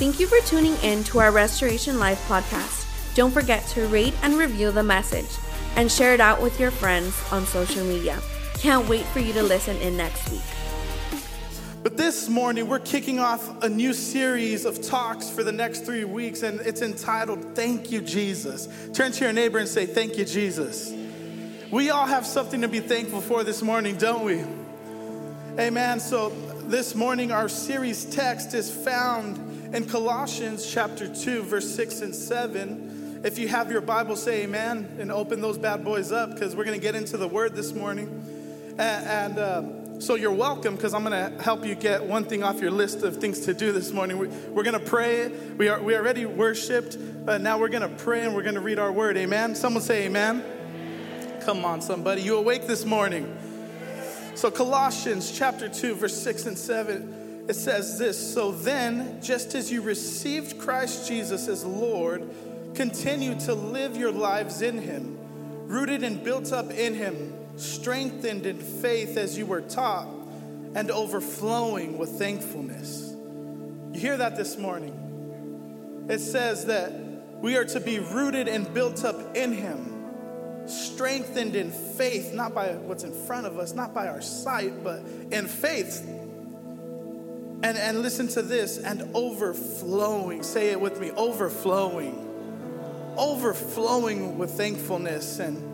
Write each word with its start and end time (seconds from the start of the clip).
Thank 0.00 0.18
you 0.18 0.26
for 0.26 0.40
tuning 0.46 0.76
in 0.76 1.04
to 1.04 1.18
our 1.18 1.30
Restoration 1.30 1.98
Life 1.98 2.26
podcast. 2.26 3.14
Don't 3.14 3.30
forget 3.30 3.66
to 3.66 3.86
rate 3.88 4.14
and 4.22 4.38
review 4.38 4.70
the 4.70 4.82
message 4.82 5.28
and 5.76 5.92
share 5.92 6.14
it 6.14 6.20
out 6.20 6.40
with 6.40 6.58
your 6.58 6.70
friends 6.70 7.14
on 7.30 7.44
social 7.44 7.84
media. 7.84 8.18
Can't 8.54 8.88
wait 8.88 9.04
for 9.04 9.18
you 9.18 9.34
to 9.34 9.42
listen 9.42 9.76
in 9.76 9.98
next 9.98 10.30
week. 10.30 10.40
But 11.82 11.98
this 11.98 12.30
morning, 12.30 12.66
we're 12.66 12.78
kicking 12.78 13.18
off 13.18 13.62
a 13.62 13.68
new 13.68 13.92
series 13.92 14.64
of 14.64 14.80
talks 14.80 15.28
for 15.28 15.44
the 15.44 15.52
next 15.52 15.80
three 15.80 16.04
weeks, 16.04 16.44
and 16.44 16.60
it's 16.60 16.80
entitled 16.80 17.54
Thank 17.54 17.90
You, 17.90 18.00
Jesus. 18.00 18.68
Turn 18.94 19.12
to 19.12 19.24
your 19.24 19.34
neighbor 19.34 19.58
and 19.58 19.68
say, 19.68 19.84
Thank 19.84 20.16
you, 20.16 20.24
Jesus. 20.24 20.94
We 21.70 21.90
all 21.90 22.06
have 22.06 22.24
something 22.24 22.62
to 22.62 22.68
be 22.68 22.80
thankful 22.80 23.20
for 23.20 23.44
this 23.44 23.60
morning, 23.60 23.98
don't 23.98 24.24
we? 24.24 24.42
Amen. 25.62 26.00
So, 26.00 26.30
this 26.68 26.94
morning, 26.94 27.32
our 27.32 27.50
series 27.50 28.06
text 28.06 28.54
is 28.54 28.70
found 28.70 29.49
in 29.72 29.86
Colossians 29.86 30.68
chapter 30.68 31.12
2, 31.12 31.42
verse 31.42 31.74
6 31.74 32.00
and 32.00 32.14
7. 32.14 33.20
If 33.24 33.38
you 33.38 33.48
have 33.48 33.70
your 33.70 33.80
Bible, 33.80 34.16
say 34.16 34.42
amen 34.42 34.96
and 34.98 35.12
open 35.12 35.40
those 35.40 35.58
bad 35.58 35.84
boys 35.84 36.10
up 36.10 36.34
because 36.34 36.56
we're 36.56 36.64
going 36.64 36.78
to 36.78 36.82
get 36.82 36.94
into 36.96 37.16
the 37.16 37.28
word 37.28 37.54
this 37.54 37.72
morning. 37.72 38.08
And, 38.78 39.38
and 39.38 39.38
uh, 39.38 40.00
so 40.00 40.16
you're 40.16 40.32
welcome 40.32 40.74
because 40.74 40.92
I'm 40.92 41.04
going 41.04 41.36
to 41.36 41.42
help 41.42 41.64
you 41.64 41.76
get 41.76 42.02
one 42.02 42.24
thing 42.24 42.42
off 42.42 42.60
your 42.60 42.72
list 42.72 43.02
of 43.02 43.18
things 43.18 43.40
to 43.40 43.54
do 43.54 43.70
this 43.70 43.92
morning. 43.92 44.18
We, 44.18 44.28
are 44.28 44.64
going 44.64 44.72
to 44.72 44.80
pray. 44.80 45.28
We, 45.28 45.68
are, 45.68 45.80
we 45.80 45.94
already 45.94 46.26
worshiped, 46.26 46.96
but 47.24 47.40
now 47.40 47.58
we're 47.58 47.68
going 47.68 47.88
to 47.88 48.02
pray 48.02 48.22
and 48.22 48.34
we're 48.34 48.42
going 48.42 48.56
to 48.56 48.60
read 48.60 48.78
our 48.80 48.90
word. 48.90 49.16
Amen. 49.16 49.54
Someone 49.54 49.82
say 49.82 50.06
amen. 50.06 50.42
Come 51.42 51.64
on, 51.64 51.80
somebody. 51.80 52.22
You 52.22 52.38
awake 52.38 52.66
this 52.66 52.84
morning? 52.84 53.36
So, 54.34 54.50
Colossians 54.50 55.30
chapter 55.30 55.68
2, 55.68 55.94
verse 55.94 56.16
6 56.20 56.46
and 56.46 56.58
7, 56.58 57.19
it 57.50 57.54
says 57.56 57.98
this 57.98 58.34
So 58.34 58.52
then, 58.52 59.20
just 59.22 59.54
as 59.54 59.70
you 59.70 59.82
received 59.82 60.58
Christ 60.58 61.06
Jesus 61.06 61.48
as 61.48 61.64
Lord, 61.64 62.28
continue 62.74 63.38
to 63.40 63.54
live 63.54 63.96
your 63.96 64.12
lives 64.12 64.62
in 64.62 64.78
him, 64.78 65.18
rooted 65.66 66.02
and 66.02 66.24
built 66.24 66.52
up 66.52 66.70
in 66.70 66.94
him 66.94 67.36
strengthened 67.60 68.46
in 68.46 68.58
faith 68.58 69.16
as 69.16 69.36
you 69.36 69.46
were 69.46 69.60
taught, 69.60 70.08
and 70.74 70.90
overflowing 70.90 71.98
with 71.98 72.10
thankfulness. 72.10 73.12
You 73.92 74.00
hear 74.00 74.16
that 74.16 74.36
this 74.36 74.56
morning? 74.56 76.06
It 76.08 76.20
says 76.20 76.66
that 76.66 76.92
we 77.40 77.56
are 77.56 77.64
to 77.66 77.80
be 77.80 77.98
rooted 77.98 78.48
and 78.48 78.72
built 78.72 79.04
up 79.04 79.36
in 79.36 79.52
Him, 79.52 80.68
strengthened 80.68 81.56
in 81.56 81.70
faith, 81.70 82.32
not 82.32 82.54
by 82.54 82.68
what's 82.74 83.04
in 83.04 83.12
front 83.12 83.46
of 83.46 83.58
us, 83.58 83.74
not 83.74 83.92
by 83.92 84.08
our 84.08 84.20
sight, 84.20 84.84
but 84.84 85.00
in 85.30 85.46
faith. 85.46 86.08
And, 87.62 87.76
and 87.76 88.00
listen 88.00 88.28
to 88.28 88.42
this 88.42 88.78
and 88.78 89.10
overflowing. 89.14 90.42
Say 90.42 90.70
it 90.70 90.80
with 90.80 90.98
me 91.00 91.10
overflowing. 91.10 92.26
Overflowing 93.18 94.38
with 94.38 94.52
thankfulness 94.52 95.38
and 95.40 95.70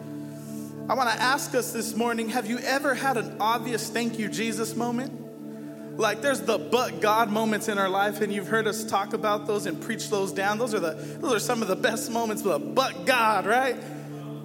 I 0.89 0.95
want 0.95 1.11
to 1.11 1.21
ask 1.21 1.53
us 1.57 1.73
this 1.73 1.97
morning 1.97 2.29
have 2.29 2.47
you 2.47 2.59
ever 2.59 2.95
had 2.95 3.17
an 3.17 3.39
obvious 3.41 3.91
thank 3.91 4.21
you, 4.21 4.29
Jesus 4.29 4.77
moment? 4.77 5.99
Like 5.99 6.21
there's 6.21 6.43
the 6.43 6.59
but 6.59 7.01
God 7.01 7.29
moments 7.29 7.67
in 7.67 7.77
our 7.77 7.89
life, 7.89 8.21
and 8.21 8.33
you've 8.33 8.47
heard 8.47 8.69
us 8.69 8.85
talk 8.85 9.13
about 9.13 9.49
those 9.49 9.67
and 9.67 9.81
preach 9.81 10.11
those 10.11 10.31
down. 10.31 10.59
Those 10.59 10.75
are, 10.75 10.81
the, 10.81 10.93
those 10.93 11.35
are 11.35 11.41
some 11.41 11.61
of 11.61 11.67
the 11.67 11.75
best 11.75 12.11
moments, 12.11 12.43
the 12.43 12.61
but 12.61 13.05
God, 13.05 13.47
right? 13.47 13.77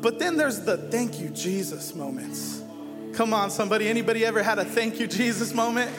But 0.01 0.17
then 0.17 0.35
there's 0.35 0.61
the 0.61 0.77
thank 0.77 1.19
you, 1.19 1.29
Jesus 1.29 1.93
moments. 1.93 2.63
Come 3.13 3.35
on, 3.35 3.51
somebody. 3.51 3.87
Anybody 3.87 4.25
ever 4.25 4.41
had 4.41 4.57
a 4.57 4.65
thank 4.65 4.99
you, 4.99 5.05
Jesus 5.05 5.53
moment? 5.53 5.91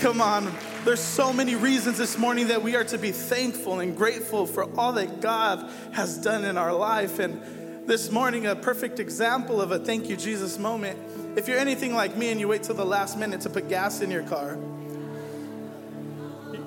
Come 0.00 0.22
on. 0.22 0.50
There's 0.86 0.98
so 0.98 1.30
many 1.30 1.56
reasons 1.56 1.98
this 1.98 2.16
morning 2.16 2.48
that 2.48 2.62
we 2.62 2.74
are 2.74 2.84
to 2.84 2.96
be 2.96 3.12
thankful 3.12 3.80
and 3.80 3.94
grateful 3.94 4.46
for 4.46 4.64
all 4.78 4.94
that 4.94 5.20
God 5.20 5.70
has 5.92 6.16
done 6.16 6.46
in 6.46 6.56
our 6.56 6.72
life. 6.72 7.18
And 7.18 7.86
this 7.86 8.10
morning 8.10 8.46
a 8.46 8.56
perfect 8.56 8.98
example 8.98 9.60
of 9.60 9.72
a 9.72 9.78
thank 9.78 10.08
you, 10.08 10.16
Jesus 10.16 10.58
moment. 10.58 10.98
If 11.36 11.48
you're 11.48 11.58
anything 11.58 11.92
like 11.92 12.16
me 12.16 12.30
and 12.30 12.40
you 12.40 12.48
wait 12.48 12.62
till 12.62 12.76
the 12.76 12.86
last 12.86 13.18
minute 13.18 13.42
to 13.42 13.50
put 13.50 13.68
gas 13.68 14.00
in 14.00 14.10
your 14.10 14.22
car, 14.22 14.56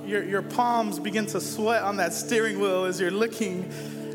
your, 0.06 0.24
your 0.24 0.44
palms 0.44 1.00
begin 1.00 1.26
to 1.26 1.42
sweat 1.42 1.82
on 1.82 1.98
that 1.98 2.14
steering 2.14 2.60
wheel 2.60 2.86
as 2.86 3.00
you're 3.00 3.10
looking 3.10 3.68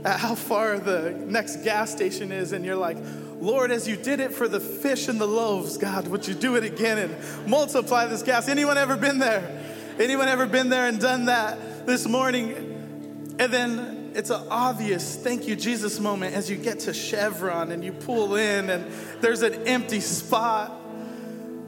at 0.05 0.21
how 0.21 0.37
far 0.37 0.79
the 0.79 1.11
next 1.27 1.65
gas 1.65 1.91
station 1.91 2.31
is, 2.31 2.53
and 2.53 2.65
you're 2.65 2.77
like, 2.77 2.99
Lord, 3.41 3.71
as 3.71 3.87
you 3.87 3.97
did 3.97 4.21
it 4.21 4.33
for 4.33 4.49
the 4.49 4.61
fish 4.61 5.09
and 5.09 5.21
the 5.21 5.27
loaves, 5.27 5.77
God, 5.79 6.09
would 6.09 6.27
you 6.27 6.35
do 6.35 6.57
it 6.57 6.65
again 6.65 6.99
and 6.99 7.49
multiply 7.49 8.07
this 8.07 8.23
gas? 8.23 8.49
Anyone 8.49 8.79
ever 8.79 8.97
been 8.97 9.19
there? 9.19 9.65
Anyone 9.99 10.29
ever 10.29 10.47
been 10.47 10.69
there 10.69 10.87
and 10.87 11.01
done 11.01 11.27
that 11.27 11.87
this 11.87 12.07
morning? 12.07 13.37
And 13.39 13.53
then 13.53 14.11
it's 14.15 14.31
an 14.31 14.43
obvious 14.51 15.17
thank 15.17 15.47
you, 15.47 15.55
Jesus 15.55 16.01
moment 16.01 16.35
as 16.35 16.51
you 16.51 16.57
get 16.57 16.81
to 16.81 16.93
Chevron 16.93 17.71
and 17.71 17.85
you 17.85 17.93
pull 17.93 18.35
in 18.35 18.71
and 18.71 18.91
there's 19.21 19.43
an 19.43 19.67
empty 19.67 20.01
spot. 20.01 20.75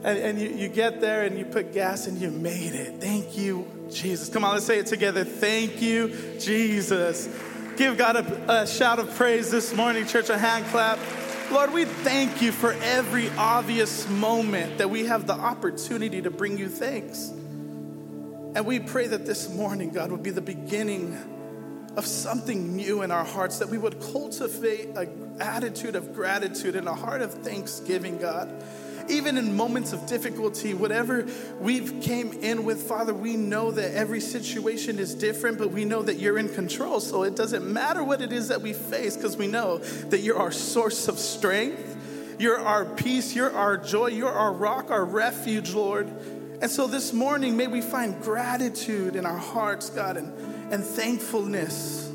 And, 0.02 0.18
and 0.18 0.40
you, 0.40 0.48
you 0.48 0.68
get 0.68 1.00
there 1.00 1.24
and 1.24 1.38
you 1.38 1.44
put 1.44 1.74
gas 1.74 2.06
and 2.06 2.18
you 2.18 2.30
made 2.30 2.72
it. 2.72 3.00
Thank 3.00 3.36
you, 3.36 3.68
Jesus. 3.90 4.30
Come 4.30 4.44
on, 4.44 4.54
let's 4.54 4.64
say 4.64 4.78
it 4.78 4.86
together. 4.86 5.24
Thank 5.24 5.82
you, 5.82 6.08
Jesus. 6.40 7.28
Give 7.76 7.96
God 7.96 8.16
a, 8.16 8.62
a 8.62 8.66
shout 8.66 8.98
of 8.98 9.14
praise 9.14 9.50
this 9.50 9.74
morning, 9.74 10.06
church, 10.06 10.30
a 10.30 10.38
hand 10.38 10.64
clap. 10.66 10.98
Lord, 11.50 11.72
we 11.72 11.84
thank 11.84 12.42
you 12.42 12.52
for 12.52 12.72
every 12.74 13.28
obvious 13.30 14.08
moment 14.08 14.78
that 14.78 14.88
we 14.88 15.06
have 15.06 15.26
the 15.26 15.32
opportunity 15.34 16.22
to 16.22 16.30
bring 16.30 16.56
you 16.56 16.68
thanks. 16.68 17.28
And 18.54 18.64
we 18.64 18.78
pray 18.78 19.08
that 19.08 19.26
this 19.26 19.52
morning, 19.52 19.90
God, 19.90 20.12
would 20.12 20.22
be 20.22 20.30
the 20.30 20.40
beginning 20.40 21.18
of 21.96 22.06
something 22.06 22.76
new 22.76 23.02
in 23.02 23.10
our 23.10 23.24
hearts, 23.24 23.58
that 23.58 23.68
we 23.68 23.78
would 23.78 24.00
cultivate 24.00 24.90
an 24.96 25.38
attitude 25.40 25.96
of 25.96 26.14
gratitude 26.14 26.76
and 26.76 26.86
a 26.86 26.94
heart 26.94 27.20
of 27.20 27.34
thanksgiving, 27.34 28.18
God. 28.18 28.48
Even 29.10 29.36
in 29.36 29.56
moments 29.56 29.92
of 29.92 30.06
difficulty, 30.06 30.72
whatever 30.72 31.26
we've 31.58 32.00
came 32.00 32.32
in 32.32 32.64
with, 32.64 32.82
Father, 32.82 33.12
we 33.12 33.36
know 33.36 33.70
that 33.72 33.94
every 33.94 34.20
situation 34.20 34.98
is 34.98 35.14
different, 35.14 35.58
but 35.58 35.70
we 35.70 35.84
know 35.84 36.02
that 36.02 36.18
you're 36.18 36.38
in 36.38 36.48
control. 36.48 37.00
So 37.00 37.24
it 37.24 37.36
doesn't 37.36 37.70
matter 37.70 38.04
what 38.04 38.22
it 38.22 38.32
is 38.32 38.48
that 38.48 38.62
we 38.62 38.72
face, 38.72 39.16
because 39.16 39.36
we 39.36 39.46
know 39.46 39.78
that 39.78 40.20
you're 40.20 40.38
our 40.38 40.52
source 40.52 41.08
of 41.08 41.18
strength. 41.18 41.96
You're 42.38 42.60
our 42.60 42.84
peace. 42.84 43.34
You're 43.34 43.52
our 43.52 43.76
joy. 43.76 44.08
You're 44.08 44.32
our 44.32 44.52
rock, 44.52 44.90
our 44.90 45.04
refuge, 45.04 45.74
Lord. 45.74 46.06
And 46.62 46.70
so 46.70 46.86
this 46.86 47.12
morning, 47.12 47.56
may 47.56 47.66
we 47.66 47.80
find 47.80 48.20
gratitude 48.22 49.16
in 49.16 49.26
our 49.26 49.38
hearts, 49.38 49.90
God, 49.90 50.16
and 50.16 50.32
and 50.72 50.84
thankfulness. 50.84 52.09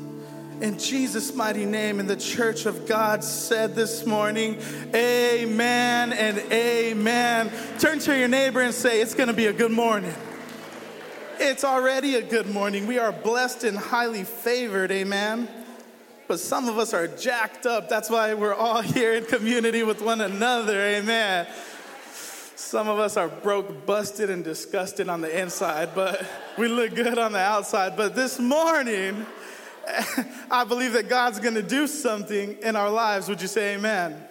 In 0.60 0.78
Jesus' 0.78 1.34
mighty 1.34 1.66
name, 1.66 2.00
and 2.00 2.08
the 2.08 2.16
church 2.16 2.64
of 2.64 2.86
God 2.86 3.22
said 3.22 3.74
this 3.74 4.06
morning, 4.06 4.58
Amen 4.94 6.14
and 6.14 6.38
Amen. 6.50 7.52
Turn 7.78 7.98
to 7.98 8.18
your 8.18 8.28
neighbor 8.28 8.62
and 8.62 8.72
say, 8.72 9.02
It's 9.02 9.14
gonna 9.14 9.34
be 9.34 9.46
a 9.46 9.52
good 9.52 9.70
morning. 9.70 10.14
It's 11.38 11.62
already 11.62 12.14
a 12.14 12.22
good 12.22 12.48
morning. 12.48 12.86
We 12.86 12.98
are 12.98 13.12
blessed 13.12 13.64
and 13.64 13.76
highly 13.76 14.24
favored, 14.24 14.90
amen. 14.90 15.46
But 16.26 16.40
some 16.40 16.70
of 16.70 16.78
us 16.78 16.94
are 16.94 17.06
jacked 17.06 17.66
up. 17.66 17.90
That's 17.90 18.08
why 18.08 18.32
we're 18.32 18.54
all 18.54 18.80
here 18.94 19.12
in 19.12 19.26
community 19.26 19.82
with 19.82 20.00
one 20.00 20.22
another, 20.22 20.80
amen. 20.80 21.48
Some 22.54 22.88
of 22.88 22.98
us 22.98 23.18
are 23.18 23.28
broke, 23.28 23.84
busted, 23.84 24.30
and 24.30 24.42
disgusted 24.42 25.10
on 25.10 25.20
the 25.20 25.38
inside, 25.38 25.90
but 25.94 26.26
we 26.56 26.68
look 26.68 26.94
good 26.94 27.18
on 27.18 27.32
the 27.32 27.38
outside. 27.38 27.94
But 27.94 28.14
this 28.14 28.38
morning, 28.38 29.26
I 30.50 30.64
believe 30.64 30.92
that 30.94 31.08
God's 31.08 31.38
gonna 31.38 31.62
do 31.62 31.86
something 31.86 32.58
in 32.62 32.76
our 32.76 32.90
lives. 32.90 33.28
Would 33.28 33.40
you 33.40 33.48
say 33.48 33.74
amen? 33.74 34.22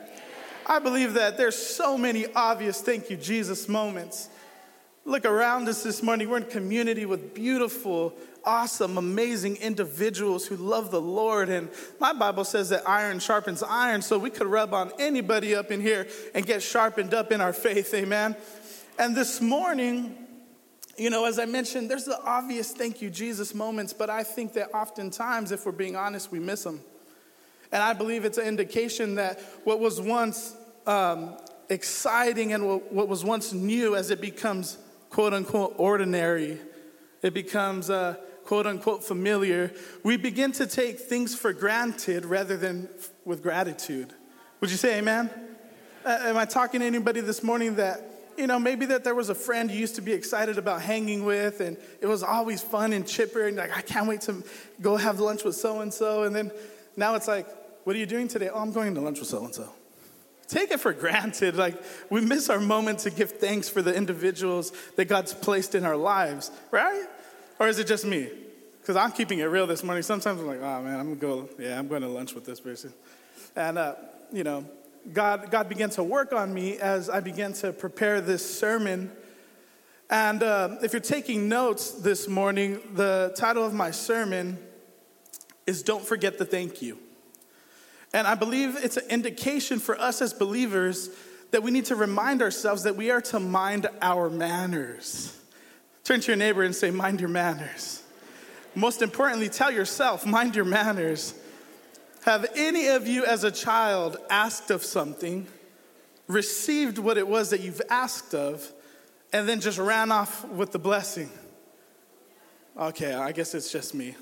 I 0.65 0.79
believe 0.79 1.13
that 1.13 1.37
there's 1.37 1.55
so 1.55 1.97
many 1.97 2.25
obvious 2.33 2.81
thank 2.81 3.09
you, 3.09 3.17
Jesus 3.17 3.69
moments. 3.69 4.29
Look 5.05 5.25
around 5.25 5.69
us 5.69 5.83
this 5.83 6.01
morning. 6.01 6.29
We're 6.29 6.37
in 6.37 6.45
community 6.45 7.05
with 7.05 7.35
beautiful, 7.35 8.15
awesome, 8.43 8.97
amazing 8.97 9.57
individuals 9.57 10.47
who 10.47 10.55
love 10.55 10.89
the 10.89 10.99
Lord. 10.99 11.49
And 11.49 11.69
my 11.99 12.11
Bible 12.11 12.43
says 12.43 12.69
that 12.69 12.89
iron 12.89 13.19
sharpens 13.19 13.61
iron, 13.61 14.01
so 14.01 14.17
we 14.17 14.31
could 14.31 14.47
rub 14.47 14.73
on 14.73 14.91
anybody 14.97 15.53
up 15.53 15.69
in 15.69 15.79
here 15.79 16.07
and 16.33 16.43
get 16.43 16.63
sharpened 16.63 17.13
up 17.13 17.31
in 17.31 17.39
our 17.39 17.53
faith. 17.53 17.93
Amen. 17.93 18.35
And 18.97 19.15
this 19.15 19.41
morning, 19.41 20.24
you 20.97 21.09
know, 21.09 21.25
as 21.25 21.39
I 21.39 21.45
mentioned, 21.45 21.89
there's 21.89 22.05
the 22.05 22.21
obvious 22.23 22.71
thank 22.71 23.01
you, 23.01 23.09
Jesus 23.09 23.53
moments, 23.53 23.93
but 23.93 24.09
I 24.09 24.23
think 24.23 24.53
that 24.53 24.73
oftentimes, 24.73 25.51
if 25.51 25.65
we're 25.65 25.71
being 25.71 25.95
honest, 25.95 26.31
we 26.31 26.39
miss 26.39 26.63
them. 26.63 26.79
And 27.71 27.83
I 27.83 27.93
believe 27.93 28.25
it's 28.25 28.37
an 28.37 28.47
indication 28.47 29.15
that 29.15 29.41
what 29.63 29.79
was 29.79 29.99
once 29.99 30.55
um, 30.87 31.35
exciting 31.69 32.53
and 32.53 32.65
what 32.65 33.07
was 33.07 33.25
once 33.25 33.51
new 33.51 33.95
as 33.95 34.11
it 34.11 34.21
becomes 34.21 34.77
quote 35.09 35.33
unquote 35.33 35.73
ordinary, 35.77 36.59
it 37.21 37.33
becomes 37.33 37.89
uh, 37.89 38.15
quote 38.45 38.67
unquote 38.67 39.03
familiar, 39.03 39.71
we 40.03 40.15
begin 40.15 40.51
to 40.53 40.67
take 40.67 40.99
things 40.99 41.35
for 41.35 41.51
granted 41.51 42.25
rather 42.25 42.55
than 42.55 42.87
with 43.25 43.41
gratitude. 43.41 44.13
Would 44.61 44.71
you 44.71 44.77
say 44.77 44.99
amen? 44.99 45.29
Uh, 46.05 46.19
am 46.21 46.37
I 46.37 46.45
talking 46.45 46.81
to 46.81 46.85
anybody 46.85 47.19
this 47.19 47.41
morning 47.43 47.75
that 47.75 48.14
you 48.37 48.47
know, 48.47 48.59
maybe 48.59 48.85
that 48.87 49.03
there 49.03 49.15
was 49.15 49.29
a 49.29 49.35
friend 49.35 49.71
you 49.71 49.79
used 49.79 49.95
to 49.95 50.01
be 50.01 50.13
excited 50.13 50.57
about 50.57 50.81
hanging 50.81 51.25
with, 51.25 51.61
and 51.61 51.77
it 52.01 52.07
was 52.07 52.23
always 52.23 52.61
fun 52.61 52.93
and 52.93 53.07
chipper, 53.07 53.47
and 53.47 53.57
like, 53.57 53.75
I 53.75 53.81
can't 53.81 54.07
wait 54.07 54.21
to 54.21 54.43
go 54.81 54.97
have 54.97 55.19
lunch 55.19 55.43
with 55.43 55.55
so 55.55 55.81
and 55.81 55.93
so. 55.93 56.23
And 56.23 56.35
then 56.35 56.51
now 56.97 57.15
it's 57.15 57.27
like, 57.27 57.47
what 57.85 57.95
are 57.95 57.99
you 57.99 58.05
doing 58.05 58.27
today? 58.27 58.49
Oh, 58.49 58.59
I'm 58.59 58.71
going 58.71 58.95
to 58.95 59.01
lunch 59.01 59.19
with 59.19 59.29
so 59.29 59.43
and 59.43 59.53
so. 59.53 59.69
Take 60.47 60.71
it 60.71 60.79
for 60.79 60.93
granted. 60.93 61.55
Like, 61.55 61.81
we 62.09 62.21
miss 62.21 62.49
our 62.49 62.59
moment 62.59 62.99
to 62.99 63.09
give 63.09 63.31
thanks 63.31 63.69
for 63.69 63.81
the 63.81 63.93
individuals 63.93 64.71
that 64.95 65.05
God's 65.05 65.33
placed 65.33 65.75
in 65.75 65.85
our 65.85 65.97
lives, 65.97 66.51
right? 66.71 67.05
Or 67.59 67.67
is 67.67 67.79
it 67.79 67.87
just 67.87 68.05
me? 68.05 68.29
Because 68.81 68.95
I'm 68.95 69.11
keeping 69.11 69.39
it 69.39 69.45
real 69.45 69.65
this 69.65 69.83
morning. 69.83 70.03
Sometimes 70.03 70.39
I'm 70.39 70.47
like, 70.47 70.61
oh 70.61 70.81
man, 70.83 70.99
I'm 70.99 71.15
gonna 71.15 71.15
go, 71.15 71.49
yeah, 71.57 71.79
I'm 71.79 71.87
going 71.87 72.03
to 72.03 72.07
lunch 72.07 72.35
with 72.35 72.45
this 72.45 72.59
person. 72.59 72.93
And, 73.55 73.77
uh, 73.77 73.95
you 74.31 74.43
know, 74.43 74.65
God, 75.13 75.51
God 75.51 75.69
began 75.69 75.89
to 75.91 76.03
work 76.03 76.33
on 76.33 76.53
me 76.53 76.77
as 76.77 77.09
I 77.09 77.19
began 77.19 77.53
to 77.53 77.71
prepare 77.71 78.21
this 78.21 78.57
sermon. 78.57 79.11
And 80.09 80.41
uh, 80.41 80.77
if 80.81 80.93
you're 80.93 80.99
taking 80.99 81.47
notes 81.47 81.91
this 81.91 82.27
morning, 82.27 82.79
the 82.93 83.33
title 83.35 83.63
of 83.63 83.73
my 83.73 83.91
sermon 83.91 84.57
is 85.67 85.83
Don't 85.83 86.03
Forget 86.03 86.37
the 86.37 86.45
Thank 86.45 86.81
You. 86.81 86.97
And 88.13 88.25
I 88.25 88.35
believe 88.35 88.77
it's 88.77 88.97
an 88.97 89.09
indication 89.09 89.79
for 89.79 89.99
us 89.99 90.21
as 90.21 90.33
believers 90.33 91.09
that 91.51 91.61
we 91.61 91.71
need 91.71 91.85
to 91.85 91.95
remind 91.95 92.41
ourselves 92.41 92.83
that 92.83 92.95
we 92.95 93.11
are 93.11 93.21
to 93.21 93.39
mind 93.39 93.87
our 94.01 94.29
manners. 94.29 95.37
Turn 96.03 96.19
to 96.19 96.27
your 96.27 96.37
neighbor 96.37 96.63
and 96.63 96.75
say, 96.75 96.91
Mind 96.91 97.19
your 97.19 97.29
manners. 97.29 98.01
Most 98.73 99.01
importantly, 99.01 99.49
tell 99.49 99.71
yourself, 99.71 100.25
Mind 100.25 100.55
your 100.55 100.65
manners. 100.65 101.33
Have 102.25 102.47
any 102.55 102.87
of 102.87 103.07
you 103.07 103.23
as 103.23 103.43
a 103.43 103.51
child 103.51 104.17
asked 104.31 104.71
of 104.71 104.83
something, 104.83 105.45
received 106.25 106.97
what 106.97 107.19
it 107.19 107.27
was 107.27 107.51
that 107.51 107.61
you've 107.61 107.83
asked 107.87 108.33
of, 108.33 108.73
and 109.31 109.47
then 109.47 109.61
just 109.61 109.77
ran 109.77 110.11
off 110.11 110.43
with 110.45 110.71
the 110.71 110.79
blessing? 110.79 111.29
Okay, 112.75 113.13
I 113.13 113.31
guess 113.31 113.53
it's 113.53 113.71
just 113.71 113.93
me. 113.93 114.15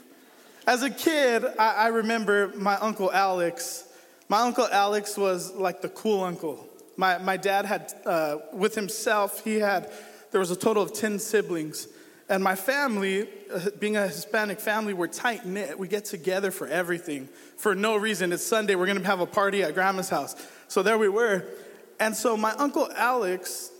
As 0.67 0.83
a 0.83 0.89
kid, 0.89 1.45
I, 1.57 1.75
I 1.75 1.87
remember 1.87 2.51
my 2.57 2.75
Uncle 2.75 3.09
Alex. 3.09 3.85
My 4.27 4.41
Uncle 4.41 4.67
Alex 4.69 5.17
was 5.17 5.53
like 5.53 5.81
the 5.81 5.87
cool 5.87 6.25
uncle. 6.25 6.67
My, 6.97 7.19
my 7.19 7.37
dad 7.37 7.63
had, 7.63 7.93
uh, 8.05 8.39
with 8.51 8.75
himself, 8.75 9.45
he 9.45 9.59
had, 9.59 9.89
there 10.31 10.41
was 10.41 10.51
a 10.51 10.57
total 10.57 10.83
of 10.83 10.91
10 10.91 11.19
siblings. 11.19 11.87
And 12.29 12.43
my 12.43 12.55
family, 12.55 13.27
uh, 13.53 13.69
being 13.79 13.97
a 13.97 14.07
Hispanic 14.07 14.59
family, 14.59 14.93
we're 14.93 15.07
tight 15.07 15.45
knit. 15.45 15.77
We 15.77 15.87
get 15.87 16.05
together 16.05 16.51
for 16.51 16.67
everything 16.67 17.27
for 17.57 17.75
no 17.75 17.95
reason. 17.95 18.31
It's 18.31 18.45
Sunday, 18.45 18.75
we're 18.75 18.87
gonna 18.87 19.03
have 19.03 19.19
a 19.19 19.25
party 19.25 19.63
at 19.63 19.73
grandma's 19.73 20.09
house. 20.09 20.35
So 20.67 20.83
there 20.83 20.97
we 20.97 21.09
were. 21.09 21.45
And 21.99 22.15
so 22.15 22.35
my 22.37 22.51
uncle 22.51 22.89
Alex, 22.95 23.71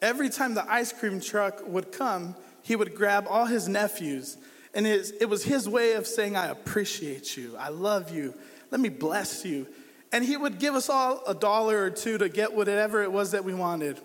every 0.00 0.30
time 0.30 0.54
the 0.54 0.70
ice 0.70 0.92
cream 0.92 1.20
truck 1.20 1.66
would 1.66 1.92
come, 1.92 2.36
he 2.62 2.76
would 2.76 2.94
grab 2.94 3.26
all 3.28 3.46
his 3.46 3.68
nephews. 3.68 4.36
And 4.74 4.86
it 4.86 5.28
was 5.28 5.44
his 5.44 5.68
way 5.68 5.94
of 5.94 6.06
saying, 6.06 6.36
I 6.36 6.46
appreciate 6.46 7.36
you, 7.36 7.56
I 7.58 7.70
love 7.70 8.10
you, 8.10 8.34
let 8.70 8.80
me 8.80 8.88
bless 8.88 9.44
you. 9.44 9.66
And 10.12 10.24
he 10.24 10.36
would 10.36 10.58
give 10.58 10.74
us 10.74 10.88
all 10.88 11.22
a 11.26 11.34
dollar 11.34 11.82
or 11.82 11.90
two 11.90 12.18
to 12.18 12.28
get 12.28 12.54
whatever 12.54 13.02
it 13.02 13.10
was 13.10 13.32
that 13.32 13.44
we 13.44 13.54
wanted. 13.54 14.00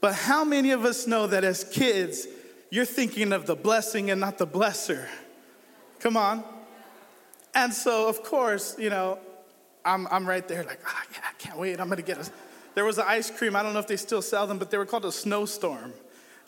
But 0.00 0.14
how 0.14 0.44
many 0.44 0.72
of 0.72 0.84
us 0.84 1.06
know 1.06 1.26
that 1.28 1.44
as 1.44 1.64
kids, 1.64 2.26
you're 2.72 2.86
thinking 2.86 3.34
of 3.34 3.44
the 3.44 3.54
blessing 3.54 4.10
and 4.10 4.18
not 4.18 4.38
the 4.38 4.46
blesser. 4.46 5.06
Come 6.00 6.16
on. 6.16 6.42
And 7.54 7.70
so, 7.70 8.08
of 8.08 8.22
course, 8.22 8.76
you 8.78 8.88
know, 8.88 9.18
I'm, 9.84 10.08
I'm 10.10 10.26
right 10.26 10.48
there, 10.48 10.64
like, 10.64 10.80
oh, 10.86 11.02
I 11.22 11.32
can't 11.38 11.58
wait. 11.58 11.78
I'm 11.78 11.88
going 11.88 11.98
to 11.98 12.02
get 12.02 12.16
a. 12.16 12.30
There 12.74 12.86
was 12.86 12.96
an 12.96 13.04
ice 13.06 13.30
cream. 13.30 13.56
I 13.56 13.62
don't 13.62 13.74
know 13.74 13.78
if 13.78 13.86
they 13.86 13.98
still 13.98 14.22
sell 14.22 14.46
them, 14.46 14.56
but 14.56 14.70
they 14.70 14.78
were 14.78 14.86
called 14.86 15.04
a 15.04 15.12
snowstorm. 15.12 15.92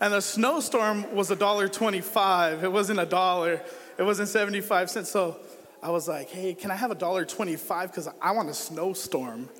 And 0.00 0.14
the 0.14 0.22
snowstorm 0.22 1.14
was 1.14 1.30
a 1.30 1.36
dollar 1.36 1.68
twenty-five. 1.68 2.64
It 2.64 2.72
wasn't 2.72 3.00
a 3.00 3.06
dollar. 3.06 3.60
It 3.98 4.02
wasn't 4.02 4.30
seventy-five 4.30 4.88
cents. 4.88 5.10
So 5.10 5.36
I 5.82 5.90
was 5.90 6.08
like, 6.08 6.30
"Hey, 6.30 6.54
can 6.54 6.70
I 6.70 6.76
have 6.76 6.90
a 6.90 6.94
dollar 6.94 7.26
twenty-five? 7.26 7.90
Because 7.90 8.08
I 8.22 8.30
want 8.30 8.48
a 8.48 8.54
snowstorm." 8.54 9.50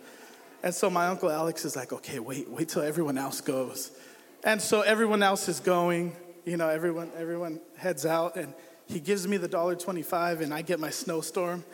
And 0.63 0.75
so 0.75 0.89
my 0.89 1.09
uncle 1.09 1.31
Alex 1.31 1.67
is 1.67 1.77
like, 1.77 1.93
"Okay, 1.93 2.21
wait, 2.21 2.49
wait 2.49 2.71
till 2.71 2.81
everyone 2.81 3.19
else 3.19 3.43
goes." 3.43 3.91
And 4.43 4.63
so 4.63 4.81
everyone 4.81 5.23
else 5.23 5.47
is 5.51 5.61
going 5.61 6.17
you 6.45 6.57
know, 6.57 6.69
everyone, 6.69 7.11
everyone 7.17 7.61
heads 7.77 8.05
out 8.05 8.37
and 8.37 8.55
he 8.87 9.01
gives 9.01 9.27
me 9.27 9.37
the 9.37 9.49
dollar 9.49 9.75
25 9.75 10.41
and 10.41 10.53
I 10.53 10.63
get 10.63 10.79
my 10.79 10.91
snowstorm. 10.91 11.65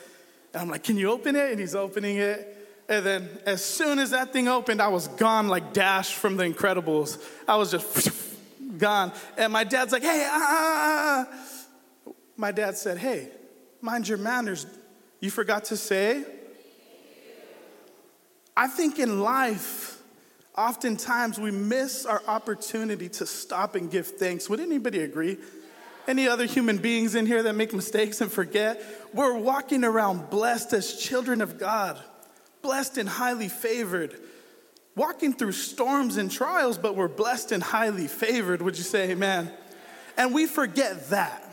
And 0.52 0.62
I'm 0.62 0.68
like, 0.68 0.84
can 0.84 0.96
you 0.96 1.10
open 1.10 1.36
it? 1.36 1.50
And 1.50 1.60
he's 1.60 1.74
opening 1.74 2.16
it. 2.16 2.56
And 2.88 3.06
then 3.06 3.28
as 3.46 3.64
soon 3.64 3.98
as 3.98 4.10
that 4.10 4.32
thing 4.32 4.48
opened, 4.48 4.82
I 4.82 4.88
was 4.88 5.08
gone 5.08 5.48
like 5.48 5.72
Dash 5.72 6.12
from 6.12 6.36
The 6.36 6.44
Incredibles. 6.44 7.22
I 7.46 7.56
was 7.56 7.70
just 7.70 8.34
gone. 8.78 9.12
And 9.36 9.52
my 9.52 9.64
dad's 9.64 9.92
like, 9.92 10.02
hey, 10.02 10.26
ah, 10.28 10.46
ah, 10.48 11.26
ah. 11.28 12.12
My 12.36 12.52
dad 12.52 12.76
said, 12.76 12.98
hey, 12.98 13.28
mind 13.80 14.08
your 14.08 14.18
manners. 14.18 14.66
You 15.20 15.30
forgot 15.30 15.66
to 15.66 15.76
say? 15.76 16.24
I 18.56 18.66
think 18.66 18.98
in 18.98 19.20
life, 19.20 19.99
Oftentimes 20.56 21.38
we 21.38 21.50
miss 21.50 22.04
our 22.04 22.22
opportunity 22.26 23.08
to 23.10 23.26
stop 23.26 23.74
and 23.76 23.90
give 23.90 24.06
thanks. 24.06 24.48
Would 24.48 24.60
anybody 24.60 25.00
agree? 25.00 25.38
Any 26.08 26.26
other 26.26 26.44
human 26.44 26.78
beings 26.78 27.14
in 27.14 27.26
here 27.26 27.42
that 27.42 27.54
make 27.54 27.72
mistakes 27.72 28.20
and 28.20 28.32
forget? 28.32 28.82
We're 29.14 29.36
walking 29.36 29.84
around 29.84 30.28
blessed 30.30 30.72
as 30.72 30.94
children 30.94 31.40
of 31.40 31.58
God, 31.58 32.02
blessed 32.62 32.98
and 32.98 33.08
highly 33.08 33.48
favored, 33.48 34.18
walking 34.96 35.32
through 35.32 35.52
storms 35.52 36.16
and 36.16 36.30
trials, 36.30 36.78
but 36.78 36.96
we're 36.96 37.08
blessed 37.08 37.52
and 37.52 37.62
highly 37.62 38.08
favored. 38.08 38.60
Would 38.60 38.76
you 38.76 38.82
say 38.82 39.10
amen? 39.10 39.52
And 40.16 40.34
we 40.34 40.46
forget 40.46 41.10
that. 41.10 41.46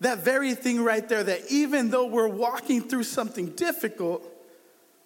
That 0.00 0.18
very 0.24 0.56
thing 0.56 0.82
right 0.82 1.08
there, 1.08 1.22
that 1.22 1.42
even 1.50 1.90
though 1.90 2.06
we're 2.06 2.26
walking 2.26 2.82
through 2.82 3.04
something 3.04 3.50
difficult, 3.50 4.28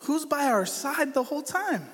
who's 0.00 0.24
by 0.24 0.46
our 0.46 0.64
side 0.64 1.12
the 1.12 1.22
whole 1.22 1.42
time? 1.42 1.86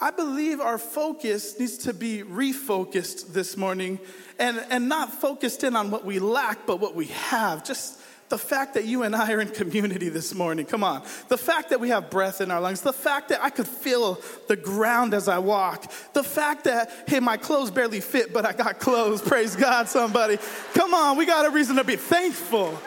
I 0.00 0.10
believe 0.10 0.60
our 0.60 0.78
focus 0.78 1.58
needs 1.58 1.78
to 1.78 1.94
be 1.94 2.22
refocused 2.22 3.32
this 3.32 3.56
morning 3.56 4.00
and, 4.38 4.64
and 4.70 4.88
not 4.88 5.12
focused 5.12 5.62
in 5.64 5.76
on 5.76 5.90
what 5.90 6.04
we 6.04 6.18
lack, 6.18 6.66
but 6.66 6.80
what 6.80 6.94
we 6.94 7.06
have. 7.06 7.64
Just 7.64 8.00
the 8.32 8.38
fact 8.38 8.74
that 8.74 8.86
you 8.86 9.02
and 9.02 9.14
I 9.14 9.30
are 9.32 9.42
in 9.42 9.48
community 9.48 10.08
this 10.08 10.34
morning, 10.34 10.64
come 10.64 10.82
on. 10.82 11.02
The 11.28 11.36
fact 11.36 11.68
that 11.68 11.80
we 11.80 11.90
have 11.90 12.08
breath 12.08 12.40
in 12.40 12.50
our 12.50 12.62
lungs, 12.62 12.80
the 12.80 12.92
fact 12.92 13.28
that 13.28 13.44
I 13.44 13.50
could 13.50 13.68
feel 13.68 14.18
the 14.48 14.56
ground 14.56 15.12
as 15.12 15.28
I 15.28 15.38
walk, 15.38 15.92
the 16.14 16.24
fact 16.24 16.64
that, 16.64 16.90
hey, 17.06 17.20
my 17.20 17.36
clothes 17.36 17.70
barely 17.70 18.00
fit, 18.00 18.32
but 18.32 18.46
I 18.46 18.54
got 18.54 18.80
clothes. 18.80 19.20
Praise 19.20 19.54
God, 19.54 19.86
somebody. 19.86 20.38
Come 20.72 20.94
on, 20.94 21.18
we 21.18 21.26
got 21.26 21.44
a 21.44 21.50
reason 21.50 21.76
to 21.76 21.84
be 21.84 21.96
thankful. 21.96 22.80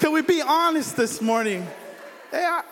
Can 0.00 0.12
we 0.12 0.22
be 0.22 0.40
honest 0.40 0.96
this 0.96 1.20
morning? 1.20 1.66
Hey, 2.30 2.44
I, 2.44 2.62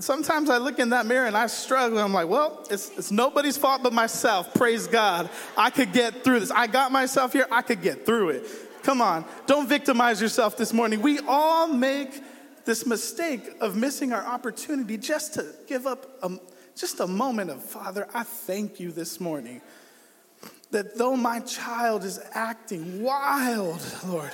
sometimes 0.00 0.50
I 0.50 0.58
look 0.58 0.78
in 0.78 0.90
that 0.90 1.06
mirror 1.06 1.26
and 1.26 1.36
I 1.36 1.46
struggle. 1.46 1.98
I'm 1.98 2.12
like, 2.12 2.28
well, 2.28 2.64
it's, 2.70 2.90
it's 2.98 3.10
nobody's 3.10 3.56
fault 3.56 3.82
but 3.82 3.92
myself. 3.92 4.52
Praise 4.54 4.86
God. 4.86 5.30
I 5.56 5.70
could 5.70 5.92
get 5.92 6.24
through 6.24 6.40
this. 6.40 6.50
I 6.50 6.66
got 6.66 6.92
myself 6.92 7.32
here. 7.32 7.46
I 7.50 7.62
could 7.62 7.82
get 7.82 8.04
through 8.04 8.30
it. 8.30 8.46
Come 8.82 9.00
on. 9.00 9.24
Don't 9.46 9.68
victimize 9.68 10.20
yourself 10.20 10.56
this 10.56 10.72
morning. 10.72 11.02
We 11.02 11.20
all 11.26 11.68
make 11.68 12.22
this 12.64 12.86
mistake 12.86 13.48
of 13.60 13.76
missing 13.76 14.12
our 14.12 14.24
opportunity 14.24 14.98
just 14.98 15.34
to 15.34 15.46
give 15.66 15.86
up 15.86 16.06
a, 16.22 16.38
just 16.76 17.00
a 17.00 17.06
moment 17.06 17.50
of, 17.50 17.62
Father, 17.62 18.06
I 18.14 18.22
thank 18.22 18.78
you 18.78 18.92
this 18.92 19.20
morning 19.20 19.60
that 20.70 20.98
though 20.98 21.16
my 21.16 21.40
child 21.40 22.04
is 22.04 22.20
acting 22.32 23.02
wild, 23.02 23.80
Lord, 24.06 24.32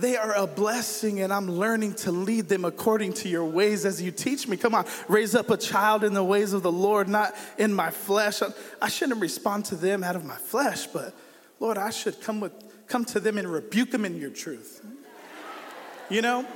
they 0.00 0.16
are 0.16 0.34
a 0.34 0.46
blessing, 0.46 1.20
and 1.20 1.32
I'm 1.32 1.50
learning 1.50 1.94
to 1.94 2.12
lead 2.12 2.48
them 2.48 2.64
according 2.64 3.14
to 3.14 3.28
your 3.28 3.44
ways 3.44 3.84
as 3.84 4.00
you 4.00 4.10
teach 4.10 4.46
me. 4.46 4.56
Come 4.56 4.74
on, 4.74 4.86
raise 5.08 5.34
up 5.34 5.50
a 5.50 5.56
child 5.56 6.04
in 6.04 6.14
the 6.14 6.24
ways 6.24 6.52
of 6.52 6.62
the 6.62 6.72
Lord, 6.72 7.08
not 7.08 7.34
in 7.58 7.72
my 7.72 7.90
flesh. 7.90 8.40
I 8.80 8.88
shouldn't 8.88 9.20
respond 9.20 9.66
to 9.66 9.76
them 9.76 10.04
out 10.04 10.16
of 10.16 10.24
my 10.24 10.36
flesh, 10.36 10.86
but 10.86 11.14
Lord, 11.60 11.78
I 11.78 11.90
should 11.90 12.20
come 12.20 12.40
with 12.40 12.52
come 12.88 13.04
to 13.04 13.20
them 13.20 13.38
and 13.38 13.46
rebuke 13.46 13.90
them 13.90 14.04
in 14.04 14.16
your 14.16 14.30
truth. 14.30 14.84
You 16.08 16.22
know? 16.22 16.46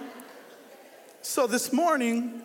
So 1.20 1.46
this 1.46 1.72
morning, 1.72 2.40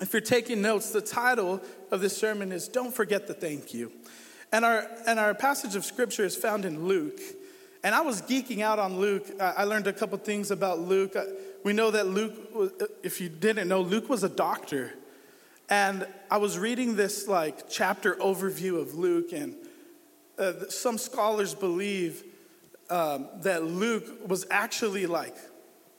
if 0.00 0.12
you're 0.12 0.22
taking 0.22 0.62
notes, 0.62 0.90
the 0.90 1.02
title 1.02 1.60
of 1.90 2.00
this 2.00 2.16
sermon 2.16 2.50
is 2.50 2.66
Don't 2.66 2.94
Forget 2.94 3.26
the 3.26 3.34
Thank 3.34 3.74
You. 3.74 3.92
And 4.52 4.64
our, 4.64 4.86
and 5.06 5.20
our 5.20 5.34
passage 5.34 5.76
of 5.76 5.84
scripture 5.84 6.24
is 6.24 6.34
found 6.34 6.64
in 6.64 6.86
Luke 6.86 7.20
and 7.82 7.94
I 7.94 8.02
was 8.02 8.22
geeking 8.22 8.60
out 8.60 8.78
on 8.78 8.98
Luke. 8.98 9.26
I 9.40 9.64
learned 9.64 9.86
a 9.86 9.92
couple 9.92 10.18
things 10.18 10.50
about 10.50 10.80
Luke. 10.80 11.16
We 11.64 11.72
know 11.72 11.90
that 11.90 12.06
Luke, 12.06 12.82
if 13.02 13.20
you 13.20 13.28
didn't 13.28 13.68
know, 13.68 13.80
Luke 13.80 14.08
was 14.08 14.22
a 14.22 14.28
doctor. 14.28 14.92
And 15.68 16.06
I 16.30 16.38
was 16.38 16.58
reading 16.58 16.96
this 16.96 17.28
like 17.28 17.70
chapter 17.70 18.16
overview 18.16 18.80
of 18.80 18.94
Luke, 18.94 19.32
and 19.32 19.54
uh, 20.38 20.68
some 20.68 20.98
scholars 20.98 21.54
believe 21.54 22.24
um, 22.90 23.28
that 23.42 23.64
Luke 23.64 24.28
was 24.28 24.46
actually 24.50 25.06
like 25.06 25.36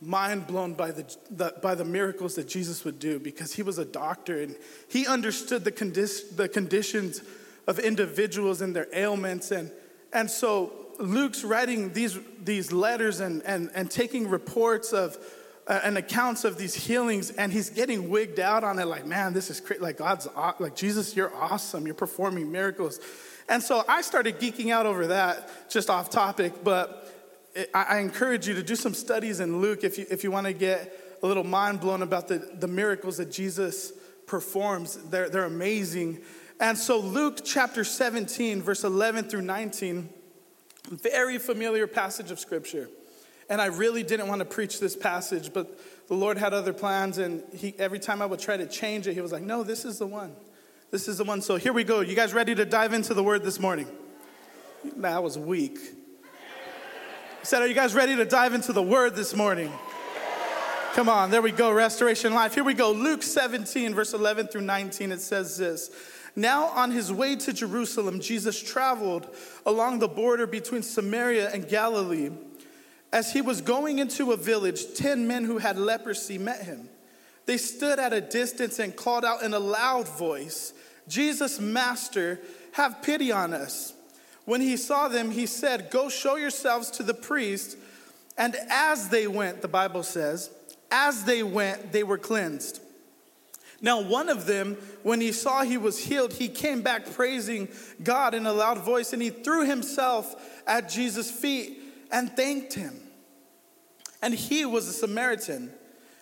mind 0.02 0.48
blown 0.48 0.74
by 0.74 0.92
the, 0.92 1.16
the, 1.30 1.54
by 1.62 1.76
the 1.76 1.86
miracles 1.86 2.36
that 2.36 2.48
Jesus 2.48 2.84
would 2.84 3.00
do 3.00 3.20
because 3.20 3.54
he 3.54 3.62
was 3.62 3.78
a 3.78 3.86
doctor 3.86 4.42
and 4.42 4.56
he 4.90 5.06
understood 5.06 5.64
the, 5.64 5.72
condi- 5.72 6.36
the 6.36 6.50
conditions 6.50 7.22
of 7.68 7.78
individuals 7.80 8.62
and 8.62 8.76
their 8.76 8.88
ailments. 8.94 9.52
And, 9.52 9.72
and 10.12 10.30
so 10.30 10.81
Luke's 11.01 11.43
writing 11.43 11.93
these, 11.93 12.17
these 12.43 12.72
letters 12.72 13.20
and, 13.20 13.41
and, 13.43 13.70
and 13.74 13.89
taking 13.89 14.29
reports 14.29 14.93
of 14.93 15.17
uh, 15.67 15.79
and 15.84 15.98
accounts 15.98 16.43
of 16.43 16.58
these 16.58 16.74
healings, 16.74 17.31
and 17.31 17.53
he's 17.53 17.70
getting 17.70 18.10
wigged 18.10 18.39
out 18.39 18.63
on 18.63 18.79
it 18.79 18.86
like, 18.86 19.05
man, 19.05 19.31
this 19.31 19.50
is 19.50 19.62
crazy. 19.62 19.81
Like, 19.81 19.98
God's, 19.98 20.27
like, 20.60 20.75
Jesus, 20.75 21.15
you're 21.15 21.34
awesome. 21.36 21.86
You're 21.86 21.96
performing 21.96 22.51
miracles. 22.51 23.00
And 23.48 23.62
so 23.62 23.84
I 23.88 24.01
started 24.01 24.39
geeking 24.39 24.72
out 24.72 24.86
over 24.86 25.08
that, 25.08 25.70
just 25.70 25.89
off 25.89 26.10
topic, 26.10 26.63
but 26.63 27.13
it, 27.53 27.70
I, 27.74 27.84
I 27.84 27.98
encourage 28.00 28.48
you 28.48 28.55
to 28.55 28.63
do 28.63 28.75
some 28.75 28.93
studies 28.93 29.39
in 29.39 29.62
Luke 29.62 29.84
if 29.84 29.98
you, 29.98 30.05
if 30.10 30.24
you 30.24 30.31
want 30.31 30.48
to 30.48 30.53
get 30.53 31.17
a 31.22 31.27
little 31.27 31.43
mind 31.43 31.79
blown 31.79 32.01
about 32.01 32.27
the, 32.27 32.39
the 32.60 32.67
miracles 32.67 33.17
that 33.17 33.31
Jesus 33.31 33.93
performs. 34.25 34.96
They're, 35.10 35.29
they're 35.29 35.46
amazing. 35.46 36.22
And 36.60 36.77
so, 36.77 37.00
Luke 37.00 37.41
chapter 37.43 37.84
17, 37.84 38.62
verse 38.62 38.84
11 38.84 39.25
through 39.25 39.41
19, 39.41 40.10
very 40.90 41.38
familiar 41.38 41.88
passage 41.88 42.32
of 42.32 42.40
scripture. 42.40 42.90
And 43.50 43.62
I 43.62 43.66
really 43.66 44.04
didn't 44.04 44.28
want 44.28 44.40
to 44.40 44.46
preach 44.46 44.80
this 44.80 44.96
passage, 44.96 45.52
but 45.52 45.80
the 46.08 46.14
Lord 46.14 46.38
had 46.38 46.54
other 46.54 46.74
plans. 46.74 47.18
And 47.18 47.44
he, 47.54 47.76
every 47.78 48.00
time 48.00 48.22
I 48.22 48.26
would 48.26 48.40
try 48.40 48.58
to 48.58 48.66
change 48.66 49.08
it, 49.08 49.14
He 49.14 49.22
was 49.22 49.32
like, 49.32 49.44
No, 49.44 49.64
this 49.64 49.86
is 49.86 50.00
the 50.00 50.08
one. 50.08 50.34
This 50.90 51.08
is 51.08 51.18
the 51.18 51.24
one. 51.24 51.42
So 51.42 51.58
here 51.58 51.74
we 51.74 51.84
go. 51.84 52.02
You 52.02 52.16
guys 52.16 52.34
ready 52.34 52.56
to 52.56 52.66
dive 52.66 52.94
into 52.94 53.14
the 53.14 53.24
word 53.24 53.44
this 53.44 53.60
morning? 53.60 53.88
That 54.98 55.22
was 55.22 55.38
weak. 55.38 55.78
I 57.42 57.44
said, 57.44 57.62
Are 57.62 57.68
you 57.68 57.74
guys 57.74 57.94
ready 57.94 58.16
to 58.16 58.26
dive 58.26 58.54
into 58.54 58.74
the 58.74 58.84
word 58.84 59.16
this 59.16 59.36
morning? 59.36 59.72
Come 60.94 61.08
on, 61.08 61.32
there 61.32 61.42
we 61.42 61.52
go. 61.52 61.72
Restoration 61.72 62.34
Life. 62.34 62.54
Here 62.54 62.66
we 62.66 62.74
go. 62.74 62.92
Luke 62.92 63.24
17, 63.24 63.96
verse 63.96 64.14
11 64.14 64.48
through 64.48 64.62
19. 64.62 65.14
It 65.14 65.22
says 65.22 65.58
this. 65.58 65.90
Now, 66.36 66.68
on 66.68 66.92
his 66.92 67.12
way 67.12 67.36
to 67.36 67.54
Jerusalem, 67.54 68.22
Jesus 68.22 68.62
traveled 68.62 69.28
along 69.66 70.00
the 70.00 70.08
border 70.08 70.48
between 70.48 70.82
Samaria 70.82 71.52
and 71.52 71.68
Galilee. 71.68 72.32
As 73.12 73.34
he 73.34 73.42
was 73.42 73.60
going 73.60 74.00
into 74.00 74.32
a 74.32 74.38
village, 74.38 74.94
10 74.96 75.28
men 75.28 75.44
who 75.44 75.58
had 75.58 75.78
leprosy 75.78 76.38
met 76.38 76.64
him. 76.64 76.90
They 77.46 77.58
stood 77.58 78.00
at 78.00 78.14
a 78.14 78.22
distance 78.22 78.80
and 78.80 78.96
called 78.96 79.26
out 79.26 79.44
in 79.44 79.54
a 79.54 79.60
loud 79.60 80.08
voice, 80.08 80.74
Jesus, 81.08 81.60
Master, 81.60 82.40
have 82.74 83.02
pity 83.02 83.32
on 83.32 83.54
us. 83.54 83.94
When 84.46 84.62
he 84.62 84.78
saw 84.78 85.08
them, 85.08 85.32
he 85.32 85.46
said, 85.46 85.90
Go 85.92 86.10
show 86.10 86.36
yourselves 86.36 86.92
to 86.92 87.04
the 87.04 87.14
priest. 87.14 87.78
And 88.38 88.56
as 88.70 89.10
they 89.10 89.28
went, 89.28 89.62
the 89.62 89.68
Bible 89.68 90.04
says, 90.04 90.50
as 90.92 91.24
they 91.24 91.42
went, 91.42 91.92
they 91.92 92.04
were 92.04 92.18
cleansed. 92.18 92.81
Now, 93.82 94.00
one 94.00 94.30
of 94.30 94.46
them, 94.46 94.78
when 95.02 95.22
he 95.22 95.32
saw 95.32 95.64
he 95.64 95.78
was 95.78 95.98
healed, 95.98 96.34
he 96.34 96.48
came 96.48 96.82
back 96.82 97.12
praising 97.14 97.68
God 98.04 98.36
in 98.36 98.46
a 98.46 98.54
loud 98.54 98.80
voice 98.80 99.12
and 99.12 99.22
he 99.22 99.32
threw 99.32 99.66
himself 99.66 100.36
at 100.68 100.88
Jesus' 100.88 101.32
feet 101.32 101.82
and 102.12 102.32
thanked 102.36 102.74
him. 102.74 103.00
And 104.22 104.36
he 104.36 104.66
was 104.66 104.88
a 104.88 104.94
Samaritan. 104.94 105.72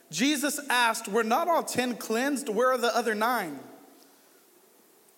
Jesus 0.09 0.59
asked, 0.69 1.09
Were 1.09 1.23
not 1.23 1.49
all 1.49 1.63
10 1.63 1.97
cleansed? 1.97 2.47
Where 2.47 2.71
are 2.71 2.77
the 2.77 2.95
other 2.95 3.13
nine? 3.13 3.59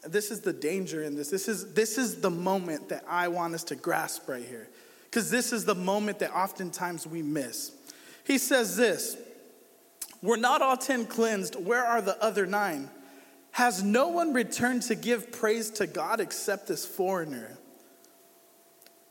This 0.03 0.31
is 0.31 0.41
the 0.41 0.53
danger 0.53 1.03
in 1.03 1.15
this. 1.15 1.29
This 1.29 1.47
is, 1.47 1.73
this 1.73 1.99
is 1.99 2.21
the 2.21 2.31
moment 2.31 2.89
that 2.89 3.03
I 3.07 3.27
want 3.27 3.53
us 3.53 3.63
to 3.65 3.75
grasp 3.75 4.27
right 4.27 4.43
here. 4.43 4.67
Because 5.05 5.29
this 5.29 5.53
is 5.53 5.65
the 5.65 5.75
moment 5.75 6.19
that 6.19 6.33
oftentimes 6.33 7.05
we 7.05 7.21
miss. 7.21 7.71
He 8.23 8.39
says 8.39 8.75
this 8.75 9.15
were 10.21 10.37
not 10.37 10.61
all 10.61 10.77
10 10.77 11.05
cleansed? 11.05 11.55
Where 11.55 11.83
are 11.83 12.01
the 12.01 12.21
other 12.23 12.45
nine? 12.45 12.89
Has 13.51 13.83
no 13.83 14.07
one 14.07 14.33
returned 14.33 14.83
to 14.83 14.95
give 14.95 15.31
praise 15.31 15.69
to 15.71 15.87
God 15.87 16.19
except 16.19 16.67
this 16.67 16.85
foreigner? 16.85 17.57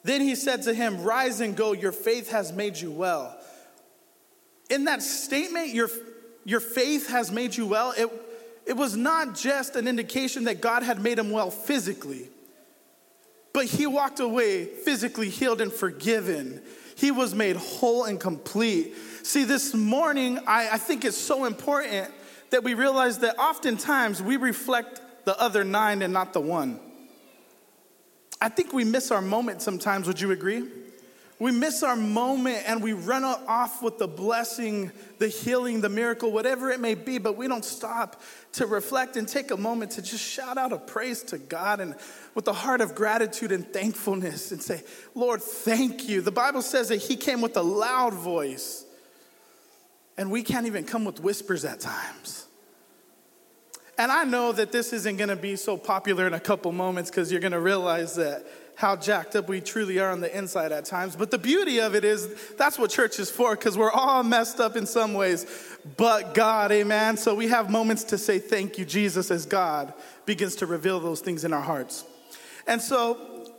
Then 0.02 0.20
he 0.22 0.34
said 0.34 0.62
to 0.62 0.74
him, 0.74 1.02
Rise 1.02 1.40
and 1.40 1.56
go, 1.56 1.72
your 1.72 1.92
faith 1.92 2.30
has 2.30 2.52
made 2.52 2.78
you 2.78 2.90
well. 2.90 3.36
In 4.70 4.84
that 4.84 5.02
statement, 5.02 5.68
your, 5.68 5.90
your 6.44 6.60
faith 6.60 7.08
has 7.08 7.30
made 7.30 7.56
you 7.56 7.66
well, 7.66 7.92
it, 7.96 8.08
it 8.66 8.76
was 8.76 8.96
not 8.96 9.34
just 9.34 9.76
an 9.76 9.88
indication 9.88 10.44
that 10.44 10.60
God 10.60 10.82
had 10.82 11.02
made 11.02 11.18
him 11.18 11.30
well 11.30 11.50
physically, 11.50 12.28
but 13.52 13.66
he 13.66 13.86
walked 13.86 14.20
away 14.20 14.64
physically 14.64 15.28
healed 15.28 15.60
and 15.60 15.72
forgiven. 15.72 16.62
He 17.00 17.10
was 17.10 17.34
made 17.34 17.56
whole 17.56 18.04
and 18.04 18.20
complete. 18.20 18.94
See, 19.22 19.44
this 19.44 19.72
morning, 19.72 20.38
I, 20.46 20.72
I 20.72 20.76
think 20.76 21.06
it's 21.06 21.16
so 21.16 21.46
important 21.46 22.10
that 22.50 22.62
we 22.62 22.74
realize 22.74 23.20
that 23.20 23.38
oftentimes 23.38 24.22
we 24.22 24.36
reflect 24.36 25.00
the 25.24 25.40
other 25.40 25.64
nine 25.64 26.02
and 26.02 26.12
not 26.12 26.34
the 26.34 26.42
one. 26.42 26.78
I 28.38 28.50
think 28.50 28.74
we 28.74 28.84
miss 28.84 29.10
our 29.10 29.22
moment 29.22 29.62
sometimes, 29.62 30.06
would 30.08 30.20
you 30.20 30.30
agree? 30.30 30.68
We 31.40 31.52
miss 31.52 31.82
our 31.82 31.96
moment 31.96 32.64
and 32.66 32.82
we 32.82 32.92
run 32.92 33.24
off 33.24 33.82
with 33.82 33.96
the 33.96 34.06
blessing, 34.06 34.92
the 35.18 35.28
healing, 35.28 35.80
the 35.80 35.88
miracle, 35.88 36.30
whatever 36.30 36.70
it 36.70 36.80
may 36.80 36.94
be, 36.94 37.16
but 37.16 37.34
we 37.34 37.48
don't 37.48 37.64
stop 37.64 38.20
to 38.52 38.66
reflect 38.66 39.16
and 39.16 39.26
take 39.26 39.50
a 39.50 39.56
moment 39.56 39.92
to 39.92 40.02
just 40.02 40.22
shout 40.22 40.58
out 40.58 40.70
a 40.70 40.76
praise 40.76 41.22
to 41.24 41.38
God 41.38 41.80
and 41.80 41.96
with 42.34 42.46
a 42.46 42.52
heart 42.52 42.82
of 42.82 42.94
gratitude 42.94 43.52
and 43.52 43.66
thankfulness 43.72 44.52
and 44.52 44.62
say, 44.62 44.82
Lord, 45.14 45.42
thank 45.42 46.06
you. 46.10 46.20
The 46.20 46.30
Bible 46.30 46.60
says 46.60 46.90
that 46.90 46.98
He 46.98 47.16
came 47.16 47.40
with 47.40 47.56
a 47.56 47.62
loud 47.62 48.12
voice 48.12 48.84
and 50.18 50.30
we 50.30 50.42
can't 50.42 50.66
even 50.66 50.84
come 50.84 51.06
with 51.06 51.20
whispers 51.20 51.64
at 51.64 51.80
times. 51.80 52.48
And 53.96 54.12
I 54.12 54.24
know 54.24 54.52
that 54.52 54.72
this 54.72 54.92
isn't 54.92 55.16
gonna 55.16 55.36
be 55.36 55.56
so 55.56 55.78
popular 55.78 56.26
in 56.26 56.34
a 56.34 56.40
couple 56.40 56.70
moments 56.72 57.08
because 57.10 57.32
you're 57.32 57.40
gonna 57.40 57.60
realize 57.60 58.16
that 58.16 58.44
how 58.80 58.96
jacked 58.96 59.36
up 59.36 59.46
we 59.46 59.60
truly 59.60 59.98
are 59.98 60.10
on 60.10 60.22
the 60.22 60.34
inside 60.34 60.72
at 60.72 60.86
times. 60.86 61.14
But 61.14 61.30
the 61.30 61.36
beauty 61.36 61.82
of 61.82 61.94
it 61.94 62.02
is 62.02 62.34
that's 62.56 62.78
what 62.78 62.90
church 62.90 63.18
is 63.18 63.30
for 63.30 63.54
because 63.54 63.76
we're 63.76 63.90
all 63.90 64.22
messed 64.22 64.58
up 64.58 64.74
in 64.74 64.86
some 64.86 65.12
ways, 65.12 65.44
but 65.98 66.32
God, 66.32 66.72
amen. 66.72 67.18
So 67.18 67.34
we 67.34 67.48
have 67.48 67.68
moments 67.68 68.04
to 68.04 68.16
say 68.16 68.38
thank 68.38 68.78
you, 68.78 68.86
Jesus, 68.86 69.30
as 69.30 69.44
God 69.44 69.92
begins 70.24 70.56
to 70.56 70.66
reveal 70.66 70.98
those 70.98 71.20
things 71.20 71.44
in 71.44 71.52
our 71.52 71.60
hearts. 71.60 72.06
And 72.66 72.80
so 72.80 73.52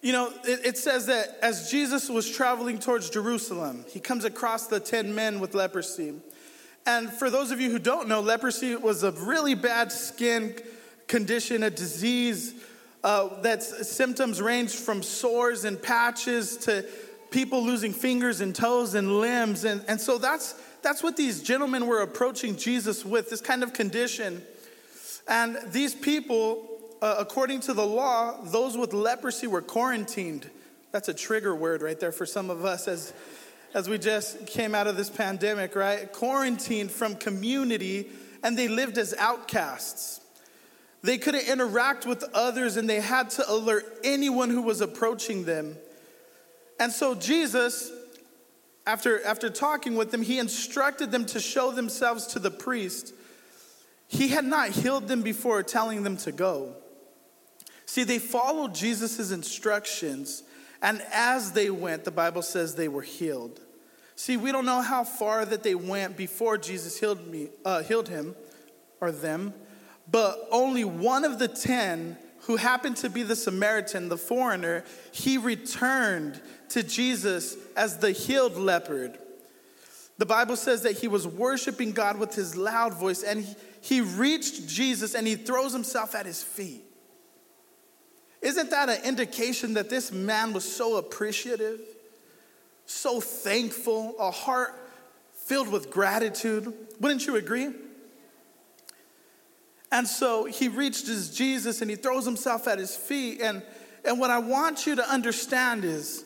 you 0.00 0.12
know, 0.12 0.32
it, 0.44 0.64
it, 0.64 0.78
says 0.78 1.06
that 1.06 1.36
as 1.42 1.70
Jesus 1.70 2.08
was 2.08 2.30
traveling 2.30 2.78
towards 2.78 3.10
Jerusalem, 3.10 3.84
he 3.90 3.98
comes 4.00 4.24
across 4.24 4.68
the 4.68 4.78
10 4.80 5.12
men 5.14 5.40
with 5.40 5.54
leprosy. 5.54 6.14
And 6.86 7.10
for 7.10 7.28
those 7.28 7.50
of 7.50 7.60
you 7.60 7.70
who 7.70 7.80
don't 7.80 8.08
know, 8.08 8.20
leprosy 8.20 8.76
was 8.76 9.02
a 9.02 9.10
really 9.10 9.56
bad 9.56 9.90
skin 9.90 10.56
condition, 11.08 11.64
a 11.64 11.70
disease 11.70 12.54
uh, 13.04 13.40
that's 13.42 13.88
symptoms 13.88 14.40
range 14.42 14.74
from 14.74 15.02
sores 15.02 15.64
and 15.64 15.80
patches 15.80 16.56
to 16.58 16.84
people 17.30 17.62
losing 17.62 17.92
fingers 17.92 18.40
and 18.40 18.54
toes 18.54 18.94
and 18.94 19.20
limbs. 19.20 19.64
And, 19.64 19.84
and 19.86 20.00
so 20.00 20.18
that's, 20.18 20.54
that's 20.82 21.02
what 21.02 21.16
these 21.16 21.42
gentlemen 21.42 21.86
were 21.86 22.00
approaching 22.00 22.56
Jesus 22.56 23.04
with 23.04 23.30
this 23.30 23.40
kind 23.40 23.62
of 23.62 23.72
condition. 23.72 24.42
And 25.28 25.58
these 25.72 25.94
people 25.94 26.68
uh, 27.00 27.16
according 27.18 27.60
to 27.60 27.74
the 27.74 27.86
law, 27.86 28.40
those 28.42 28.76
with 28.76 28.92
leprosy 28.92 29.46
were 29.46 29.62
quarantined. 29.62 30.50
That's 30.90 31.08
a 31.08 31.14
trigger 31.14 31.54
word 31.54 31.82
right 31.82 31.98
there 31.98 32.12
for 32.12 32.26
some 32.26 32.50
of 32.50 32.64
us 32.64 32.88
as, 32.88 33.12
as 33.74 33.88
we 33.88 33.98
just 33.98 34.46
came 34.46 34.74
out 34.74 34.86
of 34.86 34.96
this 34.96 35.10
pandemic, 35.10 35.76
right? 35.76 36.12
Quarantined 36.12 36.90
from 36.90 37.14
community, 37.16 38.08
and 38.42 38.58
they 38.58 38.68
lived 38.68 38.98
as 38.98 39.14
outcasts. 39.18 40.20
They 41.02 41.18
couldn't 41.18 41.48
interact 41.48 42.06
with 42.06 42.24
others, 42.34 42.76
and 42.76 42.88
they 42.88 43.00
had 43.00 43.30
to 43.30 43.50
alert 43.50 43.84
anyone 44.02 44.50
who 44.50 44.62
was 44.62 44.80
approaching 44.80 45.44
them. 45.44 45.76
And 46.80 46.92
so 46.92 47.14
Jesus, 47.14 47.92
after, 48.86 49.24
after 49.24 49.50
talking 49.50 49.96
with 49.96 50.10
them, 50.10 50.22
he 50.22 50.38
instructed 50.38 51.10
them 51.10 51.24
to 51.26 51.40
show 51.40 51.70
themselves 51.70 52.26
to 52.28 52.38
the 52.38 52.50
priest. 52.50 53.14
He 54.08 54.28
had 54.28 54.44
not 54.44 54.70
healed 54.70 55.06
them 55.06 55.22
before 55.22 55.62
telling 55.62 56.02
them 56.02 56.16
to 56.18 56.32
go. 56.32 56.74
See, 57.86 58.04
they 58.04 58.18
followed 58.18 58.74
Jesus' 58.74 59.30
instructions, 59.30 60.42
and 60.82 61.02
as 61.12 61.52
they 61.52 61.70
went, 61.70 62.04
the 62.04 62.10
Bible 62.10 62.42
says 62.42 62.74
they 62.74 62.88
were 62.88 63.02
healed. 63.02 63.60
See, 64.14 64.36
we 64.36 64.50
don't 64.50 64.66
know 64.66 64.80
how 64.80 65.04
far 65.04 65.44
that 65.44 65.62
they 65.62 65.74
went 65.74 66.16
before 66.16 66.58
Jesus 66.58 66.98
healed, 66.98 67.26
me, 67.28 67.48
uh, 67.64 67.82
healed 67.82 68.08
him 68.08 68.34
or 69.00 69.12
them, 69.12 69.54
but 70.10 70.46
only 70.50 70.84
one 70.84 71.24
of 71.24 71.38
the 71.38 71.48
ten 71.48 72.16
who 72.42 72.56
happened 72.56 72.96
to 72.96 73.10
be 73.10 73.22
the 73.22 73.36
Samaritan, 73.36 74.08
the 74.08 74.16
foreigner, 74.16 74.84
he 75.12 75.36
returned 75.36 76.40
to 76.70 76.82
Jesus 76.82 77.56
as 77.76 77.98
the 77.98 78.10
healed 78.10 78.56
leper. 78.56 79.12
The 80.16 80.26
Bible 80.26 80.56
says 80.56 80.82
that 80.82 80.98
he 80.98 81.08
was 81.08 81.26
worshiping 81.26 81.92
God 81.92 82.18
with 82.18 82.34
his 82.34 82.56
loud 82.56 82.94
voice, 82.94 83.22
and 83.22 83.44
he, 83.44 83.54
he 83.80 84.00
reached 84.00 84.66
Jesus 84.66 85.14
and 85.14 85.26
he 85.26 85.36
throws 85.36 85.72
himself 85.72 86.14
at 86.14 86.26
his 86.26 86.42
feet. 86.42 86.84
Isn't 88.40 88.70
that 88.70 88.88
an 88.88 89.04
indication 89.04 89.74
that 89.74 89.90
this 89.90 90.10
man 90.10 90.52
was 90.52 90.64
so 90.64 90.96
appreciative, 90.96 91.80
so 92.86 93.20
thankful, 93.20 94.14
a 94.18 94.30
heart 94.30 94.74
filled 95.34 95.68
with 95.68 95.90
gratitude? 95.90 96.72
Wouldn't 97.00 97.26
you 97.26 97.36
agree? 97.36 97.72
And 99.90 100.06
so 100.06 100.44
he 100.44 100.68
reaches 100.68 101.34
Jesus 101.34 101.80
and 101.80 101.90
he 101.90 101.96
throws 101.96 102.24
himself 102.24 102.68
at 102.68 102.78
his 102.78 102.94
feet. 102.94 103.40
And, 103.40 103.62
and 104.04 104.20
what 104.20 104.30
I 104.30 104.38
want 104.38 104.86
you 104.86 104.96
to 104.96 105.10
understand 105.10 105.84
is 105.84 106.24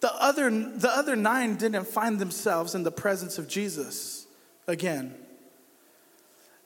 the 0.00 0.12
other, 0.14 0.50
the 0.50 0.90
other 0.90 1.16
nine 1.16 1.56
didn't 1.56 1.86
find 1.86 2.18
themselves 2.18 2.74
in 2.74 2.82
the 2.82 2.90
presence 2.90 3.38
of 3.38 3.48
Jesus 3.48 4.26
again. 4.66 5.14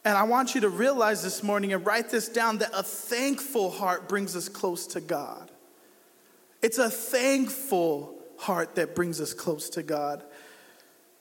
And 0.05 0.19
I 0.19 0.25
want 0.25 0.55
you 0.55 0.63
to 0.63 0.69
realize 0.69 1.23
this 1.23 1.43
morning 1.43 1.73
and 1.73 1.87
write 1.87 2.11
this 2.11 2.29
down 2.29 2.59
that 2.59 2.71
a 2.75 2.83
thankful 2.83 3.71
heart 3.71 4.09
brings 4.09 4.35
us 4.35 4.49
close 4.49 4.87
to 4.89 5.01
God. 5.01 5.51
It's 6.61 6.79
a 6.79 6.91
thankful 6.91 8.19
heart 8.39 8.75
that 8.75 8.95
brings 8.95 9.21
us 9.21 9.33
close 9.33 9.69
to 9.71 9.83
God. 9.83 10.25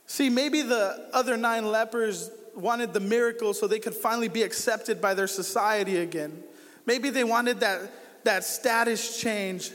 See, 0.08 0.30
maybe 0.30 0.62
the 0.62 1.10
other 1.14 1.38
nine 1.38 1.72
lepers 1.72 2.32
wanted 2.56 2.94
the 2.94 3.00
miracle 3.00 3.54
so 3.54 3.68
they 3.68 3.80
could 3.80 3.96
finally 3.96 4.28
be 4.28 4.44
accepted 4.44 5.02
by 5.02 5.14
their 5.14 5.28
society 5.28 5.98
again. 5.98 6.44
Maybe 6.86 7.10
they 7.10 7.24
wanted 7.24 7.60
that, 7.60 7.92
that 8.24 8.44
status 8.44 9.20
change. 9.20 9.72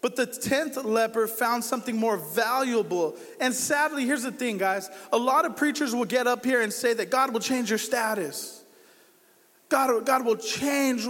But 0.00 0.14
the 0.14 0.26
10th 0.26 0.84
leper 0.84 1.26
found 1.26 1.64
something 1.64 1.96
more 1.96 2.16
valuable. 2.16 3.16
And 3.40 3.52
sadly, 3.52 4.06
here's 4.06 4.22
the 4.22 4.32
thing, 4.32 4.58
guys. 4.58 4.88
A 5.12 5.18
lot 5.18 5.44
of 5.44 5.56
preachers 5.56 5.94
will 5.94 6.04
get 6.04 6.26
up 6.26 6.44
here 6.44 6.60
and 6.60 6.72
say 6.72 6.94
that 6.94 7.10
God 7.10 7.32
will 7.32 7.40
change 7.40 7.70
your 7.70 7.78
status. 7.78 8.62
God, 9.68 10.06
God 10.06 10.24
will 10.24 10.36
change 10.36 11.08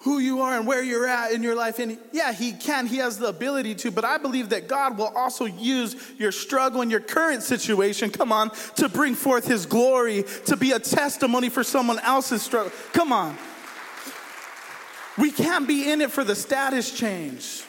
who 0.00 0.18
you 0.18 0.40
are 0.40 0.56
and 0.56 0.66
where 0.66 0.82
you're 0.82 1.06
at 1.06 1.32
in 1.32 1.42
your 1.42 1.54
life. 1.54 1.78
And 1.78 1.98
yeah, 2.12 2.32
He 2.32 2.52
can, 2.52 2.86
He 2.86 2.96
has 2.98 3.18
the 3.18 3.28
ability 3.28 3.74
to, 3.76 3.90
but 3.90 4.04
I 4.04 4.18
believe 4.18 4.48
that 4.50 4.66
God 4.66 4.96
will 4.96 5.12
also 5.14 5.44
use 5.44 5.94
your 6.18 6.32
struggle 6.32 6.80
and 6.80 6.90
your 6.90 7.00
current 7.00 7.42
situation, 7.42 8.10
come 8.10 8.32
on, 8.32 8.50
to 8.76 8.88
bring 8.88 9.14
forth 9.14 9.46
His 9.46 9.66
glory, 9.66 10.24
to 10.46 10.56
be 10.56 10.72
a 10.72 10.78
testimony 10.78 11.50
for 11.50 11.62
someone 11.62 11.98
else's 12.00 12.42
struggle. 12.42 12.72
Come 12.92 13.12
on. 13.12 13.36
We 15.18 15.30
can't 15.30 15.68
be 15.68 15.90
in 15.90 16.00
it 16.00 16.10
for 16.10 16.24
the 16.24 16.34
status 16.34 16.90
change. 16.90 17.64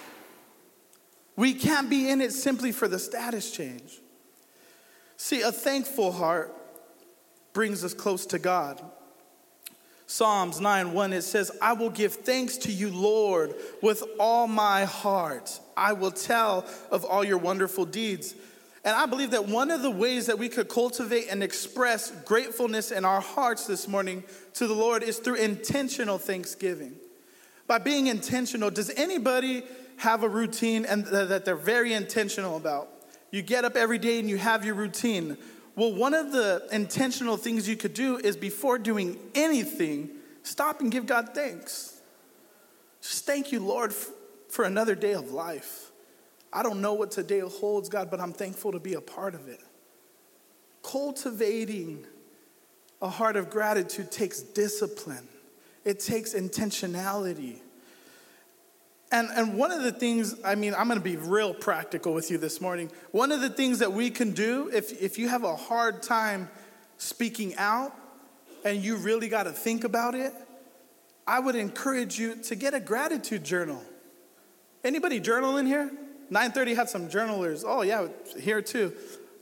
We 1.35 1.53
can't 1.53 1.89
be 1.89 2.09
in 2.09 2.21
it 2.21 2.31
simply 2.31 2.71
for 2.71 2.87
the 2.87 2.99
status 2.99 3.51
change. 3.51 3.99
See, 5.17 5.41
a 5.41 5.51
thankful 5.51 6.13
heart 6.13 6.55
brings 7.51 7.83
us 7.83 7.93
close 7.93 8.25
to 8.27 8.39
God. 8.39 8.81
Psalms 10.11 10.59
9 10.59 10.91
1, 10.91 11.13
it 11.13 11.21
says, 11.21 11.51
I 11.61 11.71
will 11.71 11.89
give 11.89 12.13
thanks 12.13 12.57
to 12.57 12.71
you, 12.71 12.91
Lord, 12.91 13.55
with 13.81 14.03
all 14.19 14.45
my 14.45 14.83
heart. 14.83 15.57
I 15.77 15.93
will 15.93 16.11
tell 16.11 16.65
of 16.91 17.05
all 17.05 17.23
your 17.23 17.37
wonderful 17.37 17.85
deeds. 17.85 18.35
And 18.83 18.93
I 18.93 19.05
believe 19.05 19.31
that 19.31 19.47
one 19.47 19.71
of 19.71 19.81
the 19.81 19.89
ways 19.89 20.25
that 20.25 20.37
we 20.37 20.49
could 20.49 20.67
cultivate 20.67 21.27
and 21.29 21.41
express 21.41 22.11
gratefulness 22.25 22.91
in 22.91 23.05
our 23.05 23.21
hearts 23.21 23.67
this 23.67 23.87
morning 23.87 24.25
to 24.55 24.67
the 24.67 24.73
Lord 24.73 25.01
is 25.01 25.17
through 25.17 25.35
intentional 25.35 26.17
thanksgiving. 26.17 26.93
By 27.65 27.77
being 27.77 28.07
intentional, 28.07 28.69
does 28.69 28.89
anybody 28.89 29.63
have 29.95 30.23
a 30.23 30.29
routine 30.29 30.83
and 30.83 31.05
that 31.05 31.45
they're 31.45 31.55
very 31.55 31.93
intentional 31.93 32.57
about? 32.57 32.89
You 33.31 33.41
get 33.41 33.63
up 33.63 33.77
every 33.77 33.97
day 33.97 34.19
and 34.19 34.29
you 34.29 34.37
have 34.37 34.65
your 34.65 34.75
routine. 34.75 35.37
Well, 35.75 35.93
one 35.93 36.13
of 36.13 36.31
the 36.31 36.67
intentional 36.71 37.37
things 37.37 37.67
you 37.67 37.77
could 37.77 37.93
do 37.93 38.17
is 38.17 38.35
before 38.35 38.77
doing 38.77 39.17
anything, 39.33 40.09
stop 40.43 40.81
and 40.81 40.91
give 40.91 41.05
God 41.05 41.29
thanks. 41.33 42.01
Just 43.01 43.25
thank 43.25 43.51
you, 43.51 43.59
Lord, 43.59 43.93
for 44.49 44.65
another 44.65 44.95
day 44.95 45.13
of 45.13 45.31
life. 45.31 45.91
I 46.53 46.63
don't 46.63 46.81
know 46.81 46.93
what 46.93 47.11
today 47.11 47.39
holds, 47.39 47.87
God, 47.87 48.11
but 48.11 48.19
I'm 48.19 48.33
thankful 48.33 48.73
to 48.73 48.79
be 48.79 48.93
a 48.93 49.01
part 49.01 49.33
of 49.33 49.47
it. 49.47 49.61
Cultivating 50.83 52.05
a 53.01 53.09
heart 53.09 53.35
of 53.35 53.49
gratitude 53.49 54.11
takes 54.11 54.41
discipline, 54.41 55.27
it 55.85 55.99
takes 55.99 56.33
intentionality. 56.33 57.59
And, 59.11 59.29
and 59.35 59.57
one 59.57 59.71
of 59.71 59.83
the 59.83 59.91
things, 59.91 60.35
I 60.43 60.55
mean, 60.55 60.73
I'm 60.73 60.87
gonna 60.87 61.01
be 61.01 61.17
real 61.17 61.53
practical 61.53 62.13
with 62.13 62.31
you 62.31 62.37
this 62.37 62.61
morning. 62.61 62.89
One 63.11 63.31
of 63.33 63.41
the 63.41 63.49
things 63.49 63.79
that 63.79 63.91
we 63.91 64.09
can 64.09 64.31
do, 64.31 64.69
if, 64.73 65.01
if 65.01 65.19
you 65.19 65.27
have 65.27 65.43
a 65.43 65.55
hard 65.55 66.01
time 66.01 66.49
speaking 66.97 67.55
out 67.57 67.93
and 68.63 68.81
you 68.81 68.95
really 68.95 69.27
gotta 69.27 69.51
think 69.51 69.83
about 69.83 70.15
it, 70.15 70.33
I 71.27 71.39
would 71.39 71.55
encourage 71.55 72.17
you 72.17 72.35
to 72.43 72.55
get 72.55 72.73
a 72.73 72.79
gratitude 72.79 73.43
journal. 73.43 73.83
Anybody 74.83 75.19
journal 75.19 75.57
in 75.57 75.65
here? 75.65 75.91
930 76.29 76.73
had 76.73 76.89
some 76.89 77.09
journalers. 77.09 77.65
Oh, 77.67 77.81
yeah, 77.81 78.07
here 78.39 78.61
too. 78.61 78.93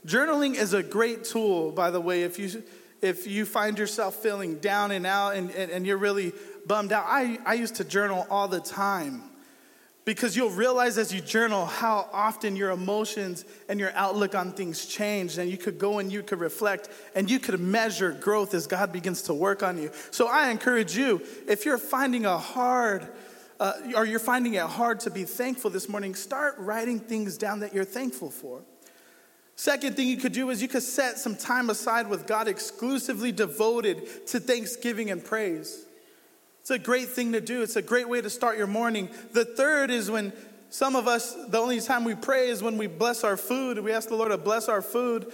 Journaling 0.04 0.56
is 0.56 0.74
a 0.74 0.82
great 0.82 1.22
tool, 1.22 1.70
by 1.70 1.92
the 1.92 2.00
way, 2.00 2.24
if 2.24 2.40
you, 2.40 2.64
if 3.00 3.28
you 3.28 3.44
find 3.44 3.78
yourself 3.78 4.16
feeling 4.16 4.56
down 4.56 4.90
and 4.90 5.06
out 5.06 5.36
and, 5.36 5.50
and, 5.52 5.70
and 5.70 5.86
you're 5.86 5.96
really 5.96 6.32
bummed 6.66 6.92
out. 6.92 7.04
I, 7.06 7.38
I 7.46 7.54
used 7.54 7.76
to 7.76 7.84
journal 7.84 8.26
all 8.28 8.48
the 8.48 8.60
time. 8.60 9.29
Because 10.06 10.34
you'll 10.34 10.50
realize 10.50 10.96
as 10.96 11.12
you 11.12 11.20
journal 11.20 11.66
how 11.66 12.08
often 12.12 12.56
your 12.56 12.70
emotions 12.70 13.44
and 13.68 13.78
your 13.78 13.92
outlook 13.94 14.34
on 14.34 14.52
things 14.52 14.86
change, 14.86 15.36
and 15.36 15.50
you 15.50 15.58
could 15.58 15.78
go 15.78 15.98
and 15.98 16.10
you 16.10 16.22
could 16.22 16.40
reflect 16.40 16.88
and 17.14 17.30
you 17.30 17.38
could 17.38 17.60
measure 17.60 18.10
growth 18.10 18.54
as 18.54 18.66
God 18.66 18.92
begins 18.92 19.22
to 19.22 19.34
work 19.34 19.62
on 19.62 19.76
you. 19.76 19.90
So 20.10 20.26
I 20.26 20.50
encourage 20.50 20.96
you, 20.96 21.20
if 21.46 21.66
you're 21.66 21.78
finding 21.78 22.24
a 22.24 22.38
hard, 22.38 23.08
uh, 23.60 23.74
or 23.94 24.06
you're 24.06 24.18
finding 24.18 24.54
it 24.54 24.62
hard 24.62 25.00
to 25.00 25.10
be 25.10 25.24
thankful 25.24 25.70
this 25.70 25.88
morning, 25.88 26.14
start 26.14 26.54
writing 26.58 26.98
things 26.98 27.36
down 27.36 27.60
that 27.60 27.74
you're 27.74 27.84
thankful 27.84 28.30
for. 28.30 28.62
Second 29.54 29.94
thing 29.94 30.08
you 30.08 30.16
could 30.16 30.32
do 30.32 30.48
is 30.48 30.62
you 30.62 30.68
could 30.68 30.82
set 30.82 31.18
some 31.18 31.36
time 31.36 31.68
aside 31.68 32.08
with 32.08 32.26
God 32.26 32.48
exclusively 32.48 33.32
devoted 33.32 34.26
to 34.28 34.40
thanksgiving 34.40 35.10
and 35.10 35.22
praise. 35.22 35.84
It's 36.70 36.80
a 36.80 36.84
great 36.84 37.08
thing 37.08 37.32
to 37.32 37.40
do. 37.40 37.62
It's 37.62 37.74
a 37.74 37.82
great 37.82 38.08
way 38.08 38.20
to 38.20 38.30
start 38.30 38.56
your 38.56 38.68
morning. 38.68 39.08
The 39.32 39.44
third 39.44 39.90
is 39.90 40.08
when 40.08 40.32
some 40.68 40.94
of 40.94 41.08
us, 41.08 41.34
the 41.48 41.58
only 41.58 41.80
time 41.80 42.04
we 42.04 42.14
pray 42.14 42.48
is 42.48 42.62
when 42.62 42.78
we 42.78 42.86
bless 42.86 43.24
our 43.24 43.36
food. 43.36 43.80
We 43.80 43.90
ask 43.90 44.08
the 44.08 44.14
Lord 44.14 44.30
to 44.30 44.38
bless 44.38 44.68
our 44.68 44.80
food. 44.80 45.32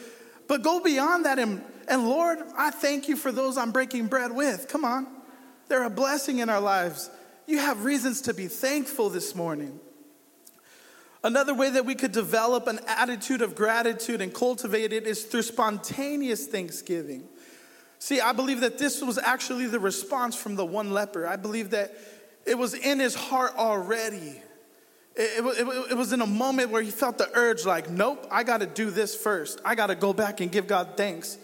But 0.48 0.62
go 0.62 0.80
beyond 0.80 1.26
that 1.26 1.38
and, 1.38 1.62
and 1.88 2.08
Lord, 2.08 2.38
I 2.56 2.70
thank 2.70 3.06
you 3.06 3.16
for 3.16 3.32
those 3.32 3.58
I'm 3.58 3.70
breaking 3.70 4.06
bread 4.06 4.32
with. 4.32 4.66
Come 4.66 4.86
on. 4.86 5.06
They're 5.68 5.84
a 5.84 5.90
blessing 5.90 6.38
in 6.38 6.48
our 6.48 6.58
lives. 6.58 7.10
You 7.46 7.58
have 7.58 7.84
reasons 7.84 8.22
to 8.22 8.32
be 8.32 8.46
thankful 8.46 9.10
this 9.10 9.34
morning. 9.34 9.78
Another 11.22 11.52
way 11.52 11.68
that 11.68 11.84
we 11.84 11.96
could 11.96 12.12
develop 12.12 12.66
an 12.66 12.80
attitude 12.86 13.42
of 13.42 13.54
gratitude 13.54 14.22
and 14.22 14.32
cultivate 14.32 14.94
it 14.94 15.06
is 15.06 15.24
through 15.24 15.42
spontaneous 15.42 16.46
thanksgiving. 16.46 17.28
See, 18.06 18.20
I 18.20 18.30
believe 18.30 18.60
that 18.60 18.78
this 18.78 19.02
was 19.02 19.18
actually 19.18 19.66
the 19.66 19.80
response 19.80 20.36
from 20.36 20.54
the 20.54 20.64
one 20.64 20.92
leper. 20.92 21.26
I 21.26 21.34
believe 21.34 21.70
that 21.70 21.92
it 22.46 22.56
was 22.56 22.72
in 22.72 23.00
his 23.00 23.16
heart 23.16 23.56
already. 23.56 24.40
It, 25.16 25.44
it, 25.44 25.90
it, 25.90 25.96
was 25.96 26.12
in 26.12 26.20
a 26.20 26.26
moment 26.26 26.70
where 26.70 26.82
he 26.82 26.92
felt 26.92 27.18
the 27.18 27.28
urge, 27.34 27.66
like, 27.66 27.90
nope, 27.90 28.24
I 28.30 28.44
got 28.44 28.58
to 28.58 28.66
do 28.66 28.90
this 28.90 29.16
first. 29.16 29.60
I 29.64 29.74
got 29.74 29.88
to 29.88 29.96
go 29.96 30.12
back 30.12 30.40
and 30.40 30.52
give 30.52 30.68
God 30.68 30.90
thanks. 30.96 31.36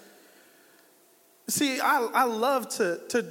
See, 1.49 1.81
I, 1.81 2.09
I 2.15 2.25
love 2.27 2.69
to, 2.77 3.01
to, 3.09 3.27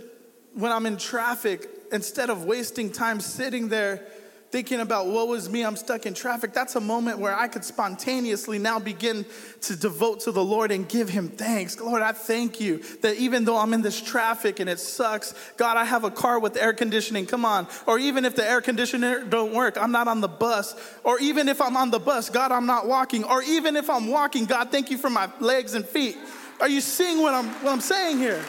when 0.54 0.74
I'm 0.74 0.86
in 0.86 0.98
traffic, 0.98 1.70
instead 1.94 2.30
of 2.30 2.44
wasting 2.44 2.92
time 2.92 3.22
sitting 3.22 3.70
there 3.70 4.06
thinking 4.52 4.82
about 4.82 5.08
what 5.08 5.30
was 5.30 5.50
me, 5.50 5.64
I'm 5.64 5.78
stuck 5.78 6.06
in 6.06 6.14
traffic, 6.14 6.52
that's 6.52 6.76
a 6.76 6.82
moment 6.82 7.20
where 7.20 7.34
I 7.34 7.48
could 7.48 7.64
spontaneously 7.64 8.60
now 8.60 8.80
begin 8.80 9.26
to 9.62 9.78
devote 9.78 10.20
to 10.22 10.34
the 10.34 10.44
Lord 10.44 10.72
and 10.72 10.88
give 10.88 11.08
Him 11.08 11.30
thanks. 11.30 11.80
Lord, 11.80 12.02
I 12.02 12.12
thank 12.12 12.60
you 12.60 12.80
that 13.02 13.16
even 13.16 13.46
though 13.46 13.58
I'm 13.58 13.74
in 13.74 13.82
this 13.82 14.02
traffic 14.02 14.60
and 14.60 14.70
it 14.70 14.80
sucks, 14.80 15.34
God, 15.56 15.78
I 15.78 15.86
have 15.86 16.04
a 16.04 16.12
car 16.12 16.38
with 16.38 16.58
air 16.58 16.74
conditioning. 16.74 17.26
Come 17.26 17.46
on. 17.46 17.66
Or 17.88 17.98
even 17.98 18.26
if 18.26 18.36
the 18.36 18.48
air 18.48 18.60
conditioner 18.60 19.24
don't 19.24 19.54
work, 19.54 19.78
I'm 19.78 19.94
not 19.94 20.10
on 20.10 20.20
the 20.20 20.28
bus. 20.28 20.76
Or 21.06 21.18
even 21.20 21.48
if 21.48 21.62
I'm 21.62 21.78
on 21.78 21.90
the 21.90 22.00
bus, 22.00 22.30
God, 22.30 22.52
I'm 22.52 22.66
not 22.66 22.88
walking. 22.88 23.24
Or 23.24 23.42
even 23.42 23.78
if 23.78 23.90
I'm 23.90 24.08
walking, 24.08 24.46
God, 24.46 24.70
thank 24.70 24.92
you 24.92 24.98
for 24.98 25.10
my 25.10 25.30
legs 25.40 25.76
and 25.76 25.86
feet. 25.86 26.18
Are 26.60 26.70
you 26.70 26.82
seeing 26.82 27.22
what 27.22 27.34
I'm, 27.34 27.48
what 27.64 27.72
I'm 27.72 27.82
saying 27.82 28.18
here? 28.18 28.44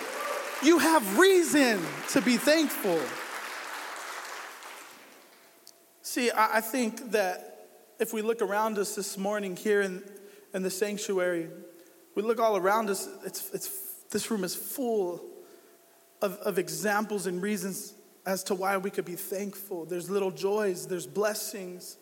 You 0.64 0.78
have 0.78 1.18
reason 1.18 1.80
to 2.10 2.20
be 2.20 2.36
thankful. 2.36 3.00
See, 6.12 6.30
I 6.30 6.60
think 6.60 7.12
that 7.12 7.68
if 7.98 8.12
we 8.12 8.20
look 8.20 8.42
around 8.42 8.76
us 8.76 8.94
this 8.94 9.16
morning 9.16 9.56
here 9.56 9.80
in, 9.80 10.02
in 10.52 10.62
the 10.62 10.68
sanctuary, 10.68 11.48
we 12.14 12.22
look 12.22 12.38
all 12.38 12.58
around 12.58 12.90
us, 12.90 13.08
it's, 13.24 13.48
it's, 13.54 13.70
this 14.10 14.30
room 14.30 14.44
is 14.44 14.54
full 14.54 15.24
of, 16.20 16.34
of 16.40 16.58
examples 16.58 17.26
and 17.26 17.40
reasons 17.40 17.94
as 18.26 18.44
to 18.44 18.54
why 18.54 18.76
we 18.76 18.90
could 18.90 19.06
be 19.06 19.14
thankful. 19.14 19.86
There's 19.86 20.10
little 20.10 20.30
joys, 20.30 20.86
there's 20.86 21.06
blessings, 21.06 21.96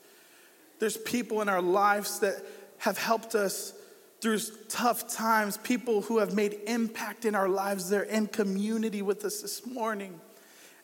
there's 0.81 0.97
people 0.97 1.41
in 1.41 1.49
our 1.49 1.63
lives 1.63 2.19
that 2.19 2.45
have 2.79 2.99
helped 2.99 3.37
us 3.37 3.75
through 4.21 4.41
tough 4.69 5.09
times, 5.09 5.57
people 5.59 6.01
who 6.03 6.19
have 6.19 6.35
made 6.35 6.59
impact 6.67 7.27
in 7.27 7.37
our 7.37 7.49
lives. 7.49 7.89
They're 7.89 8.03
in 8.03 8.27
community 8.27 9.03
with 9.03 9.25
us 9.25 9.41
this 9.41 9.65
morning. 9.65 10.21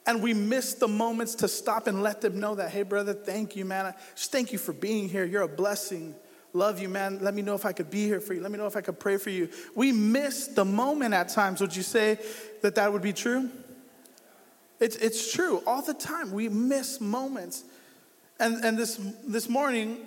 And 0.06 0.22
we 0.22 0.34
miss 0.34 0.74
the 0.74 0.88
moments 0.88 1.34
to 1.36 1.48
stop 1.48 1.86
and 1.88 2.02
let 2.02 2.20
them 2.20 2.38
know 2.38 2.54
that, 2.54 2.70
hey, 2.70 2.84
brother, 2.84 3.12
thank 3.12 3.56
you, 3.56 3.64
man. 3.64 3.92
Just 4.14 4.30
thank 4.30 4.52
you 4.52 4.58
for 4.58 4.72
being 4.72 5.08
here. 5.08 5.24
You're 5.24 5.42
a 5.42 5.48
blessing. 5.48 6.14
Love 6.52 6.80
you, 6.80 6.88
man. 6.88 7.18
Let 7.20 7.34
me 7.34 7.42
know 7.42 7.54
if 7.54 7.66
I 7.66 7.72
could 7.72 7.90
be 7.90 8.04
here 8.04 8.20
for 8.20 8.32
you. 8.32 8.40
Let 8.40 8.52
me 8.52 8.58
know 8.58 8.66
if 8.66 8.76
I 8.76 8.80
could 8.80 9.00
pray 9.00 9.16
for 9.16 9.30
you. 9.30 9.48
We 9.74 9.92
miss 9.92 10.46
the 10.46 10.64
moment 10.64 11.12
at 11.12 11.28
times. 11.28 11.60
Would 11.60 11.74
you 11.74 11.82
say 11.82 12.18
that 12.62 12.76
that 12.76 12.92
would 12.92 13.02
be 13.02 13.12
true? 13.12 13.50
It's, 14.78 14.96
it's 14.96 15.32
true 15.32 15.62
all 15.66 15.82
the 15.82 15.94
time. 15.94 16.32
We 16.32 16.48
miss 16.48 17.00
moments. 17.00 17.64
And, 18.38 18.64
and 18.64 18.78
this, 18.78 19.00
this 19.26 19.48
morning, 19.48 19.98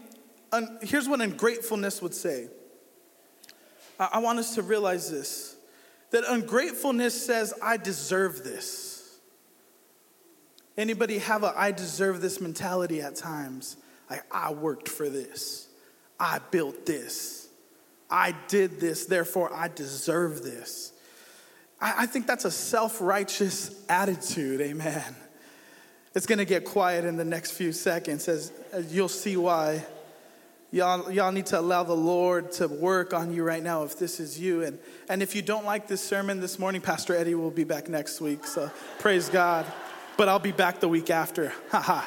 un, 0.51 0.77
here's 0.81 1.09
what 1.09 1.21
ungratefulness 1.21 2.01
would 2.01 2.13
say 2.13 2.47
I, 3.99 4.09
I 4.13 4.19
want 4.19 4.39
us 4.39 4.55
to 4.55 4.61
realize 4.61 5.11
this 5.11 5.55
that 6.11 6.23
ungratefulness 6.27 7.25
says, 7.25 7.53
I 7.61 7.77
deserve 7.77 8.43
this. 8.43 8.98
Anybody 10.79 11.17
have 11.17 11.43
a 11.43 11.53
I 11.57 11.73
deserve 11.73 12.21
this 12.21 12.39
mentality 12.39 13.01
at 13.01 13.13
times? 13.13 13.75
Like, 14.09 14.23
I 14.31 14.53
worked 14.53 14.87
for 14.87 15.09
this, 15.09 15.67
I 16.17 16.39
built 16.51 16.85
this, 16.85 17.49
I 18.09 18.33
did 18.47 18.79
this, 18.79 19.05
therefore 19.05 19.53
I 19.53 19.67
deserve 19.67 20.41
this. 20.41 20.93
I, 21.81 22.03
I 22.03 22.05
think 22.05 22.27
that's 22.27 22.45
a 22.45 22.51
self 22.51 23.01
righteous 23.01 23.85
attitude, 23.89 24.61
amen. 24.61 25.17
It's 26.15 26.25
gonna 26.25 26.45
get 26.45 26.63
quiet 26.63 27.03
in 27.03 27.17
the 27.17 27.25
next 27.25 27.51
few 27.51 27.73
seconds 27.73 28.29
as, 28.29 28.53
as 28.71 28.95
you'll 28.95 29.09
see 29.09 29.35
why. 29.35 29.85
Y'all, 30.71 31.11
y'all 31.11 31.33
need 31.33 31.47
to 31.47 31.59
allow 31.59 31.83
the 31.83 31.95
Lord 31.95 32.53
to 32.53 32.69
work 32.69 33.13
on 33.13 33.33
you 33.33 33.43
right 33.43 33.61
now 33.61 33.83
if 33.83 33.99
this 33.99 34.21
is 34.21 34.39
you. 34.39 34.63
And, 34.63 34.79
and 35.09 35.21
if 35.21 35.35
you 35.35 35.41
don't 35.41 35.65
like 35.65 35.87
this 35.87 35.99
sermon 35.99 36.39
this 36.39 36.57
morning, 36.57 36.79
Pastor 36.79 37.15
Eddie 37.15 37.35
will 37.35 37.51
be 37.51 37.63
back 37.63 37.89
next 37.89 38.21
week. 38.21 38.45
So 38.45 38.71
praise 38.99 39.29
God. 39.29 39.65
But 40.19 40.27
I'll 40.27 40.37
be 40.37 40.51
back 40.51 40.81
the 40.81 40.89
week 40.89 41.11
after. 41.11 41.53
Haha. 41.71 42.05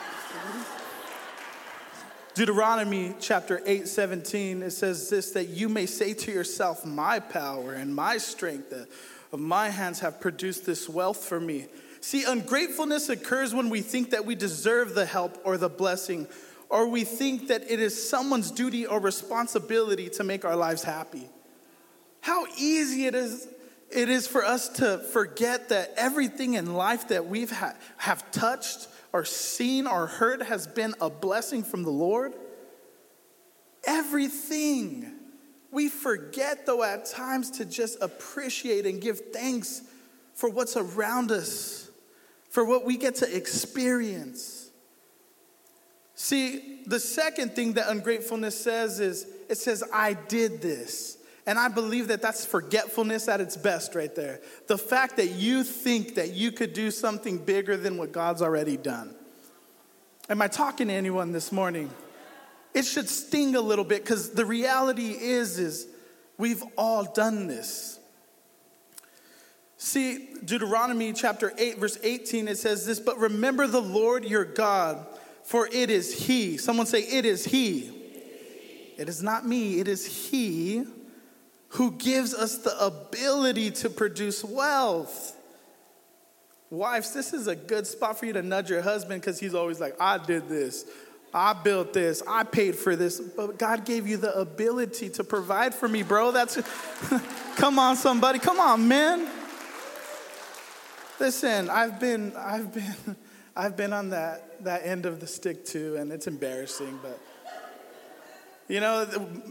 Deuteronomy 2.34 3.14
chapter 3.20 3.62
8, 3.64 3.88
17, 3.88 4.62
it 4.64 4.72
says 4.72 5.08
this 5.08 5.30
that 5.30 5.48
you 5.48 5.70
may 5.70 5.86
say 5.86 6.12
to 6.12 6.30
yourself, 6.30 6.84
My 6.84 7.20
power 7.20 7.72
and 7.72 7.94
my 7.94 8.18
strength 8.18 8.70
uh, 8.70 8.84
of 9.32 9.40
my 9.40 9.70
hands 9.70 10.00
have 10.00 10.20
produced 10.20 10.66
this 10.66 10.90
wealth 10.90 11.24
for 11.24 11.40
me. 11.40 11.68
See, 12.02 12.24
ungratefulness 12.24 13.08
occurs 13.08 13.54
when 13.54 13.70
we 13.70 13.80
think 13.80 14.10
that 14.10 14.26
we 14.26 14.34
deserve 14.34 14.94
the 14.94 15.06
help 15.06 15.40
or 15.42 15.56
the 15.56 15.70
blessing 15.70 16.26
or 16.68 16.88
we 16.88 17.04
think 17.04 17.48
that 17.48 17.62
it 17.70 17.80
is 17.80 18.10
someone's 18.10 18.50
duty 18.50 18.84
or 18.84 19.00
responsibility 19.00 20.10
to 20.10 20.22
make 20.22 20.44
our 20.44 20.56
lives 20.56 20.82
happy. 20.82 21.30
How 22.20 22.44
easy 22.58 23.06
it 23.06 23.14
is 23.14 23.48
it 23.94 24.08
is 24.08 24.26
for 24.26 24.44
us 24.44 24.68
to 24.70 24.98
forget 24.98 25.68
that 25.68 25.92
everything 25.96 26.54
in 26.54 26.74
life 26.74 27.08
that 27.08 27.26
we've 27.26 27.50
ha- 27.50 27.74
have 27.98 28.30
touched 28.30 28.88
or 29.12 29.24
seen 29.24 29.86
or 29.86 30.06
heard 30.06 30.42
has 30.42 30.66
been 30.66 30.94
a 31.00 31.10
blessing 31.10 31.62
from 31.62 31.82
the 31.82 31.90
Lord. 31.90 32.32
Everything. 33.84 35.12
We 35.70 35.88
forget, 35.88 36.66
though, 36.66 36.82
at 36.82 37.06
times 37.06 37.50
to 37.52 37.64
just 37.64 38.00
appreciate 38.02 38.86
and 38.86 39.00
give 39.00 39.32
thanks 39.32 39.82
for 40.34 40.48
what's 40.48 40.76
around 40.76 41.30
us, 41.30 41.90
for 42.50 42.64
what 42.64 42.84
we 42.84 42.96
get 42.96 43.16
to 43.16 43.36
experience. 43.36 44.70
See, 46.14 46.82
the 46.86 47.00
second 47.00 47.54
thing 47.54 47.74
that 47.74 47.88
ungratefulness 47.88 48.58
says 48.58 49.00
is 49.00 49.26
it 49.48 49.56
says, 49.56 49.82
I 49.92 50.14
did 50.14 50.62
this. 50.62 51.18
And 51.46 51.58
I 51.58 51.68
believe 51.68 52.08
that 52.08 52.22
that's 52.22 52.46
forgetfulness 52.46 53.28
at 53.28 53.40
its 53.40 53.56
best, 53.56 53.94
right 53.94 54.14
there. 54.14 54.40
The 54.68 54.78
fact 54.78 55.16
that 55.16 55.30
you 55.30 55.64
think 55.64 56.14
that 56.14 56.32
you 56.32 56.52
could 56.52 56.72
do 56.72 56.90
something 56.90 57.38
bigger 57.38 57.76
than 57.76 57.96
what 57.96 58.12
God's 58.12 58.42
already 58.42 58.76
done. 58.76 59.14
Am 60.30 60.40
I 60.40 60.48
talking 60.48 60.88
to 60.88 60.94
anyone 60.94 61.32
this 61.32 61.50
morning? 61.50 61.90
It 62.74 62.84
should 62.84 63.08
sting 63.08 63.56
a 63.56 63.60
little 63.60 63.84
bit 63.84 64.04
because 64.04 64.30
the 64.30 64.46
reality 64.46 65.10
is, 65.10 65.58
is 65.58 65.88
we've 66.38 66.62
all 66.78 67.04
done 67.04 67.48
this. 67.48 67.98
See, 69.78 70.28
Deuteronomy 70.44 71.12
chapter 71.12 71.52
8, 71.58 71.78
verse 71.78 71.98
18, 72.04 72.46
it 72.46 72.56
says 72.56 72.86
this, 72.86 73.00
but 73.00 73.18
remember 73.18 73.66
the 73.66 73.82
Lord 73.82 74.24
your 74.24 74.44
God 74.44 75.04
for 75.42 75.68
it 75.70 75.90
is 75.90 76.26
He. 76.26 76.56
Someone 76.56 76.86
say, 76.86 77.00
It 77.00 77.24
is 77.24 77.44
He. 77.44 77.90
It 78.96 79.08
is 79.08 79.22
not 79.22 79.46
me, 79.46 79.80
it 79.80 79.88
is 79.88 80.30
He 80.30 80.84
who 81.72 81.92
gives 81.92 82.34
us 82.34 82.58
the 82.58 82.84
ability 82.84 83.70
to 83.70 83.88
produce 83.88 84.44
wealth. 84.44 85.36
Wives, 86.68 87.14
this 87.14 87.32
is 87.32 87.46
a 87.46 87.56
good 87.56 87.86
spot 87.86 88.18
for 88.18 88.26
you 88.26 88.34
to 88.34 88.42
nudge 88.42 88.68
your 88.68 88.82
husband 88.82 89.22
because 89.22 89.40
he's 89.40 89.54
always 89.54 89.80
like, 89.80 89.94
I 89.98 90.18
did 90.18 90.50
this, 90.50 90.84
I 91.32 91.54
built 91.54 91.94
this, 91.94 92.22
I 92.28 92.44
paid 92.44 92.76
for 92.76 92.94
this. 92.94 93.20
But 93.20 93.58
God 93.58 93.86
gave 93.86 94.06
you 94.06 94.18
the 94.18 94.38
ability 94.38 95.08
to 95.10 95.24
provide 95.24 95.74
for 95.74 95.88
me, 95.88 96.02
bro. 96.02 96.30
That's, 96.30 96.58
come 97.56 97.78
on, 97.78 97.96
somebody, 97.96 98.38
come 98.38 98.60
on, 98.60 98.86
man. 98.86 99.30
Listen, 101.18 101.70
I've 101.70 101.98
been, 101.98 102.34
I've 102.36 102.72
been, 102.74 103.16
I've 103.56 103.76
been 103.78 103.94
on 103.94 104.10
that, 104.10 104.62
that 104.64 104.84
end 104.84 105.06
of 105.06 105.20
the 105.20 105.26
stick 105.26 105.64
too, 105.64 105.96
and 105.96 106.12
it's 106.12 106.26
embarrassing, 106.26 106.98
but 107.02 107.18
you 108.68 108.80
know, 108.80 109.06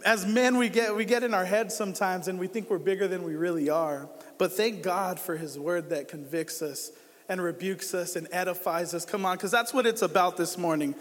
as 0.06 0.26
men, 0.26 0.58
we 0.58 0.69
get, 0.69 0.95
we 0.95 1.06
get 1.06 1.24
in 1.24 1.34
our 1.34 1.45
heads 1.45 1.76
sometimes 1.76 2.28
and 2.28 2.39
we 2.39 2.47
think 2.47 2.69
we're 2.69 2.80
bigger 2.80 3.08
than 3.08 3.24
we 3.24 3.36
really 3.36 3.69
are. 3.69 4.10
But 4.38 4.54
thank 4.54 4.82
God 4.82 5.19
for 5.19 5.38
His 5.38 5.60
word 5.60 5.89
that 5.89 6.08
convicts 6.08 6.62
us 6.62 6.91
and 7.30 7.41
rebukes 7.41 7.93
us 7.93 8.15
and 8.15 8.28
edifies 8.32 8.93
us. 8.93 9.06
Come 9.06 9.26
on, 9.26 9.38
because 9.38 9.52
that's 9.52 9.74
what 9.74 9.86
it's 9.86 10.02
about 10.02 10.38
this 10.38 10.58
morning. 10.58 10.95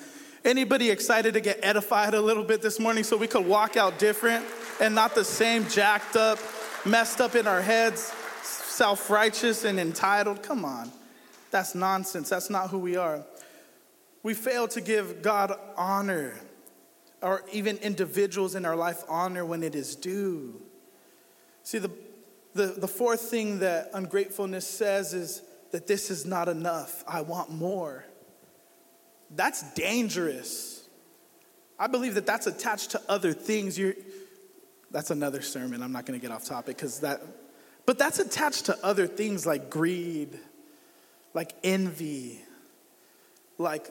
Anybody 0.44 0.90
excited 0.90 1.34
to 1.34 1.40
get 1.40 1.58
edified 1.62 2.14
a 2.14 2.20
little 2.20 2.44
bit 2.44 2.62
this 2.62 2.80
morning 2.80 3.04
so 3.04 3.16
we 3.16 3.26
could 3.26 3.44
walk 3.44 3.76
out 3.76 3.98
different 3.98 4.44
and 4.80 4.94
not 4.94 5.14
the 5.14 5.24
same 5.24 5.68
jacked 5.68 6.16
up, 6.16 6.38
messed 6.86 7.20
up 7.20 7.34
in 7.34 7.46
our 7.46 7.60
heads, 7.60 8.12
self 8.42 9.10
righteous 9.10 9.64
and 9.64 9.78
entitled? 9.78 10.42
Come 10.42 10.64
on. 10.64 10.90
That's 11.50 11.74
nonsense. 11.74 12.30
That's 12.30 12.48
not 12.48 12.70
who 12.70 12.78
we 12.78 12.96
are. 12.96 13.24
We 14.22 14.34
fail 14.34 14.68
to 14.68 14.80
give 14.80 15.22
God 15.22 15.52
honor, 15.76 16.34
or 17.22 17.44
even 17.52 17.76
individuals 17.78 18.54
in 18.54 18.64
our 18.64 18.76
life 18.76 19.02
honor 19.08 19.44
when 19.44 19.62
it 19.62 19.74
is 19.74 19.96
due. 19.96 20.60
See, 21.62 21.78
the, 21.78 21.90
the, 22.54 22.66
the 22.66 22.88
fourth 22.88 23.20
thing 23.22 23.60
that 23.60 23.90
ungratefulness 23.92 24.66
says 24.66 25.12
is 25.14 25.42
that 25.72 25.86
this 25.86 26.10
is 26.10 26.24
not 26.24 26.48
enough. 26.48 27.04
I 27.06 27.20
want 27.20 27.50
more. 27.50 28.04
That's 29.30 29.62
dangerous. 29.74 30.88
I 31.78 31.86
believe 31.86 32.14
that 32.14 32.26
that's 32.26 32.46
attached 32.46 32.92
to 32.92 33.02
other 33.08 33.32
things. 33.32 33.78
You're, 33.78 33.94
that's 34.90 35.10
another 35.10 35.42
sermon. 35.42 35.82
I'm 35.82 35.92
not 35.92 36.06
going 36.06 36.18
to 36.18 36.26
get 36.26 36.34
off 36.34 36.44
topic 36.44 36.76
because 36.76 37.00
that, 37.00 37.22
but 37.86 37.98
that's 37.98 38.18
attached 38.18 38.66
to 38.66 38.78
other 38.84 39.06
things 39.06 39.46
like 39.46 39.70
greed 39.70 40.38
like 41.34 41.52
envy, 41.62 42.40
like 43.58 43.88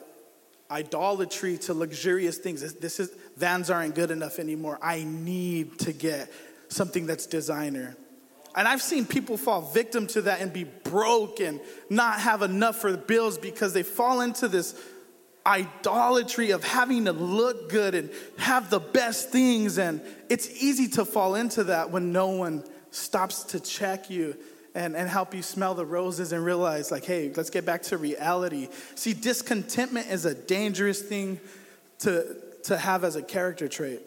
idolatry 0.70 1.58
to 1.58 1.74
luxurious 1.74 2.38
things. 2.38 2.74
This 2.74 3.00
is 3.00 3.10
vans 3.36 3.70
aren't 3.70 3.94
good 3.94 4.10
enough 4.10 4.38
anymore. 4.38 4.78
I 4.80 5.04
need 5.04 5.78
to 5.80 5.92
get 5.92 6.30
something 6.68 7.06
that's 7.06 7.26
designer. 7.26 7.96
And 8.54 8.66
I've 8.66 8.82
seen 8.82 9.06
people 9.06 9.36
fall 9.36 9.62
victim 9.62 10.06
to 10.08 10.22
that 10.22 10.40
and 10.40 10.52
be 10.52 10.64
broke 10.64 11.40
and 11.40 11.60
not 11.88 12.20
have 12.20 12.42
enough 12.42 12.76
for 12.76 12.90
the 12.90 12.98
bills 12.98 13.38
because 13.38 13.72
they 13.72 13.82
fall 13.82 14.20
into 14.20 14.48
this 14.48 14.74
idolatry 15.46 16.50
of 16.50 16.62
having 16.64 17.04
to 17.06 17.12
look 17.12 17.70
good 17.70 17.94
and 17.94 18.10
have 18.38 18.68
the 18.70 18.80
best 18.80 19.30
things. 19.30 19.78
And 19.78 20.00
it's 20.28 20.50
easy 20.62 20.88
to 20.88 21.04
fall 21.04 21.36
into 21.36 21.64
that 21.64 21.90
when 21.90 22.12
no 22.12 22.28
one 22.28 22.64
stops 22.90 23.44
to 23.44 23.60
check 23.60 24.10
you 24.10 24.36
and, 24.74 24.96
and 24.96 25.08
help 25.08 25.34
you 25.34 25.42
smell 25.42 25.74
the 25.74 25.84
roses 25.84 26.32
and 26.32 26.44
realize, 26.44 26.90
like, 26.90 27.04
hey, 27.04 27.32
let's 27.36 27.50
get 27.50 27.64
back 27.64 27.82
to 27.82 27.98
reality. 27.98 28.68
See, 28.94 29.12
discontentment 29.12 30.08
is 30.08 30.24
a 30.24 30.34
dangerous 30.34 31.02
thing 31.02 31.40
to, 32.00 32.36
to 32.64 32.76
have 32.76 33.04
as 33.04 33.16
a 33.16 33.22
character 33.22 33.68
trait. 33.68 34.00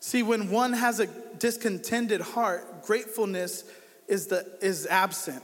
See, 0.00 0.22
when 0.22 0.50
one 0.50 0.74
has 0.74 1.00
a 1.00 1.06
discontented 1.06 2.20
heart, 2.20 2.84
gratefulness 2.84 3.64
is, 4.06 4.26
the, 4.26 4.46
is 4.60 4.86
absent. 4.86 5.42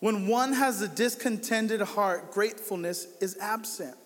When 0.00 0.26
one 0.26 0.52
has 0.52 0.82
a 0.82 0.88
discontented 0.88 1.80
heart, 1.80 2.32
gratefulness 2.32 3.06
is 3.20 3.38
absent. 3.40 3.96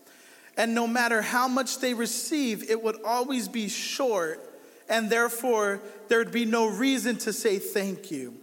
And 0.56 0.74
no 0.74 0.86
matter 0.86 1.22
how 1.22 1.48
much 1.48 1.78
they 1.78 1.94
receive, 1.94 2.68
it 2.68 2.82
would 2.82 3.02
always 3.04 3.48
be 3.48 3.68
short, 3.68 4.40
and 4.88 5.08
therefore 5.08 5.80
there 6.08 6.18
would 6.18 6.32
be 6.32 6.44
no 6.44 6.68
reason 6.68 7.16
to 7.18 7.32
say 7.32 7.58
thank 7.58 8.10
you. 8.10 8.34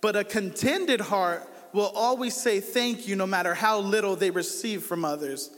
But 0.00 0.16
a 0.16 0.24
contented 0.24 1.00
heart 1.00 1.48
will 1.72 1.92
always 1.94 2.34
say 2.34 2.60
thank 2.60 3.06
you 3.06 3.16
no 3.16 3.26
matter 3.26 3.54
how 3.54 3.80
little 3.80 4.16
they 4.16 4.30
receive 4.30 4.82
from 4.82 5.04
others. 5.04 5.50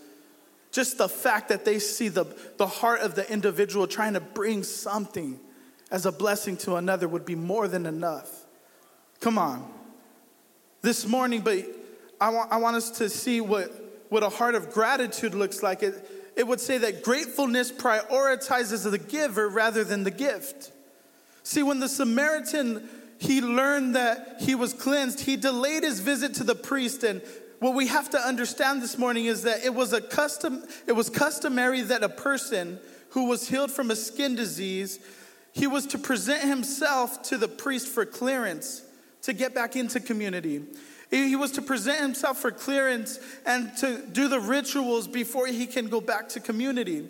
Just 0.70 0.98
the 0.98 1.09
fact 1.09 1.48
that 1.50 1.64
they 1.64 1.78
see 1.78 2.09
the, 2.09 2.24
the 2.57 2.66
heart 2.66 3.00
of 3.00 3.14
the 3.14 3.31
individual 3.31 3.87
trying 3.87 4.14
to 4.14 4.20
bring 4.20 4.62
something 4.62 5.38
as 5.90 6.07
a 6.07 6.12
blessing 6.12 6.57
to 6.57 6.76
another 6.76 7.07
would 7.07 7.26
be 7.26 7.35
more 7.35 7.68
than 7.68 7.87
enough. 7.87 8.46
Come 9.20 9.38
on. 9.38 9.70
This 10.81 11.07
morning, 11.07 11.42
but 11.42 11.64
I 12.20 12.31
want, 12.31 12.50
I 12.50 12.57
want 12.57 12.76
us 12.76 12.90
to 12.92 13.09
see 13.09 13.40
what, 13.40 13.70
what 14.09 14.22
a 14.22 14.28
heart 14.28 14.55
of 14.55 14.72
gratitude 14.72 15.35
looks 15.35 15.62
like. 15.62 15.83
It, 15.83 16.33
it 16.37 16.46
would 16.46 16.61
say 16.61 16.78
that 16.78 17.02
gratefulness 17.02 17.70
prioritizes 17.70 18.90
the 18.90 18.98
giver 18.98 19.48
rather 19.48 19.85
than 19.85 20.05
the 20.05 20.11
gift. 20.11 20.72
See, 21.42 21.62
when 21.62 21.81
the 21.81 21.88
Samaritan 21.88 22.88
he 23.22 23.40
learned 23.40 23.94
that 23.94 24.38
he 24.40 24.56
was 24.56 24.72
cleansed, 24.72 25.20
he 25.20 25.37
delayed 25.37 25.85
his 25.85 26.00
visit 26.00 26.35
to 26.35 26.44
the 26.44 26.56
priest. 26.56 27.04
And 27.04 27.22
what 27.61 27.72
we 27.72 27.87
have 27.87 28.11
to 28.11 28.18
understand 28.18 28.82
this 28.82 28.98
morning 28.98 29.26
is 29.26 29.44
that 29.44 29.64
it 29.64 29.72
was 29.72 29.92
a 29.92 30.00
custom 30.00 30.64
it 30.88 30.92
was 30.92 31.08
customary 31.08 31.82
that 31.82 32.02
a 32.02 32.08
person 32.08 32.80
who 33.11 33.26
was 33.26 33.48
healed 33.48 33.70
from 33.70 33.92
a 33.92 33.96
skin 33.96 34.35
disease 34.35 34.98
he 35.52 35.68
was 35.68 35.87
to 35.88 35.98
present 35.98 36.42
himself 36.42 37.22
to 37.24 37.38
the 37.38 37.46
priest 37.46 37.87
for 37.87 38.04
clearance 38.04 38.82
to 39.20 39.32
get 39.32 39.54
back 39.54 39.76
into 39.76 40.00
community. 40.00 40.64
He 41.11 41.37
was 41.37 41.52
to 41.52 41.62
present 41.62 42.00
himself 42.00 42.38
for 42.38 42.50
clearance 42.50 43.20
and 43.46 43.76
to 43.76 44.04
do 44.11 44.26
the 44.28 44.40
rituals 44.40 45.06
before 45.06 45.46
he 45.46 45.66
can 45.66 45.88
go 45.88 46.00
back 46.00 46.30
to 46.30 46.40
community. 46.40 47.06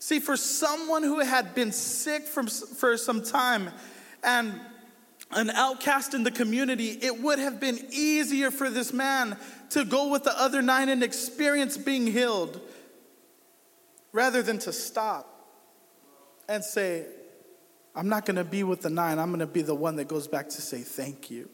See 0.00 0.18
for 0.18 0.36
someone 0.36 1.04
who 1.04 1.20
had 1.20 1.54
been 1.54 1.70
sick 1.70 2.24
from, 2.24 2.48
for 2.48 2.96
some 2.96 3.22
time 3.22 3.70
and 4.24 4.58
an 5.30 5.50
outcast 5.50 6.14
in 6.14 6.22
the 6.22 6.30
community, 6.30 6.98
it 7.02 7.20
would 7.20 7.38
have 7.38 7.60
been 7.60 7.78
easier 7.90 8.50
for 8.50 8.70
this 8.70 8.92
man 8.92 9.36
to 9.70 9.84
go 9.84 10.08
with 10.08 10.24
the 10.24 10.40
other 10.40 10.62
nine 10.62 10.88
and 10.88 11.02
experience 11.02 11.76
being 11.76 12.06
healed 12.06 12.60
rather 14.12 14.42
than 14.42 14.58
to 14.58 14.72
stop 14.72 15.34
and 16.48 16.64
say, 16.64 17.04
I'm 17.94 18.08
not 18.08 18.24
gonna 18.24 18.44
be 18.44 18.62
with 18.62 18.82
the 18.82 18.90
nine, 18.90 19.18
I'm 19.18 19.30
gonna 19.30 19.46
be 19.46 19.62
the 19.62 19.74
one 19.74 19.96
that 19.96 20.08
goes 20.08 20.26
back 20.26 20.48
to 20.50 20.62
say 20.62 20.80
thank 20.80 21.30
you. 21.30 21.50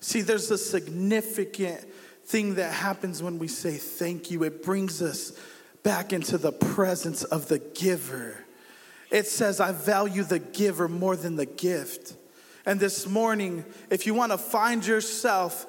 See, 0.00 0.20
there's 0.20 0.50
a 0.50 0.58
significant 0.58 1.84
thing 2.24 2.54
that 2.56 2.72
happens 2.72 3.22
when 3.22 3.38
we 3.38 3.48
say 3.48 3.76
thank 3.76 4.30
you. 4.30 4.44
It 4.44 4.62
brings 4.62 5.02
us 5.02 5.32
back 5.82 6.12
into 6.12 6.38
the 6.38 6.52
presence 6.52 7.24
of 7.24 7.48
the 7.48 7.58
giver. 7.58 8.44
It 9.10 9.26
says, 9.26 9.60
I 9.60 9.72
value 9.72 10.22
the 10.22 10.38
giver 10.38 10.86
more 10.86 11.16
than 11.16 11.36
the 11.36 11.46
gift. 11.46 12.14
And 12.68 12.78
this 12.78 13.06
morning, 13.06 13.64
if 13.88 14.04
you 14.04 14.12
want 14.12 14.30
to 14.30 14.36
find 14.36 14.86
yourself 14.86 15.64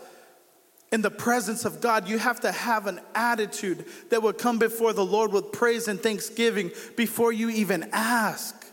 in 0.91 1.01
the 1.01 1.09
presence 1.09 1.63
of 1.63 1.79
God, 1.79 2.09
you 2.09 2.17
have 2.17 2.41
to 2.41 2.51
have 2.51 2.88
an 2.88 2.99
attitude 3.15 3.85
that 4.09 4.21
would 4.21 4.38
come 4.38 4.59
before 4.59 4.91
the 4.91 5.05
Lord 5.05 5.31
with 5.31 5.53
praise 5.53 5.88
and 5.88 5.97
thanksgiving 5.97 6.71
before 6.97 7.31
you 7.31 7.49
even 7.51 7.88
ask. 7.93 8.65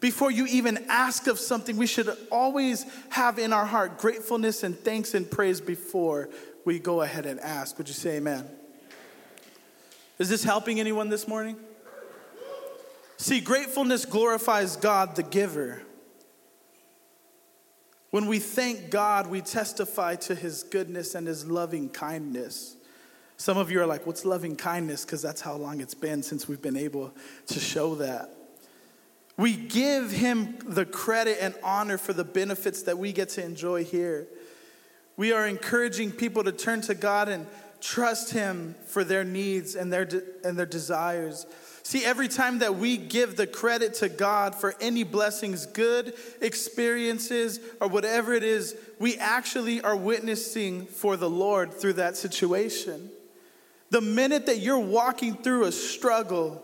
Before 0.00 0.28
you 0.28 0.46
even 0.46 0.86
ask 0.88 1.28
of 1.28 1.38
something, 1.38 1.76
we 1.76 1.86
should 1.86 2.10
always 2.32 2.84
have 3.10 3.38
in 3.38 3.52
our 3.52 3.64
heart 3.64 3.96
gratefulness 3.98 4.64
and 4.64 4.76
thanks 4.76 5.14
and 5.14 5.30
praise 5.30 5.60
before 5.60 6.28
we 6.64 6.80
go 6.80 7.02
ahead 7.02 7.26
and 7.26 7.38
ask. 7.38 7.78
Would 7.78 7.86
you 7.86 7.94
say 7.94 8.16
amen? 8.16 8.44
Is 10.18 10.28
this 10.28 10.42
helping 10.42 10.80
anyone 10.80 11.10
this 11.10 11.28
morning? 11.28 11.56
See, 13.18 13.38
gratefulness 13.38 14.04
glorifies 14.04 14.74
God, 14.76 15.14
the 15.14 15.22
giver. 15.22 15.82
When 18.10 18.26
we 18.26 18.38
thank 18.38 18.90
God, 18.90 19.26
we 19.26 19.40
testify 19.40 20.16
to 20.16 20.34
his 20.34 20.62
goodness 20.62 21.14
and 21.14 21.26
his 21.26 21.46
loving 21.46 21.88
kindness. 21.88 22.76
Some 23.36 23.58
of 23.58 23.70
you 23.70 23.80
are 23.80 23.86
like, 23.86 24.06
What's 24.06 24.24
loving 24.24 24.56
kindness? 24.56 25.04
Because 25.04 25.22
that's 25.22 25.40
how 25.40 25.54
long 25.54 25.80
it's 25.80 25.94
been 25.94 26.22
since 26.22 26.48
we've 26.48 26.62
been 26.62 26.76
able 26.76 27.12
to 27.48 27.60
show 27.60 27.96
that. 27.96 28.30
We 29.36 29.54
give 29.54 30.10
him 30.12 30.58
the 30.64 30.86
credit 30.86 31.38
and 31.40 31.54
honor 31.62 31.98
for 31.98 32.14
the 32.14 32.24
benefits 32.24 32.82
that 32.84 32.96
we 32.96 33.12
get 33.12 33.28
to 33.30 33.44
enjoy 33.44 33.84
here. 33.84 34.26
We 35.16 35.32
are 35.32 35.46
encouraging 35.46 36.12
people 36.12 36.44
to 36.44 36.52
turn 36.52 36.80
to 36.82 36.94
God 36.94 37.28
and 37.28 37.46
trust 37.80 38.32
him 38.32 38.74
for 38.86 39.04
their 39.04 39.24
needs 39.24 39.74
and 39.74 39.92
their, 39.92 40.06
de- 40.06 40.22
and 40.44 40.58
their 40.58 40.66
desires. 40.66 41.46
See, 41.86 42.04
every 42.04 42.26
time 42.26 42.58
that 42.58 42.74
we 42.74 42.96
give 42.96 43.36
the 43.36 43.46
credit 43.46 43.94
to 43.94 44.08
God 44.08 44.56
for 44.56 44.74
any 44.80 45.04
blessings, 45.04 45.66
good 45.66 46.14
experiences, 46.40 47.60
or 47.80 47.86
whatever 47.86 48.34
it 48.34 48.42
is, 48.42 48.74
we 48.98 49.16
actually 49.18 49.80
are 49.82 49.94
witnessing 49.94 50.86
for 50.86 51.16
the 51.16 51.30
Lord 51.30 51.72
through 51.72 51.92
that 51.92 52.16
situation. 52.16 53.08
The 53.90 54.00
minute 54.00 54.46
that 54.46 54.58
you're 54.58 54.80
walking 54.80 55.36
through 55.36 55.66
a 55.66 55.70
struggle 55.70 56.60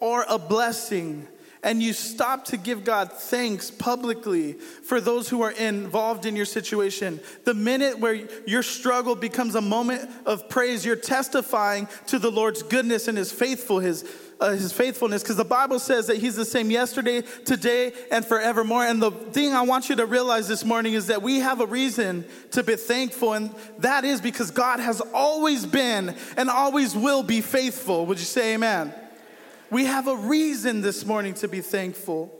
or 0.00 0.24
a 0.26 0.38
blessing, 0.38 1.28
and 1.62 1.82
you 1.82 1.92
stop 1.92 2.46
to 2.46 2.56
give 2.56 2.82
God 2.82 3.12
thanks 3.12 3.70
publicly 3.70 4.54
for 4.54 5.02
those 5.02 5.28
who 5.28 5.42
are 5.42 5.50
involved 5.50 6.24
in 6.24 6.34
your 6.34 6.46
situation, 6.46 7.20
the 7.44 7.52
minute 7.52 7.98
where 7.98 8.26
your 8.46 8.62
struggle 8.62 9.16
becomes 9.16 9.54
a 9.54 9.60
moment 9.60 10.08
of 10.24 10.48
praise, 10.48 10.82
you're 10.82 10.96
testifying 10.96 11.88
to 12.06 12.18
the 12.18 12.30
Lord's 12.30 12.62
goodness 12.62 13.06
and 13.06 13.18
His 13.18 13.32
faithful, 13.32 13.80
His 13.80 14.02
uh, 14.40 14.50
his 14.50 14.72
faithfulness 14.72 15.22
because 15.22 15.36
the 15.36 15.44
Bible 15.44 15.78
says 15.78 16.06
that 16.08 16.18
he's 16.18 16.36
the 16.36 16.44
same 16.44 16.70
yesterday, 16.70 17.22
today, 17.44 17.92
and 18.10 18.24
forevermore. 18.24 18.84
And 18.84 19.00
the 19.00 19.10
thing 19.10 19.54
I 19.54 19.62
want 19.62 19.88
you 19.88 19.96
to 19.96 20.06
realize 20.06 20.48
this 20.48 20.64
morning 20.64 20.94
is 20.94 21.06
that 21.06 21.22
we 21.22 21.38
have 21.38 21.60
a 21.60 21.66
reason 21.66 22.24
to 22.52 22.62
be 22.62 22.76
thankful, 22.76 23.32
and 23.32 23.54
that 23.78 24.04
is 24.04 24.20
because 24.20 24.50
God 24.50 24.80
has 24.80 25.00
always 25.14 25.64
been 25.64 26.14
and 26.36 26.50
always 26.50 26.94
will 26.94 27.22
be 27.22 27.40
faithful. 27.40 28.06
Would 28.06 28.18
you 28.18 28.24
say 28.24 28.54
amen? 28.54 28.92
We 29.70 29.86
have 29.86 30.06
a 30.06 30.16
reason 30.16 30.80
this 30.80 31.04
morning 31.04 31.34
to 31.34 31.48
be 31.48 31.60
thankful. 31.60 32.32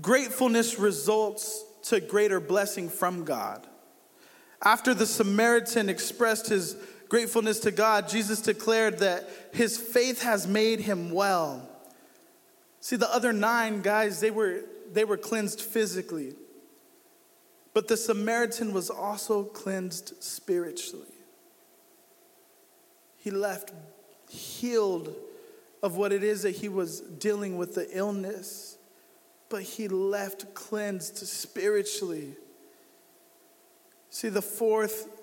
Gratefulness 0.00 0.78
results 0.78 1.64
to 1.84 2.00
greater 2.00 2.40
blessing 2.40 2.88
from 2.88 3.24
God. 3.24 3.66
After 4.62 4.94
the 4.94 5.06
Samaritan 5.06 5.88
expressed 5.88 6.48
his 6.48 6.76
gratefulness 7.10 7.60
to 7.60 7.70
God, 7.70 8.08
Jesus 8.08 8.40
declared 8.40 9.00
that 9.00 9.28
his 9.52 9.76
faith 9.76 10.22
has 10.22 10.46
made 10.46 10.80
him 10.80 11.10
well. 11.10 11.68
See, 12.80 12.96
the 12.96 13.12
other 13.12 13.34
nine 13.34 13.82
guys, 13.82 14.20
they 14.20 14.30
were, 14.30 14.62
they 14.90 15.04
were 15.04 15.18
cleansed 15.18 15.60
physically, 15.60 16.34
but 17.74 17.88
the 17.88 17.96
Samaritan 17.96 18.72
was 18.72 18.88
also 18.88 19.42
cleansed 19.44 20.22
spiritually. 20.22 21.06
He 23.18 23.30
left 23.30 23.72
healed 24.30 25.14
of 25.82 25.96
what 25.96 26.12
it 26.12 26.22
is 26.22 26.42
that 26.42 26.52
he 26.52 26.68
was 26.68 27.00
dealing 27.00 27.58
with 27.58 27.74
the 27.74 27.88
illness, 27.96 28.78
but 29.48 29.62
he 29.62 29.88
left 29.88 30.54
cleansed 30.54 31.16
spiritually. 31.16 32.36
See, 34.10 34.28
the 34.28 34.42
fourth 34.42 35.19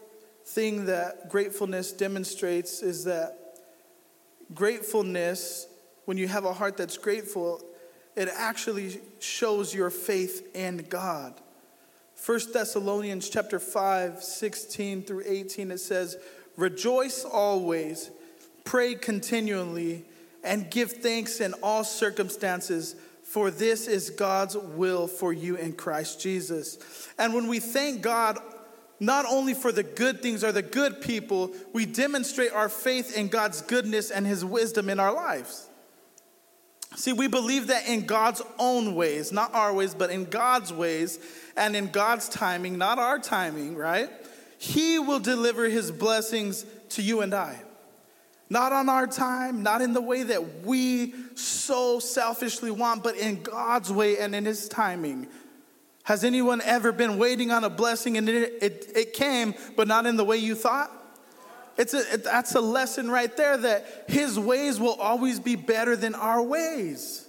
thing 0.48 0.86
that 0.86 1.30
gratefulness 1.30 1.92
demonstrates 1.92 2.82
is 2.82 3.04
that 3.04 3.38
gratefulness, 4.54 5.68
when 6.06 6.18
you 6.18 6.28
have 6.30 6.46
a 6.46 6.54
heart 6.54 6.78
that's 6.78 6.98
grateful, 6.98 7.62
it 8.16 8.30
actually 8.34 9.02
shows 9.20 9.74
your 9.74 9.90
faith 9.90 10.56
in 10.56 10.78
God. 10.90 11.34
1 12.26 12.40
Thessalonians 12.54 13.30
chapter 13.30 13.60
5, 13.60 14.24
16 14.24 15.04
through 15.04 15.24
18, 15.26 15.70
it 15.70 15.80
says, 15.80 16.18
Rejoice 16.56 17.26
always, 17.26 18.10
pray 18.64 18.96
continually, 18.96 20.06
and 20.46 20.72
give 20.72 20.94
thanks 20.94 21.42
in 21.42 21.54
all 21.62 21.84
circumstances, 21.84 22.96
for 23.22 23.52
this 23.52 23.88
is 23.88 24.10
God's 24.10 24.56
will 24.56 25.08
for 25.08 25.34
you 25.34 25.58
in 25.58 25.74
Christ 25.74 26.22
Jesus. 26.22 26.80
And 27.20 27.34
when 27.34 27.48
we 27.48 27.60
thank 27.60 28.02
God 28.02 28.40
not 29.00 29.26
only 29.26 29.54
for 29.54 29.72
the 29.72 29.84
good 29.84 30.22
things 30.22 30.44
or 30.44 30.52
the 30.52 30.62
good 30.62 31.02
people, 31.02 31.52
we 31.74 31.86
demonstrate 31.86 32.52
our 32.52 32.70
faith 32.70 33.16
in 33.16 33.28
God's 33.28 33.62
goodness 33.62 34.10
and 34.12 34.26
His 34.26 34.44
wisdom 34.44 34.90
in 34.90 35.00
our 35.00 35.14
lives. 35.14 35.68
See, 36.96 37.14
we 37.14 37.28
believe 37.28 37.68
that 37.68 37.88
in 37.88 38.06
God's 38.06 38.42
own 38.58 38.96
ways, 38.96 39.32
not 39.32 39.54
our 39.54 39.74
ways, 39.74 39.94
but 39.94 40.10
in 40.10 40.26
God's 40.26 40.74
ways 40.74 41.20
and 41.56 41.76
in 41.76 41.88
God's 41.88 42.30
timing, 42.30 42.78
not 42.78 42.98
our 42.98 43.20
timing, 43.20 43.76
right? 43.76 44.10
He 44.58 44.98
will 44.98 45.20
deliver 45.20 45.66
His 45.66 45.92
blessings 45.92 46.66
to 46.90 47.02
you 47.02 47.22
and 47.22 47.34
I. 47.34 47.62
Not 48.50 48.72
on 48.72 48.88
our 48.88 49.06
time, 49.06 49.62
not 49.62 49.82
in 49.82 49.94
the 49.94 50.02
way 50.02 50.24
that 50.24 50.64
we 50.64 51.14
so 51.36 52.00
selfishly 52.00 52.72
want, 52.72 53.04
but 53.04 53.18
in 53.18 53.44
God's 53.44 53.92
way 53.92 54.18
and 54.18 54.34
in 54.34 54.46
His 54.46 54.70
timing. 54.70 55.28
Has 56.08 56.24
anyone 56.24 56.62
ever 56.62 56.93
been 56.93 57.17
waiting 57.17 57.52
on 57.52 57.65
a 57.65 57.70
blessing 57.70 58.15
and 58.15 58.30
it, 58.30 58.63
it, 58.63 58.91
it 58.96 59.13
came, 59.13 59.54
but 59.76 59.89
not 59.89 60.06
in 60.06 60.15
the 60.15 60.24
way 60.24 60.38
you 60.38 60.56
thought? 60.56 60.89
It's 61.78 61.93
a, 61.93 62.13
it, 62.13 62.24
that's 62.24 62.56
a 62.56 62.62
lesson 62.62 63.12
right 63.12 63.36
there 63.36 63.58
that 63.58 64.06
his 64.08 64.39
ways 64.39 64.80
will 64.80 64.93
always 64.93 65.41
be 65.41 65.58
better 65.58 65.98
than 65.98 66.15
our 66.15 66.41
ways. 66.41 67.28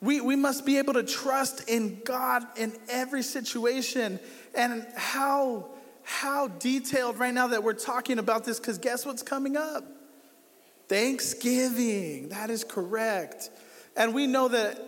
We, 0.00 0.22
we 0.22 0.36
must 0.36 0.64
be 0.64 0.78
able 0.78 0.94
to 0.94 1.02
trust 1.02 1.68
in 1.68 2.00
God 2.02 2.46
in 2.56 2.72
every 2.88 3.22
situation. 3.22 4.18
And 4.54 4.86
how, 4.96 5.66
how 6.02 6.48
detailed 6.48 7.18
right 7.18 7.34
now 7.34 7.48
that 7.48 7.62
we're 7.62 7.74
talking 7.74 8.18
about 8.18 8.46
this, 8.46 8.58
because 8.58 8.78
guess 8.78 9.04
what's 9.04 9.22
coming 9.22 9.58
up? 9.58 9.84
Thanksgiving. 10.88 12.30
That 12.30 12.48
is 12.48 12.64
correct. 12.64 13.50
And 13.98 14.14
we 14.14 14.26
know 14.26 14.48
that, 14.48 14.80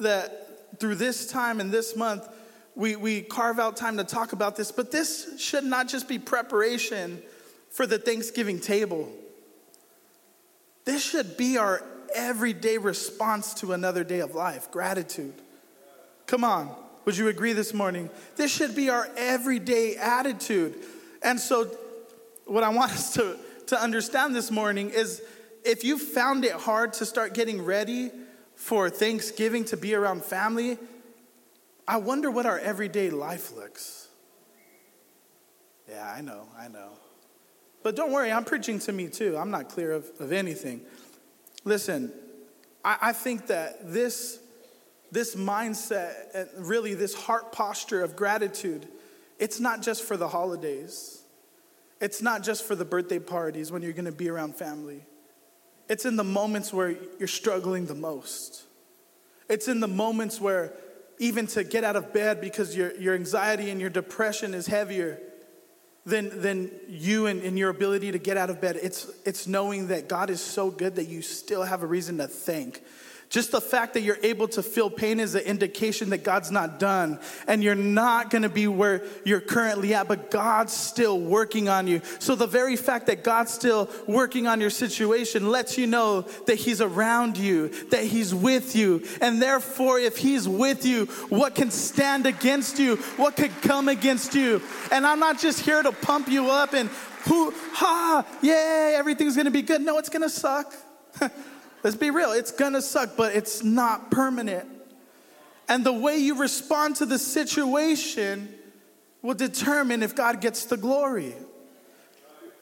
that 0.00 0.41
through 0.82 0.96
this 0.96 1.28
time 1.28 1.60
and 1.60 1.70
this 1.70 1.94
month, 1.94 2.28
we, 2.74 2.96
we 2.96 3.20
carve 3.20 3.60
out 3.60 3.76
time 3.76 3.98
to 3.98 4.02
talk 4.04 4.32
about 4.32 4.56
this, 4.56 4.72
but 4.72 4.90
this 4.90 5.40
should 5.40 5.62
not 5.62 5.86
just 5.86 6.08
be 6.08 6.18
preparation 6.18 7.22
for 7.70 7.86
the 7.86 8.00
Thanksgiving 8.00 8.58
table. 8.58 9.08
This 10.84 11.00
should 11.00 11.36
be 11.36 11.56
our 11.56 11.84
everyday 12.16 12.78
response 12.78 13.54
to 13.54 13.72
another 13.74 14.02
day 14.02 14.18
of 14.18 14.34
life 14.34 14.72
gratitude. 14.72 15.34
Come 16.26 16.42
on. 16.42 16.74
Would 17.04 17.16
you 17.16 17.28
agree 17.28 17.52
this 17.52 17.72
morning? 17.72 18.10
This 18.34 18.52
should 18.52 18.74
be 18.74 18.90
our 18.90 19.08
everyday 19.16 19.94
attitude. 19.94 20.74
And 21.22 21.38
so, 21.38 21.70
what 22.46 22.64
I 22.64 22.70
want 22.70 22.90
us 22.90 23.14
to, 23.14 23.36
to 23.68 23.80
understand 23.80 24.34
this 24.34 24.50
morning 24.50 24.90
is 24.90 25.22
if 25.64 25.84
you 25.84 25.96
found 25.96 26.44
it 26.44 26.52
hard 26.54 26.94
to 26.94 27.06
start 27.06 27.34
getting 27.34 27.64
ready 27.64 28.10
for 28.62 28.88
Thanksgiving 28.88 29.64
to 29.64 29.76
be 29.76 29.92
around 29.92 30.22
family, 30.22 30.78
I 31.86 31.96
wonder 31.96 32.30
what 32.30 32.46
our 32.46 32.60
everyday 32.60 33.10
life 33.10 33.56
looks. 33.56 34.06
Yeah, 35.88 36.08
I 36.16 36.20
know, 36.20 36.46
I 36.56 36.68
know. 36.68 36.90
But 37.82 37.96
don't 37.96 38.12
worry, 38.12 38.30
I'm 38.30 38.44
preaching 38.44 38.78
to 38.78 38.92
me 38.92 39.08
too. 39.08 39.36
I'm 39.36 39.50
not 39.50 39.68
clear 39.68 39.90
of, 39.90 40.08
of 40.20 40.30
anything. 40.30 40.82
Listen, 41.64 42.12
I, 42.84 42.98
I 43.02 43.12
think 43.12 43.48
that 43.48 43.92
this, 43.92 44.38
this 45.10 45.34
mindset, 45.34 46.48
really 46.56 46.94
this 46.94 47.14
heart 47.14 47.50
posture 47.50 48.04
of 48.04 48.14
gratitude, 48.14 48.86
it's 49.40 49.58
not 49.58 49.82
just 49.82 50.04
for 50.04 50.16
the 50.16 50.28
holidays. 50.28 51.20
It's 52.00 52.22
not 52.22 52.44
just 52.44 52.64
for 52.64 52.76
the 52.76 52.84
birthday 52.84 53.18
parties 53.18 53.72
when 53.72 53.82
you're 53.82 53.92
gonna 53.92 54.12
be 54.12 54.28
around 54.28 54.54
family. 54.54 55.04
It's 55.92 56.06
in 56.06 56.16
the 56.16 56.24
moments 56.24 56.72
where 56.72 56.96
you're 57.18 57.28
struggling 57.28 57.84
the 57.84 57.94
most. 57.94 58.62
It's 59.50 59.68
in 59.68 59.80
the 59.80 59.86
moments 59.86 60.40
where 60.40 60.72
even 61.18 61.46
to 61.48 61.64
get 61.64 61.84
out 61.84 61.96
of 61.96 62.14
bed 62.14 62.40
because 62.40 62.74
your, 62.74 62.96
your 62.96 63.14
anxiety 63.14 63.68
and 63.68 63.78
your 63.78 63.90
depression 63.90 64.54
is 64.54 64.66
heavier 64.66 65.20
than, 66.06 66.40
than 66.40 66.70
you 66.88 67.26
and, 67.26 67.42
and 67.42 67.58
your 67.58 67.68
ability 67.68 68.10
to 68.10 68.18
get 68.18 68.38
out 68.38 68.48
of 68.48 68.58
bed. 68.58 68.78
It's, 68.82 69.06
it's 69.26 69.46
knowing 69.46 69.88
that 69.88 70.08
God 70.08 70.30
is 70.30 70.40
so 70.40 70.70
good 70.70 70.96
that 70.96 71.08
you 71.08 71.20
still 71.20 71.62
have 71.62 71.82
a 71.82 71.86
reason 71.86 72.16
to 72.16 72.26
thank. 72.26 72.82
Just 73.32 73.50
the 73.50 73.62
fact 73.62 73.94
that 73.94 74.02
you're 74.02 74.18
able 74.22 74.46
to 74.48 74.62
feel 74.62 74.90
pain 74.90 75.18
is 75.18 75.34
an 75.34 75.40
indication 75.44 76.10
that 76.10 76.22
God's 76.22 76.50
not 76.50 76.78
done 76.78 77.18
and 77.46 77.64
you're 77.64 77.74
not 77.74 78.28
gonna 78.28 78.50
be 78.50 78.66
where 78.66 79.04
you're 79.24 79.40
currently 79.40 79.94
at, 79.94 80.06
but 80.06 80.30
God's 80.30 80.74
still 80.74 81.18
working 81.18 81.66
on 81.66 81.86
you. 81.86 82.02
So, 82.18 82.34
the 82.34 82.46
very 82.46 82.76
fact 82.76 83.06
that 83.06 83.24
God's 83.24 83.50
still 83.50 83.88
working 84.06 84.46
on 84.46 84.60
your 84.60 84.68
situation 84.68 85.48
lets 85.48 85.78
you 85.78 85.86
know 85.86 86.26
that 86.46 86.56
He's 86.56 86.82
around 86.82 87.38
you, 87.38 87.68
that 87.88 88.04
He's 88.04 88.34
with 88.34 88.76
you. 88.76 89.02
And 89.22 89.40
therefore, 89.40 89.98
if 89.98 90.18
He's 90.18 90.46
with 90.46 90.84
you, 90.84 91.06
what 91.30 91.54
can 91.54 91.70
stand 91.70 92.26
against 92.26 92.78
you? 92.78 92.96
What 93.16 93.36
could 93.36 93.62
come 93.62 93.88
against 93.88 94.34
you? 94.34 94.60
And 94.90 95.06
I'm 95.06 95.20
not 95.20 95.38
just 95.38 95.60
here 95.60 95.82
to 95.82 95.92
pump 95.92 96.28
you 96.28 96.50
up 96.50 96.74
and 96.74 96.90
who, 97.24 97.50
ha, 97.72 98.26
yay, 98.42 98.94
everything's 98.94 99.38
gonna 99.38 99.50
be 99.50 99.62
good. 99.62 99.80
No, 99.80 99.96
it's 99.96 100.10
gonna 100.10 100.28
suck. 100.28 100.74
Let's 101.82 101.96
be 101.96 102.10
real, 102.10 102.32
it's 102.32 102.52
gonna 102.52 102.82
suck, 102.82 103.16
but 103.16 103.34
it's 103.34 103.62
not 103.62 104.10
permanent. 104.10 104.68
And 105.68 105.84
the 105.84 105.92
way 105.92 106.18
you 106.18 106.38
respond 106.38 106.96
to 106.96 107.06
the 107.06 107.18
situation 107.18 108.54
will 109.22 109.34
determine 109.34 110.02
if 110.02 110.14
God 110.14 110.40
gets 110.40 110.66
the 110.66 110.76
glory. 110.76 111.34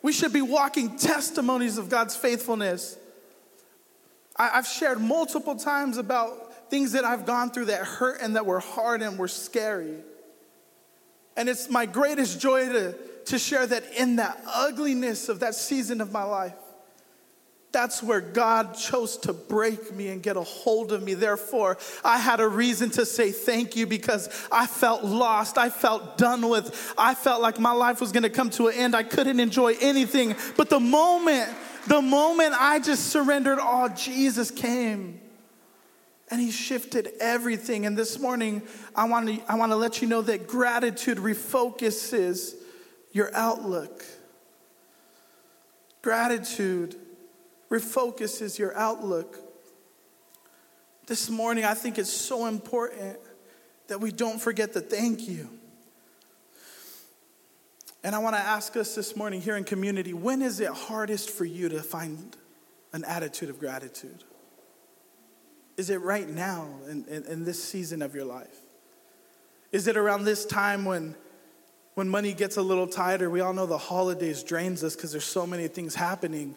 We 0.02 0.12
should 0.12 0.32
be 0.32 0.42
walking 0.42 0.96
testimonies 0.96 1.78
of 1.78 1.88
God's 1.88 2.16
faithfulness. 2.16 2.96
I, 4.36 4.48
have 4.48 4.66
shared 4.66 5.00
multiple 5.00 5.56
times 5.56 5.98
about 5.98 6.70
things 6.70 6.92
that 6.92 7.04
I've 7.04 7.26
gone 7.26 7.50
through 7.50 7.66
that 7.66 7.84
hurt 7.84 8.20
and 8.22 8.36
that 8.36 8.46
were 8.46 8.60
hard 8.60 9.02
and 9.02 9.18
were 9.18 9.28
scary. 9.28 9.96
And 11.36 11.48
it's 11.48 11.68
my 11.68 11.86
greatest 11.86 12.40
joy 12.40 12.68
to, 12.68 12.94
to 13.26 13.38
share 13.38 13.66
that 13.66 13.84
in 13.94 14.16
that 14.16 14.40
ugliness 14.46 15.28
of 15.28 15.40
that 15.40 15.54
season 15.54 16.00
of 16.00 16.12
my 16.12 16.22
life, 16.22 16.54
that's 17.72 18.02
where 18.02 18.20
God 18.20 18.74
chose 18.74 19.16
to 19.18 19.32
break 19.32 19.94
me 19.94 20.08
and 20.08 20.22
get 20.22 20.36
a 20.36 20.42
hold 20.42 20.92
of 20.92 21.02
me. 21.02 21.14
Therefore, 21.14 21.78
I 22.04 22.18
had 22.18 22.40
a 22.40 22.48
reason 22.48 22.90
to 22.90 23.06
say 23.06 23.30
thank 23.30 23.76
you 23.76 23.86
because 23.86 24.28
I 24.50 24.66
felt 24.66 25.04
lost. 25.04 25.56
I 25.56 25.70
felt 25.70 26.18
done 26.18 26.48
with. 26.48 26.94
I 26.98 27.14
felt 27.14 27.40
like 27.40 27.60
my 27.60 27.72
life 27.72 28.00
was 28.00 28.10
going 28.10 28.24
to 28.24 28.30
come 28.30 28.50
to 28.50 28.68
an 28.68 28.74
end. 28.74 28.96
I 28.96 29.04
couldn't 29.04 29.38
enjoy 29.38 29.76
anything. 29.80 30.34
But 30.56 30.68
the 30.68 30.80
moment, 30.80 31.48
the 31.86 32.02
moment 32.02 32.54
I 32.58 32.80
just 32.80 33.10
surrendered 33.10 33.60
all, 33.60 33.88
Jesus 33.88 34.50
came 34.50 35.20
and 36.28 36.40
he 36.40 36.50
shifted 36.50 37.10
everything. 37.20 37.86
And 37.86 37.96
this 37.96 38.18
morning, 38.18 38.62
I 38.96 39.04
want 39.04 39.28
to, 39.28 39.40
I 39.48 39.54
want 39.56 39.70
to 39.70 39.76
let 39.76 40.02
you 40.02 40.08
know 40.08 40.22
that 40.22 40.48
gratitude 40.48 41.18
refocuses 41.18 42.54
your 43.12 43.30
outlook. 43.32 44.04
Gratitude 46.02 46.96
refocuses 47.70 48.58
your 48.58 48.76
outlook. 48.76 49.38
This 51.06 51.30
morning, 51.30 51.64
I 51.64 51.74
think 51.74 51.98
it's 51.98 52.12
so 52.12 52.46
important 52.46 53.18
that 53.88 54.00
we 54.00 54.12
don't 54.12 54.40
forget 54.40 54.72
to 54.74 54.80
thank 54.80 55.28
you. 55.28 55.48
And 58.02 58.14
I 58.14 58.18
want 58.18 58.34
to 58.34 58.40
ask 58.40 58.76
us 58.76 58.94
this 58.94 59.14
morning 59.14 59.40
here 59.40 59.56
in 59.56 59.64
community 59.64 60.14
when 60.14 60.40
is 60.40 60.60
it 60.60 60.70
hardest 60.70 61.30
for 61.30 61.44
you 61.44 61.68
to 61.68 61.82
find 61.82 62.36
an 62.92 63.04
attitude 63.04 63.50
of 63.50 63.58
gratitude? 63.58 64.24
Is 65.76 65.90
it 65.90 66.00
right 66.00 66.28
now 66.28 66.68
in, 66.88 67.04
in, 67.06 67.24
in, 67.24 67.44
this 67.44 67.62
season 67.62 68.02
of 68.02 68.14
your 68.14 68.24
life? 68.24 68.56
Is 69.72 69.86
it 69.86 69.96
around 69.96 70.24
this 70.24 70.44
time 70.44 70.84
when, 70.84 71.14
when 71.94 72.08
money 72.08 72.34
gets 72.34 72.56
a 72.56 72.62
little 72.62 72.86
tighter? 72.86 73.30
We 73.30 73.40
all 73.40 73.52
know 73.52 73.66
the 73.66 73.78
holidays 73.78 74.42
drains 74.42 74.82
us 74.84 74.94
because 74.94 75.12
there's 75.12 75.24
so 75.24 75.46
many 75.46 75.68
things 75.68 75.94
happening. 75.94 76.54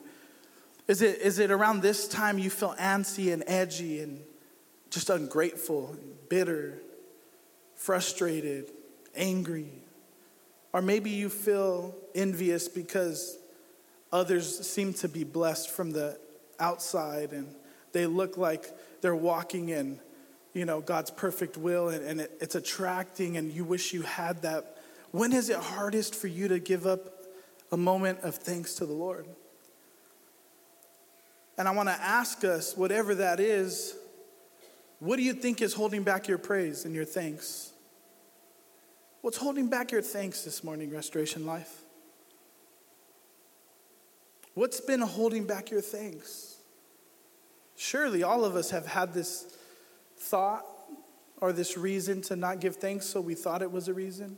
Is 0.88 1.02
it, 1.02 1.20
is 1.20 1.40
it 1.40 1.52
around 1.52 1.82
this 1.82 2.08
time 2.08 2.38
you 2.38 2.50
feel 2.50 2.76
antsy 2.76 3.32
and 3.32 3.44
edgy 3.48 4.02
and 4.02 4.22
just 4.90 5.10
ungrateful, 5.10 5.90
and 5.92 6.30
bitter, 6.30 6.82
frustrated, 7.76 8.70
angry? 9.16 9.72
Or 10.74 10.82
maybe 10.82 11.10
you 11.10 11.30
feel 11.30 11.96
envious 12.14 12.68
because 12.68 13.38
others 14.12 14.68
seem 14.68 14.94
to 14.94 15.08
be 15.08 15.24
blessed 15.24 15.70
from 15.70 15.92
the 15.92 16.20
outside 16.60 17.32
and 17.32 17.54
they 17.94 18.06
look 18.06 18.38
like 18.38 18.70
they're 19.02 19.16
walking 19.16 19.70
in 19.70 20.00
you 20.54 20.66
know 20.66 20.80
god's 20.80 21.10
perfect 21.10 21.58
will 21.58 21.90
and, 21.90 22.06
and 22.06 22.22
it, 22.22 22.32
it's 22.40 22.56
attracting 22.56 23.38
and 23.38 23.52
you 23.52 23.66
wish 23.66 23.92
you 23.92 24.04
had 24.04 24.42
that 24.44 24.78
when 25.12 25.34
is 25.34 25.50
it 25.50 25.58
hardest 25.58 26.14
for 26.14 26.28
you 26.28 26.48
to 26.48 26.60
give 26.60 26.86
up 26.86 27.24
a 27.72 27.78
moment 27.78 28.20
of 28.22 28.36
thanks 28.36 28.76
to 28.76 28.86
the 28.86 28.94
lord 28.94 29.26
and 31.58 31.68
I 31.68 31.72
want 31.72 31.90
to 31.90 31.96
ask 31.96 32.44
us, 32.44 32.76
whatever 32.76 33.16
that 33.16 33.40
is, 33.40 33.96
what 35.00 35.18
do 35.18 35.24
you 35.24 35.34
think 35.34 35.62
is 35.62 35.74
holding 35.74 36.04
back 36.04 36.28
your 36.28 36.38
praise 36.38 36.86
and 36.86 36.96
your 36.96 37.06
thanks? 37.06 37.72
What's 39.22 39.38
holding 39.38 39.70
back 39.70 39.92
your 39.92 40.02
thanks 40.02 40.44
this 40.44 40.64
morning, 40.64 40.92
Restoration 40.92 41.46
Life? 41.46 41.82
What's 44.54 44.80
been 44.80 45.02
holding 45.02 45.46
back 45.46 45.72
your 45.72 45.82
thanks? 45.82 46.58
Surely 47.76 48.24
all 48.24 48.46
of 48.46 48.56
us 48.56 48.70
have 48.72 48.86
had 48.86 49.14
this 49.14 49.58
thought 50.18 50.66
or 51.42 51.52
this 51.52 51.78
reason 51.78 52.22
to 52.22 52.36
not 52.36 52.60
give 52.60 52.78
thanks, 52.78 53.06
so 53.06 53.20
we 53.20 53.36
thought 53.36 53.62
it 53.62 53.72
was 53.72 53.88
a 53.88 53.94
reason. 53.94 54.38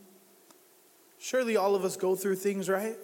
Surely 1.19 1.57
all 1.57 1.75
of 1.75 1.85
us 1.85 1.97
go 1.97 2.15
through 2.15 2.35
things, 2.35 2.69
right? 2.69 2.95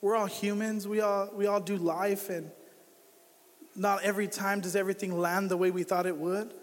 We're 0.00 0.16
all 0.16 0.26
humans. 0.26 0.86
We 0.86 1.00
all, 1.00 1.30
we 1.34 1.46
all 1.46 1.60
do 1.60 1.76
life, 1.76 2.28
and 2.28 2.50
not 3.76 4.02
every 4.02 4.28
time 4.28 4.60
does 4.60 4.76
everything 4.76 5.18
land 5.18 5.50
the 5.50 5.56
way 5.56 5.70
we 5.70 5.82
thought 5.82 6.06
it 6.06 6.16
would. 6.16 6.54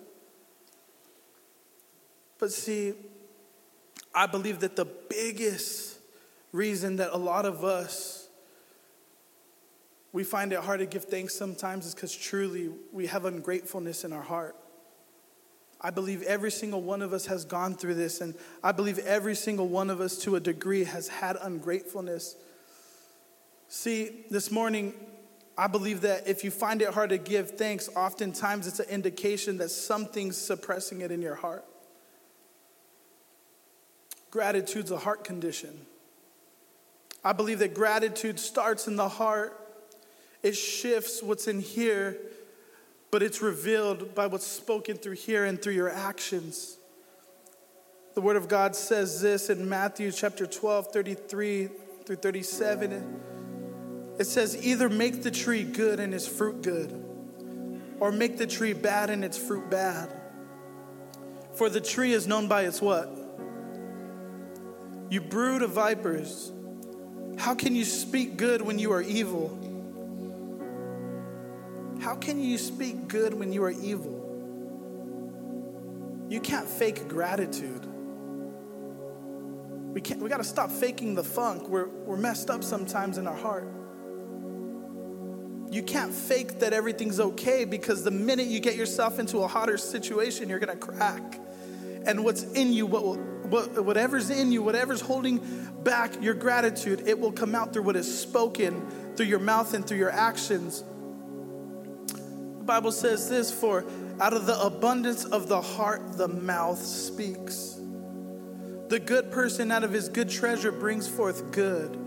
But 2.40 2.52
see, 2.52 2.94
I 4.14 4.26
believe 4.26 4.60
that 4.62 4.76
the 4.76 4.86
biggest 4.86 6.00
reason 6.52 6.98
that 6.98 7.12
a 7.14 7.18
lot 7.18 7.46
of 7.46 7.64
us 7.64 8.22
we 10.14 10.24
find 10.24 10.52
it 10.52 10.60
hard 10.60 10.80
to 10.80 10.86
give 10.86 11.06
thanks 11.06 11.34
sometimes 11.34 11.86
is 11.86 11.96
because 11.96 12.14
truly 12.14 12.70
we 12.92 13.08
have 13.08 13.26
ungratefulness 13.26 14.04
in 14.04 14.12
our 14.12 14.22
heart. 14.22 14.56
I 15.80 15.90
believe 15.90 16.22
every 16.24 16.52
single 16.52 16.82
one 16.82 17.02
of 17.02 17.14
us 17.14 17.26
has 17.28 17.46
gone 17.46 17.76
through 17.76 17.96
this, 17.96 18.22
and 18.22 18.36
I 18.64 18.72
believe 18.72 19.00
every 19.00 19.36
single 19.36 19.68
one 19.68 19.90
of 19.90 20.02
us 20.02 20.18
to 20.20 20.36
a 20.36 20.40
degree 20.40 20.84
has 20.84 21.08
had 21.08 21.38
ungratefulness. 21.42 22.36
See, 23.68 24.26
this 24.30 24.52
morning, 24.52 24.94
I 25.62 25.68
believe 25.68 26.02
that 26.02 26.28
if 26.28 26.44
you 26.44 26.50
find 26.50 26.82
it 26.82 26.92
hard 26.92 27.12
to 27.12 27.20
give 27.20 27.52
thanks, 27.52 27.88
oftentimes 27.96 28.66
it's 28.66 28.80
an 28.80 28.90
indication 28.90 29.60
that 29.60 29.70
something's 29.70 30.36
suppressing 30.36 31.02
it 31.02 31.12
in 31.12 31.22
your 31.22 31.36
heart. 31.36 31.64
Gratitude's 34.32 34.90
a 34.90 34.98
heart 34.98 35.24
condition. 35.24 35.86
I 37.24 37.34
believe 37.34 37.60
that 37.60 37.76
gratitude 37.76 38.40
starts 38.40 38.88
in 38.88 38.96
the 38.96 39.08
heart, 39.08 39.56
it 40.42 40.54
shifts 40.54 41.22
what's 41.22 41.48
in 41.48 41.60
here, 41.60 42.18
but 43.12 43.22
it's 43.22 43.40
revealed 43.40 44.16
by 44.16 44.26
what's 44.26 44.48
spoken 44.48 44.98
through 44.98 45.14
here 45.14 45.46
and 45.46 45.62
through 45.62 45.74
your 45.74 45.92
actions. 45.92 46.76
The 48.16 48.22
Word 48.22 48.36
of 48.36 48.48
God 48.48 48.76
says 48.76 49.22
this 49.22 49.52
in 49.52 49.70
Matthew 49.70 50.12
chapter 50.12 50.48
12, 50.48 50.88
33 50.92 51.70
through 52.08 52.16
37. 52.16 53.41
It 54.22 54.28
says, 54.28 54.56
either 54.64 54.88
make 54.88 55.24
the 55.24 55.32
tree 55.32 55.64
good 55.64 56.00
and 56.00 56.14
its 56.14 56.28
fruit 56.28 56.62
good, 56.62 56.94
or 58.00 58.12
make 58.12 58.38
the 58.38 58.46
tree 58.46 58.74
bad 58.74 59.10
and 59.10 59.26
its 59.26 59.36
fruit 59.36 59.68
bad. 59.72 60.14
For 61.56 61.70
the 61.70 61.82
tree 61.82 62.14
is 62.14 62.28
known 62.28 62.48
by 62.48 62.66
its 62.66 62.80
what? 62.80 63.10
You 65.10 65.22
brood 65.22 65.64
of 65.64 65.72
vipers. 65.72 66.52
How 67.40 67.56
can 67.56 67.74
you 67.76 67.84
speak 67.84 68.38
good 68.38 68.62
when 68.62 68.78
you 68.78 68.94
are 68.94 69.02
evil? 69.02 69.58
How 72.00 72.14
can 72.14 72.40
you 72.40 72.60
speak 72.60 73.08
good 73.08 73.34
when 73.34 73.52
you 73.52 73.64
are 73.64 73.72
evil? 73.72 74.20
You 76.30 76.40
can't 76.42 76.68
fake 76.68 77.08
gratitude. 77.08 77.88
We, 79.96 80.00
can't, 80.00 80.22
we 80.22 80.30
got 80.30 80.38
to 80.38 80.44
stop 80.44 80.70
faking 80.70 81.16
the 81.16 81.24
funk. 81.24 81.68
We're, 81.68 81.88
we're 81.88 82.18
messed 82.18 82.52
up 82.52 82.64
sometimes 82.64 83.18
in 83.18 83.26
our 83.26 83.36
heart. 83.36 83.81
You 85.72 85.82
can't 85.82 86.14
fake 86.14 86.60
that 86.60 86.74
everything's 86.74 87.20
okay 87.20 87.64
because 87.64 88.04
the 88.04 88.12
minute 88.12 88.48
you 88.48 88.60
get 88.60 88.76
yourself 88.76 89.20
into 89.20 89.40
a 89.40 89.48
hotter 89.48 89.78
situation, 89.78 90.50
you're 90.50 90.60
to 90.60 90.76
crack. 90.76 91.40
And 92.06 92.26
what's 92.26 92.44
in 92.44 92.74
you, 92.74 92.86
what, 92.86 93.04
will, 93.04 93.16
what 93.16 93.86
whatever's 93.86 94.30
in 94.30 94.52
you, 94.52 94.62
whatever's 94.62 95.00
holding 95.00 95.40
back 95.82 96.22
your 96.22 96.34
gratitude, 96.34 97.08
it 97.08 97.18
will 97.18 97.32
come 97.32 97.56
out 97.56 97.72
through 97.72 97.84
what 97.84 97.96
is 97.96 98.20
spoken 98.20 99.16
through 99.16 99.28
your 99.28 99.40
mouth 99.40 99.74
and 99.74 99.88
through 99.88 99.98
your 99.98 100.12
actions. 100.12 100.84
The 102.08 102.66
Bible 102.66 102.92
says 102.92 103.30
this 103.30 103.52
for 103.52 103.86
out 104.20 104.34
of 104.34 104.46
the 104.46 104.60
abundance 104.62 105.24
of 105.24 105.48
the 105.48 105.62
heart, 105.62 106.18
the 106.18 106.28
mouth 106.28 106.80
speaks. 106.80 107.80
The 108.90 109.00
good 109.00 109.32
person 109.32 109.72
out 109.72 109.86
of 109.86 109.94
his 109.94 110.10
good 110.10 110.30
treasure 110.30 110.72
brings 110.72 111.08
forth 111.08 111.52
good, 111.52 111.98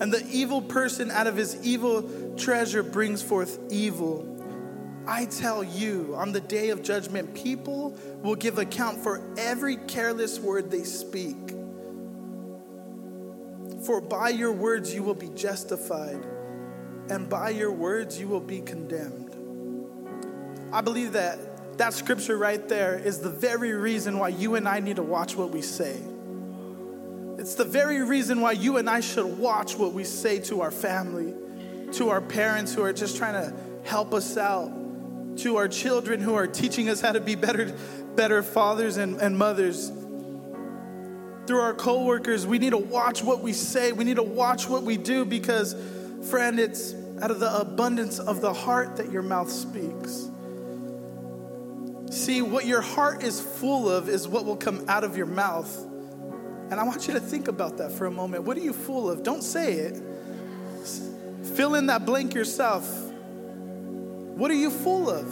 and 0.00 0.12
the 0.12 0.24
evil 0.30 0.62
person 0.62 1.10
out 1.10 1.26
of 1.26 1.36
his 1.36 1.56
evil 1.64 2.34
treasure 2.36 2.82
brings 2.82 3.22
forth 3.22 3.58
evil. 3.70 4.34
I 5.06 5.24
tell 5.24 5.64
you, 5.64 6.14
on 6.16 6.32
the 6.32 6.40
day 6.40 6.68
of 6.68 6.82
judgment, 6.82 7.34
people 7.34 7.96
will 8.22 8.34
give 8.34 8.58
account 8.58 9.02
for 9.02 9.22
every 9.38 9.76
careless 9.76 10.38
word 10.38 10.70
they 10.70 10.84
speak. 10.84 11.36
For 13.84 14.00
by 14.00 14.28
your 14.30 14.52
words 14.52 14.94
you 14.94 15.02
will 15.02 15.14
be 15.14 15.30
justified, 15.30 16.26
and 17.08 17.28
by 17.28 17.50
your 17.50 17.72
words 17.72 18.20
you 18.20 18.28
will 18.28 18.40
be 18.40 18.60
condemned. 18.60 19.34
I 20.72 20.82
believe 20.82 21.12
that 21.12 21.78
that 21.78 21.94
scripture 21.94 22.36
right 22.36 22.68
there 22.68 22.98
is 22.98 23.20
the 23.20 23.30
very 23.30 23.72
reason 23.72 24.18
why 24.18 24.28
you 24.28 24.56
and 24.56 24.68
I 24.68 24.80
need 24.80 24.96
to 24.96 25.02
watch 25.02 25.36
what 25.36 25.50
we 25.50 25.62
say. 25.62 25.98
It's 27.38 27.54
the 27.54 27.64
very 27.64 28.02
reason 28.02 28.40
why 28.40 28.52
you 28.52 28.78
and 28.78 28.90
I 28.90 28.98
should 28.98 29.38
watch 29.38 29.76
what 29.76 29.92
we 29.92 30.02
say 30.02 30.40
to 30.40 30.60
our 30.60 30.72
family, 30.72 31.32
to 31.92 32.08
our 32.08 32.20
parents 32.20 32.74
who 32.74 32.82
are 32.82 32.92
just 32.92 33.16
trying 33.16 33.34
to 33.34 33.54
help 33.88 34.12
us 34.12 34.36
out, 34.36 34.72
to 35.38 35.56
our 35.56 35.68
children 35.68 36.20
who 36.20 36.34
are 36.34 36.48
teaching 36.48 36.88
us 36.88 37.00
how 37.00 37.12
to 37.12 37.20
be 37.20 37.36
better, 37.36 37.72
better 38.16 38.42
fathers 38.42 38.96
and, 38.96 39.20
and 39.20 39.38
mothers. 39.38 39.88
Through 41.46 41.60
our 41.60 41.74
coworkers, 41.74 42.44
we 42.44 42.58
need 42.58 42.70
to 42.70 42.76
watch 42.76 43.22
what 43.22 43.40
we 43.40 43.52
say. 43.52 43.92
We 43.92 44.02
need 44.02 44.16
to 44.16 44.22
watch 44.24 44.68
what 44.68 44.82
we 44.82 44.96
do 44.96 45.24
because, 45.24 45.76
friend, 46.28 46.58
it's 46.58 46.92
out 47.22 47.30
of 47.30 47.38
the 47.38 47.56
abundance 47.56 48.18
of 48.18 48.40
the 48.40 48.52
heart 48.52 48.96
that 48.96 49.12
your 49.12 49.22
mouth 49.22 49.48
speaks. 49.48 50.28
See, 52.10 52.42
what 52.42 52.66
your 52.66 52.80
heart 52.80 53.22
is 53.22 53.40
full 53.40 53.88
of 53.88 54.08
is 54.08 54.26
what 54.26 54.44
will 54.44 54.56
come 54.56 54.84
out 54.88 55.04
of 55.04 55.16
your 55.16 55.26
mouth. 55.26 55.87
And 56.70 56.74
I 56.74 56.82
want 56.82 57.08
you 57.08 57.14
to 57.14 57.20
think 57.20 57.48
about 57.48 57.78
that 57.78 57.92
for 57.92 58.06
a 58.06 58.10
moment. 58.10 58.44
What 58.44 58.56
are 58.56 58.60
you 58.60 58.72
full 58.72 59.10
of? 59.10 59.22
Don't 59.22 59.42
say 59.42 59.74
it. 59.74 60.02
Fill 61.54 61.74
in 61.74 61.86
that 61.86 62.04
blank 62.04 62.34
yourself. 62.34 62.86
What 64.36 64.50
are 64.50 64.54
you 64.54 64.70
full 64.70 65.10
of? 65.10 65.26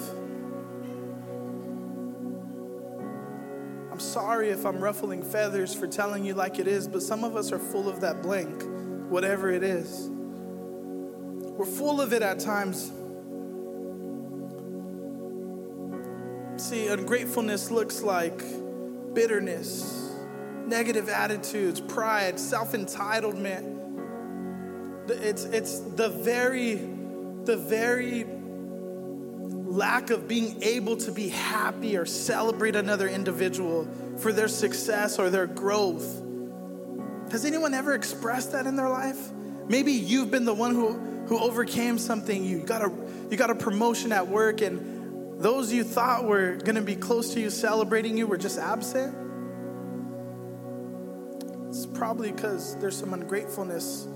I'm 3.92 4.00
sorry 4.00 4.50
if 4.50 4.66
I'm 4.66 4.78
ruffling 4.78 5.22
feathers 5.22 5.74
for 5.74 5.86
telling 5.86 6.24
you 6.24 6.34
like 6.34 6.58
it 6.58 6.66
is, 6.66 6.88
but 6.88 7.02
some 7.02 7.24
of 7.24 7.36
us 7.36 7.52
are 7.52 7.58
full 7.58 7.88
of 7.88 8.00
that 8.00 8.22
blank, 8.22 8.62
whatever 9.08 9.50
it 9.50 9.62
is. 9.62 10.10
We're 10.10 11.64
full 11.64 12.00
of 12.00 12.12
it 12.12 12.20
at 12.20 12.38
times. 12.38 12.92
See, 16.62 16.88
ungratefulness 16.88 17.70
looks 17.70 18.02
like 18.02 18.42
bitterness, 19.14 20.05
negative 20.66 21.08
attitudes, 21.08 21.80
pride, 21.80 22.38
self 22.38 22.72
entitlement. 22.72 23.74
It's, 25.08 25.44
it's 25.44 25.78
the 25.78 26.08
very, 26.08 26.74
the 27.44 27.56
very 27.56 28.26
lack 29.66 30.10
of 30.10 30.26
being 30.26 30.62
able 30.62 30.96
to 30.96 31.12
be 31.12 31.28
happy 31.28 31.96
or 31.96 32.06
celebrate 32.06 32.76
another 32.76 33.08
individual 33.08 33.88
for 34.18 34.32
their 34.32 34.48
success 34.48 35.18
or 35.18 35.30
their 35.30 35.46
growth. 35.46 36.22
Has 37.30 37.44
anyone 37.44 37.74
ever 37.74 37.94
expressed 37.94 38.52
that 38.52 38.66
in 38.66 38.76
their 38.76 38.88
life? 38.88 39.30
Maybe 39.68 39.92
you've 39.92 40.30
been 40.30 40.44
the 40.44 40.54
one 40.54 40.74
who, 40.74 40.92
who 41.26 41.38
overcame 41.38 41.98
something. 41.98 42.44
You 42.44 42.60
got 42.60 42.82
a 42.82 42.92
you 43.30 43.36
got 43.36 43.50
a 43.50 43.54
promotion 43.54 44.12
at 44.12 44.28
work 44.28 44.60
and 44.60 45.42
those 45.42 45.72
you 45.72 45.82
thought 45.84 46.24
were 46.24 46.56
going 46.56 46.76
to 46.76 46.82
be 46.82 46.94
close 46.94 47.34
to 47.34 47.40
you 47.40 47.50
celebrating 47.50 48.16
you 48.16 48.26
were 48.26 48.36
just 48.36 48.58
absent. 48.58 49.25
It's 51.76 51.84
probably 51.84 52.32
because 52.32 52.74
there's 52.76 52.96
some 52.96 53.12
ungratefulness 53.12 54.08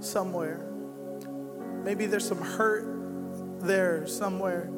somewhere. 0.00 0.66
Maybe 1.82 2.04
there's 2.04 2.28
some 2.28 2.42
hurt 2.42 2.84
there 3.60 4.06
somewhere. 4.06 4.68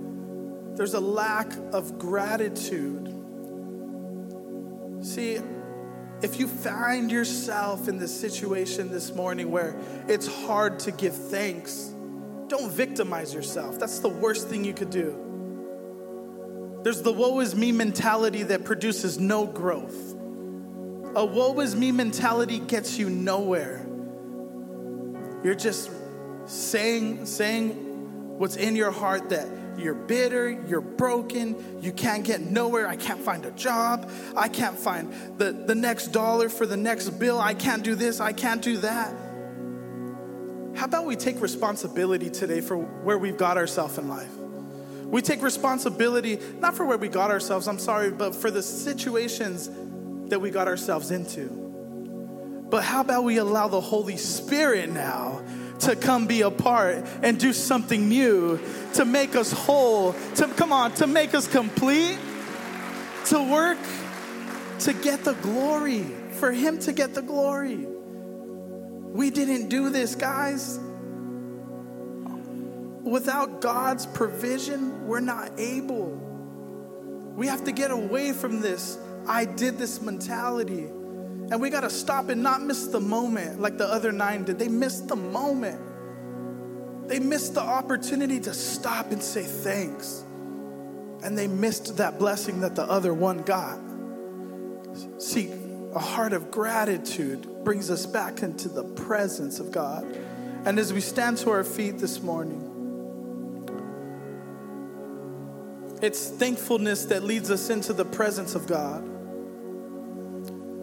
There's 0.76 0.94
a 0.94 1.00
lack 1.00 1.52
of 1.72 1.98
gratitude. 1.98 3.08
See, 5.02 5.40
if 6.22 6.38
you 6.38 6.46
find 6.46 7.10
yourself 7.10 7.88
in 7.88 7.98
this 7.98 8.16
situation 8.18 8.88
this 8.88 9.12
morning 9.16 9.50
where 9.50 9.76
it's 10.06 10.28
hard 10.28 10.78
to 10.80 10.92
give 10.92 11.16
thanks, 11.16 11.92
don't 12.46 12.70
victimize 12.70 13.34
yourself. 13.34 13.80
That's 13.80 13.98
the 13.98 14.10
worst 14.10 14.46
thing 14.46 14.64
you 14.64 14.74
could 14.74 14.90
do. 14.90 16.78
There's 16.84 17.02
the 17.02 17.12
woe 17.12 17.40
is 17.40 17.56
me 17.56 17.72
mentality 17.72 18.44
that 18.44 18.64
produces 18.64 19.18
no 19.18 19.44
growth. 19.44 20.14
A 21.14 21.24
woe 21.24 21.58
is 21.60 21.74
me 21.74 21.92
mentality 21.92 22.58
gets 22.58 22.98
you 22.98 23.10
nowhere. 23.10 23.84
You're 25.42 25.54
just 25.54 25.90
saying, 26.46 27.26
saying 27.26 27.70
what's 28.38 28.56
in 28.56 28.76
your 28.76 28.90
heart 28.90 29.30
that 29.30 29.48
you're 29.78 29.94
bitter, 29.94 30.50
you're 30.50 30.80
broken, 30.80 31.80
you 31.80 31.92
can't 31.92 32.24
get 32.24 32.40
nowhere. 32.40 32.88
I 32.88 32.96
can't 32.96 33.20
find 33.20 33.44
a 33.46 33.52
job. 33.52 34.10
I 34.36 34.48
can't 34.48 34.76
find 34.76 35.12
the, 35.38 35.52
the 35.52 35.74
next 35.74 36.08
dollar 36.08 36.48
for 36.48 36.66
the 36.66 36.76
next 36.76 37.10
bill. 37.10 37.40
I 37.40 37.54
can't 37.54 37.84
do 37.84 37.94
this, 37.94 38.20
I 38.20 38.32
can't 38.32 38.60
do 38.60 38.78
that. 38.78 39.14
How 40.74 40.84
about 40.84 41.06
we 41.06 41.16
take 41.16 41.40
responsibility 41.40 42.30
today 42.30 42.60
for 42.60 42.76
where 42.76 43.18
we've 43.18 43.36
got 43.36 43.56
ourselves 43.56 43.98
in 43.98 44.08
life? 44.08 44.32
We 45.04 45.22
take 45.22 45.42
responsibility, 45.42 46.38
not 46.58 46.76
for 46.76 46.84
where 46.84 46.98
we 46.98 47.08
got 47.08 47.30
ourselves, 47.30 47.66
I'm 47.66 47.78
sorry, 47.78 48.10
but 48.10 48.34
for 48.34 48.50
the 48.50 48.62
situations 48.62 49.70
that 50.30 50.40
we 50.40 50.50
got 50.50 50.68
ourselves 50.68 51.10
into. 51.10 51.48
But 52.70 52.84
how 52.84 53.00
about 53.00 53.24
we 53.24 53.38
allow 53.38 53.68
the 53.68 53.80
Holy 53.80 54.16
Spirit 54.16 54.90
now 54.90 55.42
to 55.80 55.96
come 55.96 56.26
be 56.26 56.42
a 56.42 56.50
part 56.50 57.06
and 57.22 57.38
do 57.38 57.52
something 57.52 58.08
new, 58.08 58.60
to 58.94 59.04
make 59.04 59.36
us 59.36 59.52
whole, 59.52 60.14
to 60.34 60.46
come 60.48 60.72
on, 60.72 60.92
to 60.94 61.06
make 61.06 61.34
us 61.34 61.46
complete, 61.46 62.18
to 63.26 63.42
work, 63.50 63.78
to 64.80 64.92
get 64.92 65.24
the 65.24 65.34
glory, 65.34 66.04
for 66.32 66.52
Him 66.52 66.78
to 66.80 66.92
get 66.92 67.14
the 67.14 67.22
glory. 67.22 67.86
We 67.86 69.30
didn't 69.30 69.68
do 69.68 69.88
this, 69.90 70.14
guys 70.14 70.78
without 73.08 73.60
God's 73.60 74.06
provision, 74.06 75.06
we're 75.06 75.20
not 75.20 75.52
able. 75.58 76.10
We 77.34 77.46
have 77.46 77.64
to 77.64 77.72
get 77.72 77.90
away 77.90 78.32
from 78.32 78.60
this 78.60 78.98
I 79.28 79.44
did 79.44 79.78
this 79.78 80.00
mentality. 80.00 80.84
And 81.50 81.60
we 81.60 81.70
got 81.70 81.80
to 81.80 81.90
stop 81.90 82.28
and 82.28 82.42
not 82.42 82.62
miss 82.62 82.86
the 82.86 83.00
moment 83.00 83.60
like 83.60 83.78
the 83.78 83.86
other 83.86 84.12
nine 84.12 84.44
did. 84.44 84.58
They 84.58 84.68
missed 84.68 85.08
the 85.08 85.16
moment. 85.16 85.80
They 87.08 87.18
missed 87.20 87.54
the 87.54 87.62
opportunity 87.62 88.40
to 88.40 88.52
stop 88.52 89.12
and 89.12 89.22
say 89.22 89.44
thanks. 89.44 90.24
And 91.22 91.36
they 91.36 91.46
missed 91.46 91.96
that 91.96 92.18
blessing 92.18 92.60
that 92.60 92.74
the 92.74 92.84
other 92.84 93.14
one 93.14 93.38
got. 93.38 93.78
See, 95.18 95.52
a 95.94 95.98
heart 95.98 96.32
of 96.32 96.50
gratitude 96.50 97.64
brings 97.64 97.90
us 97.90 98.04
back 98.06 98.42
into 98.42 98.68
the 98.68 98.84
presence 98.84 99.58
of 99.58 99.72
God. 99.72 100.04
And 100.64 100.78
as 100.78 100.92
we 100.92 101.00
stand 101.00 101.38
to 101.38 101.50
our 101.50 101.64
feet 101.64 101.98
this 101.98 102.22
morning, 102.22 102.68
It's 106.00 106.28
thankfulness 106.28 107.06
that 107.06 107.24
leads 107.24 107.50
us 107.50 107.70
into 107.70 107.92
the 107.92 108.04
presence 108.04 108.54
of 108.54 108.68
God. 108.68 109.17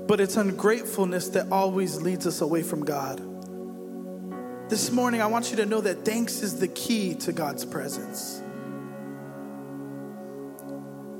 But 0.08 0.20
it's 0.20 0.38
ungratefulness 0.38 1.30
that 1.30 1.51
always 1.51 2.01
leads 2.01 2.28
us 2.28 2.41
away 2.41 2.62
from 2.62 2.86
God. 2.86 3.20
This 4.70 4.91
morning, 4.91 5.22
I 5.22 5.28
want 5.28 5.51
you 5.51 5.58
to 5.58 5.66
know 5.66 5.82
that 5.82 6.06
thanks 6.06 6.41
is 6.41 6.60
the 6.60 6.68
key 6.68 7.16
to 7.16 7.32
God's 7.32 7.66
presence. 7.66 8.41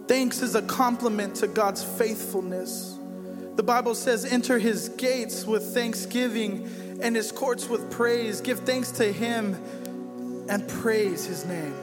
Thanks 0.08 0.42
is 0.42 0.56
a 0.56 0.62
compliment 0.62 1.36
to 1.38 1.48
God's 1.48 1.84
faithfulness. 1.84 2.98
The 3.56 3.64
Bible 3.64 3.96
says, 3.96 4.26
enter 4.26 4.60
his 4.60 4.90
gates 4.90 5.46
with 5.46 5.74
thanksgiving 5.74 7.00
and 7.02 7.16
his 7.16 7.32
courts 7.32 7.68
with 7.68 7.90
praise. 7.90 8.42
Give 8.42 8.60
thanks 8.60 8.92
to 8.92 9.12
him 9.12 9.56
and 10.48 10.68
praise 10.68 11.26
his 11.26 11.46
name. 11.46 11.74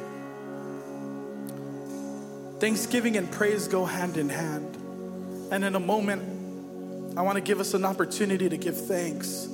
Thanksgiving 2.61 3.17
and 3.17 3.31
praise 3.33 3.67
go 3.67 3.85
hand 3.85 4.17
in 4.17 4.29
hand. 4.29 4.77
And 5.51 5.65
in 5.65 5.75
a 5.75 5.81
moment, 5.81 6.32
I 7.15 7.21
want 7.23 7.37
to 7.37 7.43
give 7.43 7.61
us 7.61 7.75
an 7.75 7.85
opportunity 7.85 8.49
to 8.49 8.57
give 8.57 8.87
thanks 8.87 9.47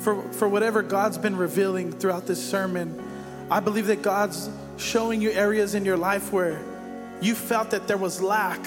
for, 0.00 0.22
for 0.32 0.48
whatever 0.48 0.80
God's 0.80 1.18
been 1.18 1.36
revealing 1.36 1.92
throughout 1.92 2.26
this 2.26 2.42
sermon. 2.42 3.02
I 3.50 3.60
believe 3.60 3.88
that 3.88 4.00
God's 4.00 4.48
showing 4.78 5.20
you 5.20 5.30
areas 5.30 5.74
in 5.74 5.84
your 5.84 5.98
life 5.98 6.32
where 6.32 6.62
you 7.20 7.34
felt 7.34 7.70
that 7.70 7.86
there 7.86 7.98
was 7.98 8.22
lack. 8.22 8.60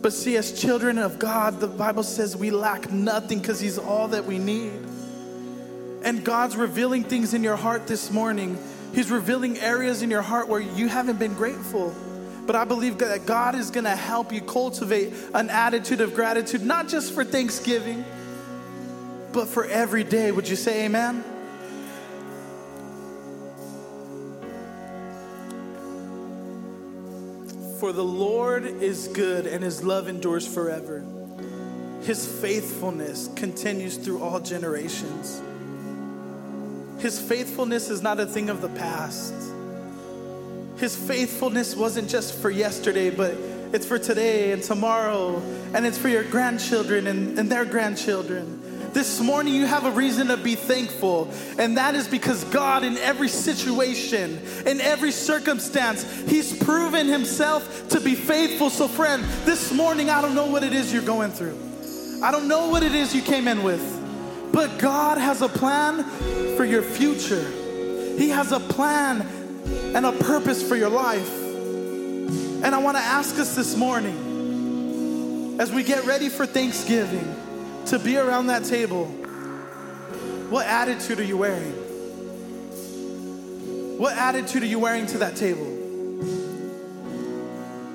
But 0.00 0.14
see, 0.14 0.36
as 0.36 0.58
children 0.58 0.96
of 0.96 1.18
God, 1.18 1.60
the 1.60 1.66
Bible 1.66 2.02
says 2.02 2.34
we 2.34 2.50
lack 2.50 2.90
nothing 2.90 3.40
because 3.40 3.60
He's 3.60 3.78
all 3.78 4.08
that 4.08 4.24
we 4.24 4.38
need. 4.38 4.72
And 6.04 6.24
God's 6.24 6.56
revealing 6.56 7.04
things 7.04 7.34
in 7.34 7.44
your 7.44 7.56
heart 7.56 7.86
this 7.86 8.10
morning. 8.10 8.58
He's 8.94 9.10
revealing 9.10 9.58
areas 9.58 10.02
in 10.02 10.10
your 10.10 10.22
heart 10.22 10.48
where 10.48 10.60
you 10.60 10.88
haven't 10.88 11.18
been 11.18 11.34
grateful. 11.34 11.94
But 12.46 12.56
I 12.56 12.64
believe 12.64 12.98
that 12.98 13.24
God 13.24 13.54
is 13.54 13.70
going 13.70 13.84
to 13.84 13.96
help 13.96 14.32
you 14.32 14.40
cultivate 14.40 15.12
an 15.32 15.48
attitude 15.48 16.00
of 16.00 16.14
gratitude, 16.14 16.62
not 16.62 16.88
just 16.88 17.14
for 17.14 17.24
Thanksgiving, 17.24 18.04
but 19.32 19.48
for 19.48 19.64
every 19.64 20.04
day. 20.04 20.32
Would 20.32 20.48
you 20.48 20.56
say 20.56 20.84
amen? 20.84 21.24
For 27.78 27.92
the 27.92 28.04
Lord 28.04 28.64
is 28.64 29.08
good 29.08 29.46
and 29.46 29.62
his 29.62 29.82
love 29.82 30.08
endures 30.08 30.46
forever. 30.46 31.04
His 32.02 32.26
faithfulness 32.40 33.28
continues 33.34 33.96
through 33.96 34.22
all 34.22 34.40
generations. 34.40 35.40
His 37.00 37.20
faithfulness 37.20 37.90
is 37.90 38.02
not 38.02 38.20
a 38.20 38.26
thing 38.26 38.50
of 38.50 38.60
the 38.60 38.68
past. 38.68 39.34
His 40.82 40.96
faithfulness 40.96 41.76
wasn't 41.76 42.10
just 42.10 42.34
for 42.34 42.50
yesterday, 42.50 43.08
but 43.08 43.34
it's 43.72 43.86
for 43.86 44.00
today 44.00 44.50
and 44.50 44.60
tomorrow, 44.60 45.40
and 45.74 45.86
it's 45.86 45.96
for 45.96 46.08
your 46.08 46.24
grandchildren 46.24 47.06
and, 47.06 47.38
and 47.38 47.48
their 47.48 47.64
grandchildren. 47.64 48.90
This 48.92 49.20
morning, 49.20 49.54
you 49.54 49.64
have 49.64 49.86
a 49.86 49.92
reason 49.92 50.26
to 50.26 50.36
be 50.36 50.56
thankful, 50.56 51.30
and 51.56 51.76
that 51.76 51.94
is 51.94 52.08
because 52.08 52.42
God, 52.46 52.82
in 52.82 52.96
every 52.96 53.28
situation, 53.28 54.40
in 54.66 54.80
every 54.80 55.12
circumstance, 55.12 56.02
He's 56.28 56.58
proven 56.64 57.06
Himself 57.06 57.88
to 57.90 58.00
be 58.00 58.16
faithful. 58.16 58.68
So, 58.68 58.88
friend, 58.88 59.22
this 59.44 59.72
morning, 59.72 60.10
I 60.10 60.20
don't 60.20 60.34
know 60.34 60.46
what 60.46 60.64
it 60.64 60.72
is 60.72 60.92
you're 60.92 61.00
going 61.02 61.30
through, 61.30 61.56
I 62.24 62.32
don't 62.32 62.48
know 62.48 62.70
what 62.70 62.82
it 62.82 62.92
is 62.92 63.14
you 63.14 63.22
came 63.22 63.46
in 63.46 63.62
with, 63.62 64.50
but 64.52 64.80
God 64.80 65.18
has 65.18 65.42
a 65.42 65.48
plan 65.48 66.02
for 66.56 66.64
your 66.64 66.82
future. 66.82 67.48
He 68.18 68.30
has 68.30 68.50
a 68.50 68.60
plan 68.60 69.41
and 69.64 70.06
a 70.06 70.12
purpose 70.12 70.66
for 70.66 70.76
your 70.76 70.90
life. 70.90 71.30
And 71.42 72.66
I 72.66 72.78
want 72.78 72.96
to 72.96 73.02
ask 73.02 73.38
us 73.38 73.54
this 73.56 73.76
morning, 73.76 75.56
as 75.60 75.72
we 75.72 75.82
get 75.82 76.04
ready 76.06 76.28
for 76.28 76.46
Thanksgiving, 76.46 77.36
to 77.86 77.98
be 77.98 78.16
around 78.16 78.46
that 78.46 78.64
table, 78.64 79.06
what 80.50 80.66
attitude 80.66 81.18
are 81.20 81.24
you 81.24 81.36
wearing? 81.36 81.72
What 83.98 84.16
attitude 84.16 84.62
are 84.62 84.66
you 84.66 84.78
wearing 84.78 85.06
to 85.06 85.18
that 85.18 85.36
table? 85.36 85.66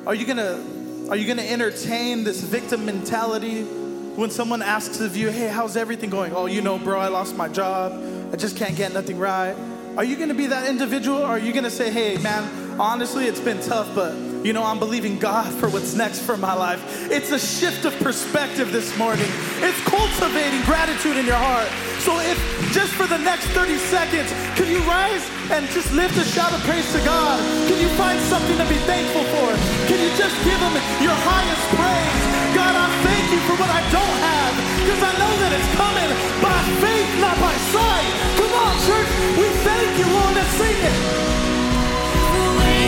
Are 0.08 0.16
you 0.16 0.26
gonna 0.26 0.64
are 1.10 1.16
you 1.16 1.28
gonna 1.28 1.42
entertain 1.42 2.24
this 2.24 2.42
victim 2.42 2.86
mentality 2.86 3.64
when 3.64 4.30
someone 4.30 4.62
asks 4.62 5.00
of 5.00 5.16
you, 5.16 5.30
hey, 5.30 5.48
how's 5.48 5.78
everything 5.78 6.10
going? 6.10 6.34
Oh, 6.34 6.46
you 6.48 6.62
know, 6.62 6.78
bro, 6.78 7.00
I 7.00 7.08
lost 7.08 7.36
my 7.36 7.48
job. 7.48 7.94
I 8.34 8.36
just 8.36 8.58
can't 8.58 8.76
get 8.76 8.94
nothing 8.94 9.18
right. 9.18 9.56
Are 9.98 10.04
you 10.04 10.16
gonna 10.16 10.36
be 10.36 10.46
that 10.46 10.70
individual? 10.70 11.18
Or 11.18 11.26
are 11.26 11.40
you 11.40 11.52
gonna 11.52 11.72
say, 11.72 11.90
hey, 11.90 12.18
man, 12.18 12.80
honestly, 12.80 13.26
it's 13.26 13.40
been 13.40 13.60
tough, 13.62 13.90
but 13.96 14.14
you 14.48 14.56
know, 14.56 14.64
I'm 14.64 14.80
believing 14.80 15.20
God 15.20 15.52
for 15.60 15.68
what's 15.68 15.92
next 15.92 16.24
for 16.24 16.40
my 16.40 16.56
life. 16.56 16.80
It's 17.12 17.36
a 17.36 17.40
shift 17.40 17.84
of 17.84 17.92
perspective 18.00 18.72
this 18.72 18.96
morning. 18.96 19.28
It's 19.60 19.76
cultivating 19.84 20.64
gratitude 20.64 21.20
in 21.20 21.28
your 21.28 21.36
heart. 21.36 21.68
So 22.00 22.16
if 22.24 22.40
just 22.72 22.96
for 22.96 23.04
the 23.12 23.20
next 23.20 23.52
30 23.52 23.76
seconds, 23.92 24.32
can 24.56 24.72
you 24.72 24.80
rise 24.88 25.28
and 25.52 25.68
just 25.76 25.92
lift 25.92 26.16
a 26.16 26.24
shout 26.24 26.56
of 26.56 26.64
praise 26.64 26.88
to 26.96 27.04
God? 27.04 27.36
Can 27.68 27.76
you 27.76 27.92
find 28.00 28.16
something 28.32 28.56
to 28.56 28.64
be 28.72 28.80
thankful 28.88 29.28
for? 29.36 29.52
Can 29.92 30.00
you 30.00 30.16
just 30.16 30.40
give 30.48 30.60
him 30.64 30.76
your 31.04 31.18
highest 31.28 31.66
praise? 31.76 32.24
God, 32.56 32.72
I 32.72 32.88
thank 33.04 33.28
you 33.28 33.44
for 33.52 33.60
what 33.60 33.68
I 33.68 33.84
don't 33.92 34.18
have 34.32 34.54
because 34.80 35.04
I 35.04 35.14
know 35.20 35.34
that 35.44 35.52
it's 35.60 35.72
coming 35.76 36.12
by 36.40 36.56
faith, 36.80 37.10
not 37.20 37.36
by 37.44 37.56
sight. 37.76 38.12
Come 38.40 38.54
on, 38.56 38.74
church. 38.88 39.12
We 39.44 39.48
thank 39.68 39.92
you, 40.00 40.08
Lord. 40.08 40.40
Let's 40.40 40.56
sing 40.56 40.80
it. 40.88 41.28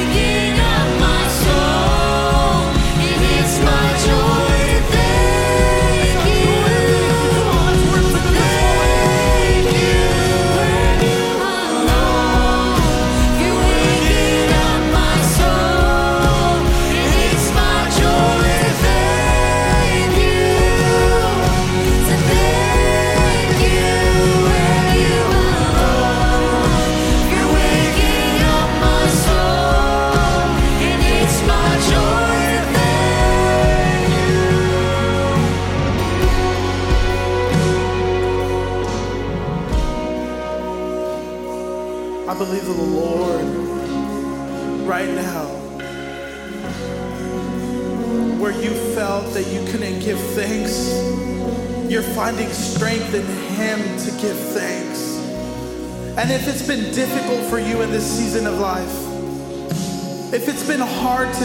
finding 0.09 0.38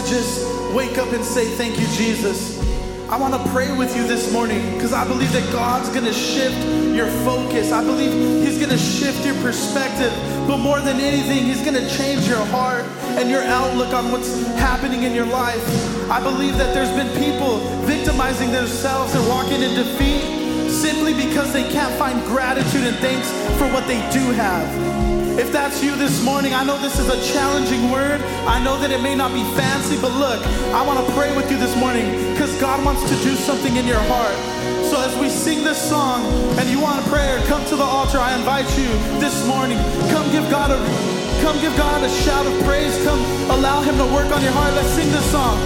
just 0.05 0.45
wake 0.73 0.97
up 0.97 1.11
and 1.13 1.23
say, 1.23 1.45
Thank 1.55 1.79
you, 1.79 1.87
Jesus, 1.87 2.61
I 3.09 3.17
want 3.17 3.33
to 3.33 3.49
pray 3.51 3.75
with 3.77 3.95
you 3.95 4.07
this 4.07 4.31
morning 4.33 4.73
because 4.73 4.93
I 4.93 5.07
believe 5.07 5.31
that 5.33 5.51
God's 5.51 5.89
going 5.89 6.05
to 6.05 6.13
shift 6.13 6.57
your 6.95 7.07
focus. 7.23 7.71
I 7.71 7.83
believe 7.83 8.11
He's 8.45 8.57
going 8.57 8.71
to 8.71 8.77
shift 8.77 9.25
your 9.25 9.35
perspective. 9.41 10.11
But 10.47 10.57
more 10.57 10.79
than 10.79 10.99
anything, 10.99 11.45
He's 11.45 11.61
going 11.61 11.75
to 11.75 11.87
change 11.97 12.27
your 12.27 12.43
heart 12.47 12.83
and 13.17 13.29
your 13.29 13.43
outlook 13.43 13.93
on 13.93 14.11
what's 14.11 14.45
happening 14.57 15.03
in 15.03 15.13
your 15.13 15.27
life. 15.27 15.63
I 16.09 16.21
believe 16.21 16.57
that 16.57 16.73
there's 16.73 16.91
been 16.91 17.09
people 17.23 17.59
victimizing 17.85 18.51
themselves 18.51 19.13
and 19.15 19.27
walking 19.27 19.61
in 19.61 19.75
defeat 19.75 20.69
simply 20.69 21.13
because 21.13 21.53
they 21.53 21.69
can't 21.71 21.93
find 21.97 22.21
gratitude 22.25 22.85
and 22.85 22.97
thanks 22.97 23.29
for 23.57 23.65
what 23.73 23.87
they 23.87 24.01
do 24.11 24.31
have. 24.33 24.95
If 25.37 25.51
that's 25.51 25.83
you 25.83 25.95
this 25.97 26.23
morning, 26.23 26.53
I 26.53 26.63
know 26.63 26.79
this 26.79 26.97
is 26.97 27.09
a 27.09 27.33
challenging 27.33 27.91
word. 27.91 28.21
I 28.47 28.61
know 28.63 28.77
that 28.79 28.91
it 28.91 29.01
may 29.01 29.15
not 29.15 29.33
be 29.33 29.43
fancy, 29.57 29.99
but 29.99 30.13
look, 30.13 30.39
I 30.73 30.85
want 30.85 31.05
to 31.05 31.13
pray 31.13 31.35
with 31.35 31.49
you 31.49 31.57
this 31.57 31.75
morning 31.75 32.05
because 32.33 32.53
God 32.61 32.83
wants 32.85 33.01
to 33.09 33.15
do 33.23 33.35
something 33.35 33.75
in 33.75 33.85
your 33.87 34.01
heart. 34.05 34.35
So 34.85 35.01
as 35.01 35.17
we 35.17 35.29
sing 35.29 35.63
this 35.63 35.81
song 35.81 36.21
and 36.59 36.69
you 36.69 36.79
want 36.79 37.05
a 37.05 37.09
prayer, 37.09 37.41
come 37.47 37.65
to 37.65 37.75
the 37.75 37.83
altar. 37.83 38.19
I 38.19 38.37
invite 38.37 38.69
you 38.77 38.87
this 39.19 39.47
morning. 39.47 39.77
Come 40.13 40.31
give 40.31 40.49
God 40.49 40.69
a 40.69 40.77
come 41.41 41.59
give 41.59 41.75
God 41.75 42.03
a 42.03 42.09
shout 42.09 42.45
of 42.45 42.53
praise. 42.63 42.95
Come 43.03 43.19
allow 43.49 43.81
him 43.81 43.97
to 43.97 44.05
work 44.13 44.31
on 44.31 44.41
your 44.43 44.53
heart. 44.53 44.73
Let's 44.75 44.89
sing 44.89 45.11
this 45.11 45.25
song. 45.31 45.57